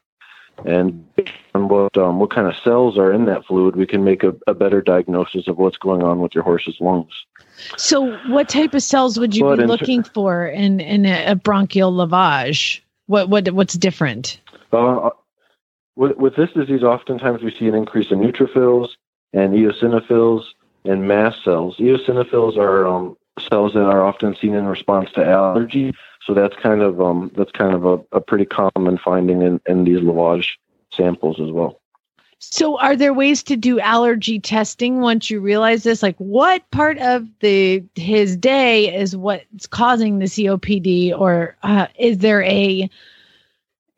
And 0.65 1.05
on 1.53 1.67
what 1.67 1.97
um, 1.97 2.19
what 2.19 2.29
kind 2.29 2.47
of 2.47 2.55
cells 2.57 2.97
are 2.97 3.11
in 3.11 3.25
that 3.25 3.45
fluid, 3.45 3.75
we 3.75 3.85
can 3.85 4.03
make 4.03 4.23
a, 4.23 4.33
a 4.47 4.53
better 4.53 4.81
diagnosis 4.81 5.47
of 5.47 5.57
what's 5.57 5.77
going 5.77 6.01
on 6.01 6.19
with 6.19 6.33
your 6.33 6.43
horse's 6.45 6.79
lungs. 6.79 7.25
So 7.77 8.17
what 8.27 8.47
type 8.47 8.73
of 8.73 8.81
cells 8.81 9.19
would 9.19 9.35
you 9.35 9.43
But 9.43 9.57
be 9.57 9.63
in 9.63 9.67
looking 9.67 10.03
for 10.03 10.47
in 10.47 10.79
in 10.79 11.05
a, 11.05 11.31
a 11.31 11.35
bronchial 11.35 11.91
lavage? 11.91 12.81
What 13.07 13.29
what 13.29 13.49
what's 13.51 13.73
different? 13.73 14.39
Uh, 14.71 15.09
with, 15.95 16.17
with 16.17 16.35
this 16.35 16.51
disease, 16.51 16.83
oftentimes 16.83 17.41
we 17.41 17.51
see 17.51 17.67
an 17.67 17.75
increase 17.75 18.11
in 18.11 18.19
neutrophils 18.19 18.89
and 19.33 19.53
eosinophils 19.53 20.45
and 20.83 21.07
mast 21.07 21.43
cells. 21.43 21.77
Eosinophils 21.77 22.57
are 22.57 22.87
um, 22.87 23.17
cells 23.39 23.73
that 23.73 23.85
are 23.85 24.03
often 24.03 24.35
seen 24.35 24.53
in 24.53 24.65
response 24.65 25.11
to 25.13 25.25
allergy. 25.25 25.93
So 26.25 26.33
that's 26.33 26.55
kind 26.55 26.81
of 26.81 27.01
um, 27.01 27.31
that's 27.35 27.51
kind 27.51 27.73
of 27.73 27.85
a, 27.85 27.99
a 28.11 28.21
pretty 28.21 28.45
common 28.45 28.97
finding 28.97 29.41
in, 29.41 29.61
in 29.67 29.83
these 29.83 29.99
lavage 29.99 30.53
samples 30.91 31.39
as 31.39 31.51
well. 31.51 31.81
So 32.39 32.77
are 32.79 32.95
there 32.95 33.13
ways 33.13 33.43
to 33.43 33.55
do 33.55 33.79
allergy 33.79 34.39
testing 34.39 35.01
once 35.01 35.29
you 35.29 35.39
realize 35.39 35.83
this? 35.83 36.03
Like 36.03 36.17
what 36.17 36.69
part 36.71 36.97
of 36.99 37.27
the 37.39 37.83
his 37.95 38.35
day 38.35 38.93
is 38.93 39.15
what's 39.15 39.67
causing 39.67 40.19
the 40.19 40.25
COPD 40.25 41.17
or 41.17 41.55
uh, 41.63 41.87
is 41.97 42.19
there 42.19 42.43
a 42.43 42.89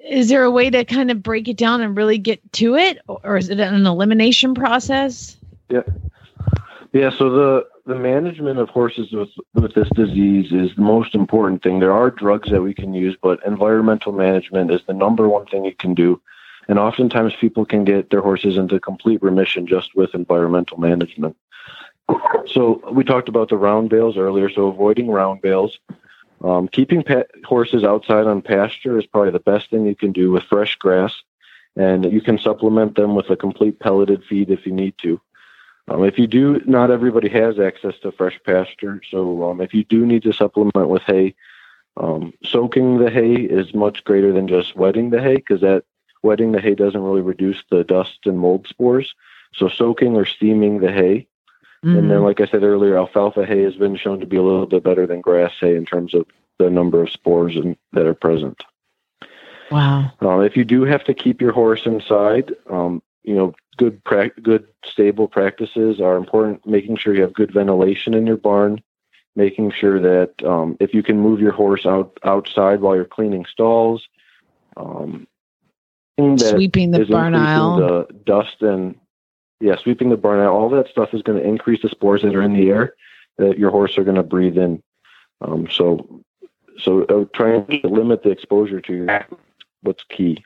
is 0.10 0.30
there 0.30 0.44
a 0.44 0.52
way 0.52 0.70
to 0.70 0.86
kind 0.86 1.12
of 1.12 1.22
break 1.22 1.48
it 1.48 1.58
down 1.58 1.82
and 1.82 1.98
really 1.98 2.18
get 2.18 2.40
to 2.54 2.76
it 2.76 3.00
or 3.08 3.38
is 3.38 3.50
it 3.50 3.60
an 3.60 3.86
elimination 3.86 4.54
process? 4.54 5.38
Yeah. 5.70 5.82
Yeah, 6.94 7.10
so 7.12 7.30
the 7.30 7.68
the 7.86 7.96
management 7.96 8.60
of 8.60 8.70
horses 8.70 9.12
with 9.12 9.30
with 9.54 9.74
this 9.76 9.90
disease 9.96 10.52
is 10.52 10.76
the 10.76 10.82
most 10.82 11.16
important 11.16 11.62
thing. 11.62 11.80
There 11.80 11.92
are 11.92 12.10
drugs 12.10 12.50
that 12.50 12.62
we 12.62 12.74
can 12.74 12.94
use, 12.94 13.16
but 13.22 13.40
environmental 13.46 14.12
management 14.14 14.72
is 14.72 14.82
the 14.88 14.94
number 14.94 15.28
one 15.28 15.46
thing 15.46 15.66
you 15.66 15.76
can 15.76 15.94
do. 15.94 16.22
And 16.70 16.80
oftentimes 16.80 17.34
people 17.40 17.66
can 17.66 17.86
get 17.86 18.10
their 18.10 18.22
horses 18.22 18.58
into 18.58 18.80
complete 18.80 19.22
remission 19.22 19.68
just 19.68 19.96
with 19.96 20.14
environmental 20.14 20.78
management. 20.78 21.38
So 22.48 22.82
we 22.92 23.04
talked 23.04 23.30
about 23.30 23.50
the 23.50 23.58
round 23.58 23.90
bales 23.90 24.18
earlier, 24.18 24.50
so 24.50 24.68
avoiding 24.68 25.10
round 25.10 25.42
bales. 25.42 25.78
Um, 26.44 26.68
keeping 26.68 27.04
horses 27.46 27.84
outside 27.84 28.28
on 28.28 28.42
pasture 28.42 29.00
is 29.00 29.06
probably 29.06 29.32
the 29.32 29.40
best 29.40 29.70
thing 29.70 29.86
you 29.86 29.96
can 29.96 30.12
do 30.12 30.32
with 30.32 30.44
fresh 30.44 30.76
grass, 30.76 31.14
and 31.76 32.12
you 32.12 32.22
can 32.22 32.38
supplement 32.38 32.96
them 32.96 33.16
with 33.16 33.30
a 33.30 33.36
complete 33.36 33.80
pelleted 33.80 34.24
feed 34.24 34.50
if 34.50 34.66
you 34.66 34.72
need 34.72 34.96
to. 35.00 35.20
Um, 35.90 36.04
if 36.04 36.20
you 36.20 36.28
do, 36.28 36.62
not 36.66 36.92
everybody 36.92 37.30
has 37.30 37.60
access 37.60 37.98
to 38.00 38.12
fresh 38.12 38.40
pasture. 38.46 39.02
So 39.10 39.50
um, 39.50 39.62
if 39.62 39.74
you 39.74 39.84
do 39.86 40.06
need 40.06 40.24
to 40.24 40.34
supplement 40.34 40.90
with 40.90 41.04
hay, 41.04 41.36
um, 41.96 42.34
soaking 42.44 43.00
the 43.00 43.10
hay 43.10 43.34
is 43.34 43.74
much 43.74 44.04
greater 44.04 44.34
than 44.34 44.48
just 44.48 44.76
wetting 44.76 45.10
the 45.10 45.22
hay 45.22 45.38
because 45.38 45.62
that 45.62 45.86
wetting 46.24 46.52
the 46.52 46.62
hay 46.62 46.76
doesn't 46.76 47.02
really 47.02 47.22
reduce 47.22 47.64
the 47.72 47.84
dust 47.84 48.20
and 48.26 48.38
mold 48.38 48.68
spores. 48.68 49.16
So 49.54 49.70
soaking 49.70 50.16
or 50.16 50.26
steaming 50.26 50.80
the 50.80 50.92
hay, 50.92 51.28
and 51.84 52.10
then 52.10 52.24
like 52.24 52.42
I 52.42 52.48
said 52.48 52.64
earlier, 52.64 52.98
alfalfa 52.98 53.46
hay 53.46 53.62
has 53.64 53.76
been 53.76 53.96
shown 53.96 54.20
to 54.20 54.26
be 54.26 54.38
a 54.38 54.42
little 54.42 54.66
bit 54.66 54.84
better 54.84 55.06
than 55.06 55.22
grass 55.22 55.54
hay 55.60 55.76
in 55.76 55.86
terms 55.86 56.14
of 56.14 56.26
the 56.60 56.70
number 56.70 57.02
of 57.02 57.12
spores 57.12 57.56
in, 57.56 57.78
that 57.94 58.06
are 58.06 58.14
present. 58.14 58.64
Wow. 59.70 60.12
Um, 60.22 60.44
if 60.44 60.56
you 60.58 60.64
do 60.64 60.84
have 60.84 61.04
to 61.06 61.14
keep 61.14 61.42
your 61.42 61.52
horse 61.52 61.86
inside, 61.86 62.54
um, 62.70 63.02
you 63.24 63.36
know, 63.36 63.54
good, 63.78 64.04
prac 64.04 64.32
good, 64.42 64.68
stable 64.86 65.28
practices 65.28 66.02
are 66.02 66.18
important. 66.18 66.66
Making 66.66 66.98
sure 66.98 67.14
you 67.14 67.22
have 67.22 67.34
good 67.34 67.54
ventilation 67.54 68.14
in 68.14 68.26
your 68.26 68.38
barn, 68.38 68.82
making 69.36 69.72
sure 69.72 70.00
that 70.00 70.44
um, 70.46 70.78
if 70.80 70.94
you 70.94 71.04
can 71.04 71.20
move 71.20 71.40
your 71.40 71.52
horse 71.52 71.86
out 71.86 72.18
outside 72.24 72.82
while 72.82 72.96
you're 72.96 73.06
cleaning 73.06 73.46
stalls, 73.46 74.08
um, 74.78 75.28
Sweeping 76.18 76.90
the 76.90 77.06
barn 77.06 77.36
aisle. 77.36 77.78
the 77.78 78.08
dust 78.26 78.62
and 78.62 78.96
yeah, 79.60 79.76
sweeping 79.78 80.10
the 80.10 80.18
barn 80.18 80.40
out. 80.40 80.54
All 80.54 80.70
that 80.70 80.88
stuff 80.90 81.14
is 81.14 81.22
going 81.22 81.40
to 81.40 81.48
increase 81.48 81.82
the 81.82 81.90
spores 81.90 82.22
that 82.22 82.36
are 82.36 82.44
in 82.44 82.54
the 82.54 82.70
air 82.70 82.94
that 83.38 83.58
your 83.58 83.72
horse 83.72 83.98
are 83.98 84.04
going 84.04 84.16
to 84.16 84.24
breathe 84.24 84.58
in. 84.58 84.82
Um, 85.42 85.68
so, 85.70 86.24
so 86.78 87.04
uh, 87.04 87.26
trying 87.34 87.66
to 87.68 87.88
limit 87.88 88.24
the 88.24 88.32
exposure 88.32 88.82
to 88.82 89.08
what's 89.82 90.04
key. 90.10 90.44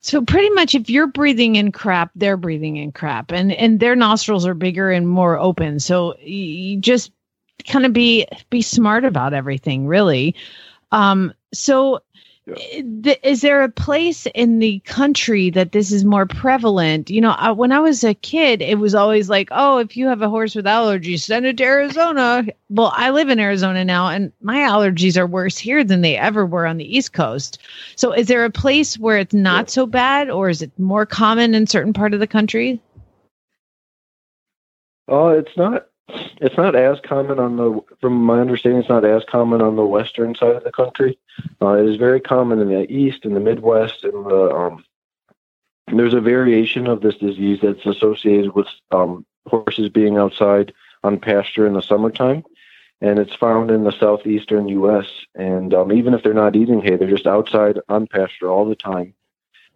So 0.00 0.22
pretty 0.22 0.50
much 0.50 0.74
if 0.74 0.88
you're 0.88 1.08
breathing 1.08 1.56
in 1.56 1.72
crap, 1.72 2.10
they're 2.14 2.36
breathing 2.36 2.76
in 2.76 2.92
crap 2.92 3.32
and 3.32 3.52
and 3.52 3.80
their 3.80 3.96
nostrils 3.96 4.46
are 4.46 4.54
bigger 4.54 4.90
and 4.90 5.08
more 5.08 5.36
open. 5.36 5.80
So 5.80 6.16
you 6.20 6.78
just 6.78 7.10
kind 7.66 7.84
of 7.84 7.92
be 7.92 8.26
be 8.48 8.62
smart 8.62 9.04
about 9.04 9.34
everything, 9.34 9.86
really. 9.86 10.36
Um 10.92 11.34
so 11.52 12.00
Eh, 12.56 13.14
is 13.22 13.40
there 13.40 13.62
a 13.62 13.68
place 13.68 14.26
in 14.34 14.58
the 14.58 14.80
country 14.80 15.50
that 15.50 15.72
this 15.72 15.92
is 15.92 16.04
more 16.04 16.26
prevalent? 16.26 17.10
You 17.10 17.20
know, 17.20 17.30
I, 17.30 17.50
when 17.52 17.72
I 17.72 17.80
was 17.80 18.04
a 18.04 18.14
kid, 18.14 18.62
it 18.62 18.78
was 18.78 18.94
always 18.94 19.28
like, 19.28 19.48
"Oh, 19.50 19.78
if 19.78 19.96
you 19.96 20.06
have 20.06 20.22
a 20.22 20.28
horse 20.28 20.54
with 20.54 20.64
allergies, 20.64 21.20
send 21.20 21.46
it 21.46 21.56
to 21.58 21.64
Arizona." 21.64 22.46
Well, 22.70 22.92
I 22.94 23.10
live 23.10 23.28
in 23.28 23.40
Arizona 23.40 23.84
now, 23.84 24.08
and 24.08 24.32
my 24.40 24.58
allergies 24.58 25.16
are 25.16 25.26
worse 25.26 25.58
here 25.58 25.84
than 25.84 26.00
they 26.00 26.16
ever 26.16 26.46
were 26.46 26.66
on 26.66 26.78
the 26.78 26.96
East 26.96 27.12
Coast. 27.12 27.58
So, 27.96 28.12
is 28.12 28.28
there 28.28 28.44
a 28.44 28.50
place 28.50 28.98
where 28.98 29.18
it's 29.18 29.34
not 29.34 29.70
so 29.70 29.86
bad, 29.86 30.30
or 30.30 30.48
is 30.48 30.62
it 30.62 30.70
more 30.78 31.06
common 31.06 31.54
in 31.54 31.66
certain 31.66 31.92
part 31.92 32.14
of 32.14 32.20
the 32.20 32.26
country? 32.26 32.80
Oh, 35.08 35.28
it's 35.28 35.56
not. 35.56 35.87
It's 36.08 36.56
not 36.56 36.74
as 36.74 37.00
common 37.00 37.38
on 37.38 37.56
the. 37.56 37.80
From 38.00 38.14
my 38.14 38.40
understanding, 38.40 38.80
it's 38.80 38.88
not 38.88 39.04
as 39.04 39.24
common 39.24 39.60
on 39.60 39.76
the 39.76 39.84
western 39.84 40.34
side 40.34 40.56
of 40.56 40.64
the 40.64 40.72
country. 40.72 41.18
Uh, 41.60 41.74
it 41.74 41.86
is 41.86 41.96
very 41.96 42.20
common 42.20 42.60
in 42.60 42.68
the 42.68 42.90
east, 42.90 43.24
in 43.24 43.34
the 43.34 43.40
Midwest, 43.40 44.04
and 44.04 44.26
the. 44.26 44.50
Um, 44.50 44.84
there's 45.88 46.14
a 46.14 46.20
variation 46.20 46.86
of 46.86 47.00
this 47.00 47.16
disease 47.16 47.60
that's 47.62 47.86
associated 47.86 48.54
with 48.54 48.68
um, 48.90 49.24
horses 49.46 49.88
being 49.88 50.18
outside 50.18 50.72
on 51.02 51.18
pasture 51.18 51.66
in 51.66 51.72
the 51.72 51.82
summertime, 51.82 52.44
and 53.00 53.18
it's 53.18 53.34
found 53.34 53.70
in 53.70 53.84
the 53.84 53.92
southeastern 53.92 54.68
U.S. 54.68 55.06
And 55.34 55.74
um, 55.74 55.92
even 55.92 56.14
if 56.14 56.22
they're 56.22 56.34
not 56.34 56.56
eating 56.56 56.82
hay, 56.82 56.96
they're 56.96 57.08
just 57.08 57.26
outside 57.26 57.78
on 57.88 58.06
pasture 58.06 58.50
all 58.50 58.68
the 58.68 58.76
time, 58.76 59.14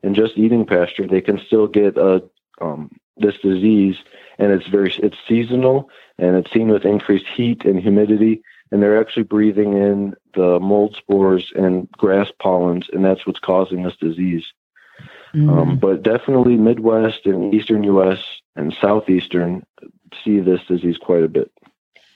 and 0.02 0.14
just 0.14 0.38
eating 0.38 0.66
pasture, 0.66 1.06
they 1.06 1.20
can 1.20 1.38
still 1.38 1.66
get 1.66 1.96
a 1.96 2.22
um, 2.60 2.90
this 3.16 3.38
disease, 3.38 3.96
and 4.38 4.52
it's 4.52 4.66
very 4.66 4.92
it's 5.02 5.16
seasonal, 5.28 5.90
and 6.18 6.36
it's 6.36 6.52
seen 6.52 6.68
with 6.68 6.84
increased 6.84 7.26
heat 7.26 7.64
and 7.64 7.80
humidity, 7.80 8.42
and 8.70 8.82
they're 8.82 9.00
actually 9.00 9.24
breathing 9.24 9.74
in 9.74 10.14
the 10.34 10.58
mold 10.60 10.96
spores 10.96 11.52
and 11.54 11.90
grass 11.92 12.30
pollens, 12.40 12.88
and 12.92 13.04
that's 13.04 13.26
what's 13.26 13.40
causing 13.40 13.82
this 13.82 13.96
disease. 13.96 14.44
Um, 15.34 15.78
but 15.78 16.02
definitely 16.02 16.56
Midwest 16.56 17.24
and 17.24 17.54
Eastern 17.54 17.84
U.S. 17.84 18.22
and 18.54 18.74
Southeastern 18.78 19.64
see 20.22 20.40
this 20.40 20.60
disease 20.68 20.98
quite 20.98 21.22
a 21.22 21.28
bit. 21.28 21.50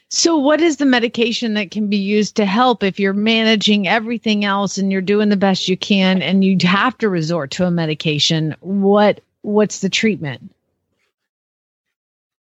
So, 0.09 0.37
what 0.37 0.61
is 0.61 0.77
the 0.77 0.85
medication 0.85 1.55
that 1.55 1.71
can 1.71 1.89
be 1.89 1.97
used 1.97 2.37
to 2.37 2.47
help 2.47 2.83
if 2.83 3.01
you're 3.01 3.13
managing 3.13 3.89
everything 3.89 4.45
else 4.45 4.79
and 4.79 4.93
you're 4.93 5.01
doing 5.01 5.31
the 5.31 5.37
best 5.37 5.67
you 5.67 5.77
can, 5.77 6.23
and 6.23 6.45
you 6.45 6.57
have 6.63 6.97
to 6.99 7.09
resort 7.09 7.51
to 7.53 7.65
a 7.65 7.71
medication? 7.71 8.55
What 8.61 9.21
what's 9.47 9.79
the 9.81 9.89
treatment? 9.89 10.53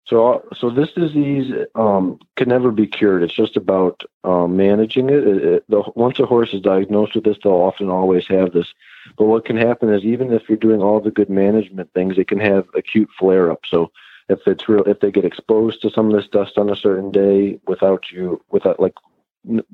So, 0.05 0.45
so 0.57 0.69
this 0.69 0.91
disease 0.91 1.53
um, 1.73 2.19
can 2.35 2.49
never 2.49 2.69
be 2.69 2.85
cured. 2.85 3.23
It's 3.23 3.33
just 3.33 3.55
about 3.55 4.03
um, 4.25 4.57
managing 4.57 5.09
it. 5.09 5.25
It, 5.25 5.43
it. 5.43 5.63
the, 5.69 5.83
once 5.95 6.19
a 6.19 6.25
horse 6.25 6.53
is 6.53 6.59
diagnosed 6.59 7.15
with 7.15 7.23
this, 7.23 7.37
they'll 7.41 7.53
often 7.53 7.89
always 7.89 8.27
have 8.27 8.51
this. 8.51 8.73
But 9.17 9.25
what 9.25 9.45
can 9.45 9.55
happen 9.55 9.93
is 9.93 10.03
even 10.03 10.33
if 10.33 10.49
you're 10.49 10.57
doing 10.57 10.81
all 10.81 10.99
the 10.99 11.11
good 11.11 11.29
management 11.29 11.93
things, 11.93 12.17
it 12.17 12.27
can 12.27 12.41
have 12.41 12.67
acute 12.75 13.09
flare 13.17 13.49
up. 13.49 13.61
So 13.65 13.89
if 14.27 14.39
it's 14.45 14.67
real, 14.67 14.83
if 14.83 14.99
they 14.99 15.11
get 15.11 15.23
exposed 15.23 15.81
to 15.83 15.89
some 15.89 16.07
of 16.07 16.13
this 16.13 16.27
dust 16.27 16.57
on 16.57 16.69
a 16.69 16.75
certain 16.75 17.11
day 17.11 17.61
without 17.65 18.11
you, 18.11 18.43
without 18.51 18.81
like 18.81 18.95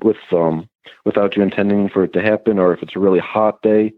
with 0.02 0.16
um 0.32 0.68
without 1.04 1.36
you 1.36 1.42
intending 1.42 1.88
for 1.88 2.04
it 2.04 2.12
to 2.12 2.22
happen, 2.22 2.60
or 2.60 2.72
if 2.72 2.82
it's 2.82 2.94
a 2.94 3.00
really 3.00 3.18
hot 3.18 3.60
day, 3.60 3.92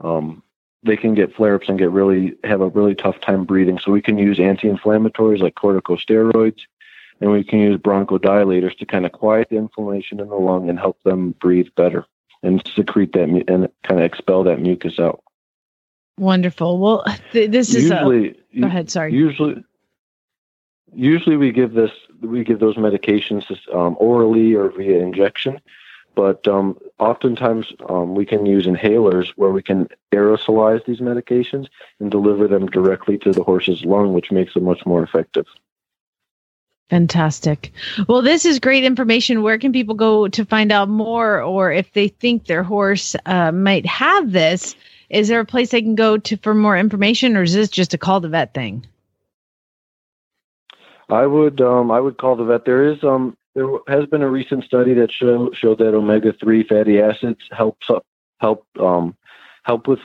um, 0.00 0.42
they 0.86 0.96
can 0.96 1.14
get 1.14 1.34
flare 1.34 1.56
ups 1.56 1.68
and 1.68 1.78
get 1.78 1.90
really 1.90 2.36
have 2.44 2.60
a 2.60 2.68
really 2.68 2.94
tough 2.94 3.20
time 3.20 3.44
breathing. 3.44 3.78
So 3.78 3.92
we 3.92 4.02
can 4.02 4.18
use 4.18 4.40
anti-inflammatories 4.40 5.40
like 5.40 5.54
corticosteroids, 5.54 6.60
and 7.20 7.30
we 7.30 7.44
can 7.44 7.58
use 7.58 7.78
bronchodilators 7.78 8.76
to 8.78 8.86
kind 8.86 9.06
of 9.06 9.12
quiet 9.12 9.48
the 9.50 9.56
inflammation 9.56 10.20
in 10.20 10.28
the 10.28 10.36
lung 10.36 10.68
and 10.68 10.78
help 10.78 11.02
them 11.02 11.32
breathe 11.32 11.68
better 11.76 12.06
and 12.42 12.62
secrete 12.74 13.12
that 13.12 13.28
and 13.28 13.68
kind 13.82 14.00
of 14.00 14.06
expel 14.06 14.44
that 14.44 14.60
mucus 14.60 14.98
out. 14.98 15.22
Wonderful. 16.18 16.78
Well, 16.78 17.04
th- 17.32 17.50
this 17.50 17.74
is 17.74 17.90
usually. 17.90 18.36
A, 18.54 18.60
go 18.60 18.66
ahead. 18.66 18.90
Sorry. 18.90 19.12
Usually, 19.12 19.62
usually 20.94 21.36
we 21.36 21.52
give 21.52 21.74
this 21.74 21.90
we 22.20 22.44
give 22.44 22.60
those 22.60 22.76
medications 22.76 23.44
um, 23.74 23.96
orally 23.98 24.54
or 24.54 24.70
via 24.70 25.00
injection 25.00 25.60
but 26.16 26.48
um, 26.48 26.76
oftentimes 26.98 27.72
um, 27.88 28.14
we 28.14 28.24
can 28.24 28.46
use 28.46 28.66
inhalers 28.66 29.28
where 29.36 29.50
we 29.50 29.62
can 29.62 29.88
aerosolize 30.12 30.84
these 30.86 31.00
medications 31.00 31.68
and 32.00 32.10
deliver 32.10 32.48
them 32.48 32.66
directly 32.66 33.18
to 33.18 33.32
the 33.32 33.42
horse's 33.42 33.84
lung 33.84 34.12
which 34.12 34.32
makes 34.32 34.54
them 34.54 34.64
much 34.64 34.84
more 34.86 35.02
effective 35.02 35.46
Fantastic. 36.88 37.72
Well, 38.06 38.22
this 38.22 38.44
is 38.44 38.60
great 38.60 38.84
information. 38.84 39.42
Where 39.42 39.58
can 39.58 39.72
people 39.72 39.96
go 39.96 40.28
to 40.28 40.44
find 40.44 40.70
out 40.70 40.88
more, 40.88 41.42
or 41.42 41.72
if 41.72 41.92
they 41.92 42.06
think 42.06 42.46
their 42.46 42.62
horse 42.62 43.16
uh, 43.26 43.50
might 43.50 43.84
have 43.86 44.30
this? 44.30 44.76
Is 45.10 45.26
there 45.26 45.40
a 45.40 45.44
place 45.44 45.70
they 45.70 45.82
can 45.82 45.96
go 45.96 46.16
to 46.16 46.36
for 46.36 46.54
more 46.54 46.76
information, 46.76 47.36
or 47.36 47.42
is 47.42 47.54
this 47.54 47.70
just 47.70 47.94
a 47.94 47.98
call 47.98 48.20
the 48.20 48.28
vet 48.28 48.54
thing? 48.54 48.86
I 51.08 51.26
would 51.26 51.60
um, 51.60 51.90
I 51.90 51.98
would 51.98 52.18
call 52.18 52.36
the 52.36 52.44
vet. 52.44 52.64
There 52.64 52.88
is 52.88 53.02
um 53.02 53.36
there 53.56 53.66
has 53.88 54.04
been 54.06 54.22
a 54.22 54.28
recent 54.28 54.64
study 54.64 54.92
that 54.94 55.10
show 55.10 55.50
showed 55.52 55.78
that 55.78 55.94
omega 55.94 56.32
three 56.34 56.62
fatty 56.62 57.00
acids 57.00 57.40
helps 57.50 57.88
up, 57.88 58.04
help 58.38 58.66
um 58.78 59.16
help 59.64 59.88
with 59.88 59.98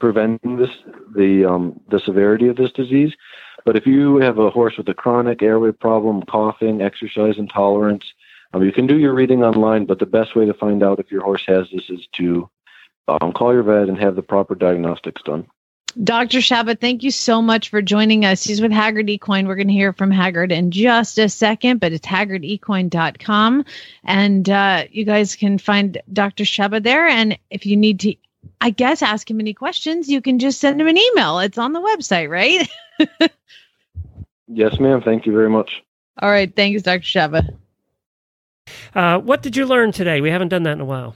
preventing 0.00 0.56
this 0.56 0.76
the 1.14 1.44
um 1.44 1.80
the 1.88 2.00
severity 2.00 2.48
of 2.48 2.56
this 2.56 2.72
disease. 2.72 3.14
But 3.64 3.76
if 3.76 3.86
you 3.86 4.16
have 4.16 4.38
a 4.38 4.50
horse 4.50 4.76
with 4.76 4.88
a 4.88 4.94
chronic 4.94 5.40
airway 5.40 5.70
problem, 5.70 6.22
coughing, 6.22 6.82
exercise 6.82 7.38
intolerance, 7.38 8.04
um, 8.52 8.64
you 8.64 8.72
can 8.72 8.88
do 8.88 8.98
your 8.98 9.14
reading 9.14 9.44
online. 9.44 9.86
But 9.86 10.00
the 10.00 10.06
best 10.06 10.34
way 10.34 10.44
to 10.44 10.54
find 10.54 10.82
out 10.82 10.98
if 10.98 11.10
your 11.10 11.22
horse 11.22 11.44
has 11.46 11.68
this 11.72 11.88
is 11.88 12.08
to 12.14 12.50
um, 13.06 13.32
call 13.32 13.52
your 13.52 13.62
vet 13.62 13.88
and 13.88 13.98
have 13.98 14.16
the 14.16 14.22
proper 14.22 14.56
diagnostics 14.56 15.22
done. 15.22 15.46
Dr. 16.02 16.38
Shava, 16.38 16.78
thank 16.78 17.02
you 17.02 17.10
so 17.10 17.40
much 17.40 17.70
for 17.70 17.80
joining 17.80 18.26
us. 18.26 18.44
He's 18.44 18.60
with 18.60 18.70
Hagyard 18.70 19.08
Equine. 19.08 19.46
We're 19.46 19.56
going 19.56 19.68
to 19.68 19.72
hear 19.72 19.94
from 19.94 20.10
Hagyard 20.10 20.52
in 20.52 20.70
just 20.70 21.18
a 21.18 21.28
second, 21.28 21.80
but 21.80 21.92
it's 21.92 22.06
hagyardequine.com. 22.06 23.64
And 24.04 24.50
uh, 24.50 24.84
you 24.90 25.04
guys 25.06 25.36
can 25.36 25.56
find 25.58 26.00
Dr. 26.12 26.44
Shava 26.44 26.82
there. 26.82 27.06
And 27.06 27.38
if 27.50 27.64
you 27.64 27.78
need 27.78 28.00
to, 28.00 28.14
I 28.60 28.70
guess, 28.70 29.00
ask 29.00 29.30
him 29.30 29.40
any 29.40 29.54
questions, 29.54 30.08
you 30.08 30.20
can 30.20 30.38
just 30.38 30.60
send 30.60 30.78
him 30.80 30.86
an 30.86 30.98
email. 30.98 31.38
It's 31.38 31.58
on 31.58 31.72
the 31.72 31.80
website, 31.80 32.28
right? 32.28 32.68
yes, 34.48 34.78
ma'am. 34.78 35.00
Thank 35.02 35.24
you 35.24 35.32
very 35.32 35.50
much. 35.50 35.82
All 36.20 36.30
right. 36.30 36.54
Thanks, 36.54 36.82
Dr. 36.82 37.00
Shava. 37.00 37.56
Uh, 38.94 39.18
what 39.18 39.42
did 39.42 39.56
you 39.56 39.64
learn 39.64 39.92
today? 39.92 40.20
We 40.20 40.30
haven't 40.30 40.48
done 40.48 40.64
that 40.64 40.72
in 40.72 40.80
a 40.80 40.84
while. 40.84 41.14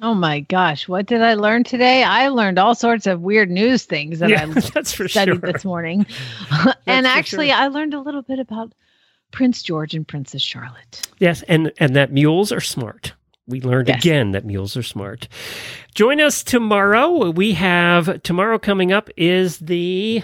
Oh 0.00 0.14
my 0.14 0.40
gosh, 0.40 0.86
what 0.86 1.06
did 1.06 1.22
I 1.22 1.34
learn 1.34 1.64
today? 1.64 2.04
I 2.04 2.28
learned 2.28 2.58
all 2.58 2.74
sorts 2.74 3.06
of 3.06 3.20
weird 3.20 3.50
news 3.50 3.84
things 3.84 4.20
that 4.20 4.30
yeah, 4.30 4.44
I 4.44 4.46
that's 4.74 4.92
for 4.92 5.08
studied 5.08 5.40
sure. 5.40 5.52
this 5.52 5.64
morning. 5.64 6.06
and 6.86 7.06
actually, 7.06 7.48
sure. 7.48 7.56
I 7.56 7.66
learned 7.66 7.94
a 7.94 8.00
little 8.00 8.22
bit 8.22 8.38
about 8.38 8.72
Prince 9.32 9.62
George 9.62 9.94
and 9.94 10.06
Princess 10.06 10.42
Charlotte. 10.42 11.08
Yes, 11.18 11.42
and 11.48 11.72
and 11.78 11.96
that 11.96 12.12
mules 12.12 12.52
are 12.52 12.60
smart. 12.60 13.12
We 13.48 13.60
learned 13.60 13.88
yes. 13.88 13.98
again 13.98 14.32
that 14.32 14.44
mules 14.44 14.76
are 14.76 14.82
smart. 14.82 15.26
Join 15.94 16.20
us 16.20 16.44
tomorrow. 16.44 17.30
We 17.30 17.54
have 17.54 18.22
tomorrow 18.22 18.58
coming 18.58 18.92
up 18.92 19.08
is 19.16 19.58
the 19.58 20.22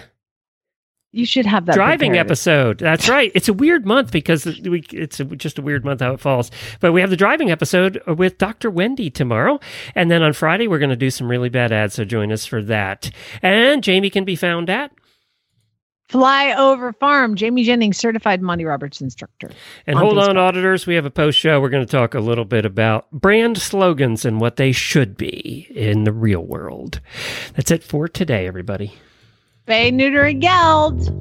you 1.15 1.25
should 1.25 1.45
have 1.45 1.65
that 1.65 1.75
driving 1.75 2.11
prepared. 2.11 2.27
episode. 2.27 2.77
That's 2.79 3.07
right. 3.07 3.31
It's 3.33 3.47
a 3.47 3.53
weird 3.53 3.85
month 3.85 4.11
because 4.11 4.45
we, 4.45 4.81
it's 4.91 5.19
a, 5.21 5.25
just 5.25 5.57
a 5.57 5.61
weird 5.61 5.85
month 5.85 6.01
how 6.01 6.13
it 6.13 6.19
falls. 6.19 6.51
But 6.81 6.91
we 6.91 6.99
have 6.99 7.09
the 7.09 7.15
driving 7.15 7.49
episode 7.49 8.01
with 8.05 8.37
Dr. 8.37 8.69
Wendy 8.69 9.09
tomorrow. 9.09 9.59
And 9.95 10.11
then 10.11 10.21
on 10.21 10.33
Friday, 10.33 10.67
we're 10.67 10.79
going 10.79 10.89
to 10.89 10.97
do 10.97 11.09
some 11.09 11.29
really 11.29 11.47
bad 11.47 11.71
ads. 11.71 11.93
So 11.93 12.03
join 12.03 12.33
us 12.33 12.45
for 12.45 12.61
that. 12.63 13.09
And 13.41 13.81
Jamie 13.81 14.09
can 14.09 14.25
be 14.25 14.35
found 14.35 14.69
at 14.69 14.91
Fly 16.09 16.53
Over 16.53 16.91
Farm, 16.91 17.35
Jamie 17.35 17.63
Jennings, 17.63 17.97
certified 17.97 18.41
Monty 18.41 18.65
Roberts 18.65 18.99
instructor. 18.99 19.49
And 19.87 19.95
on 19.95 20.03
hold 20.03 20.17
Facebook. 20.17 20.29
on, 20.29 20.37
auditors. 20.37 20.85
We 20.85 20.95
have 20.95 21.05
a 21.05 21.11
post 21.11 21.39
show. 21.39 21.61
We're 21.61 21.69
going 21.69 21.85
to 21.85 21.91
talk 21.91 22.13
a 22.13 22.19
little 22.19 22.45
bit 22.45 22.65
about 22.65 23.09
brand 23.11 23.57
slogans 23.57 24.25
and 24.25 24.41
what 24.41 24.57
they 24.57 24.73
should 24.73 25.15
be 25.15 25.67
in 25.73 26.03
the 26.03 26.11
real 26.11 26.45
world. 26.45 26.99
That's 27.55 27.71
it 27.71 27.83
for 27.83 28.09
today, 28.09 28.45
everybody. 28.47 28.93
Spay 29.67 29.91
Neuter 29.91 30.25
and 30.25 30.41
Geld. 30.41 31.11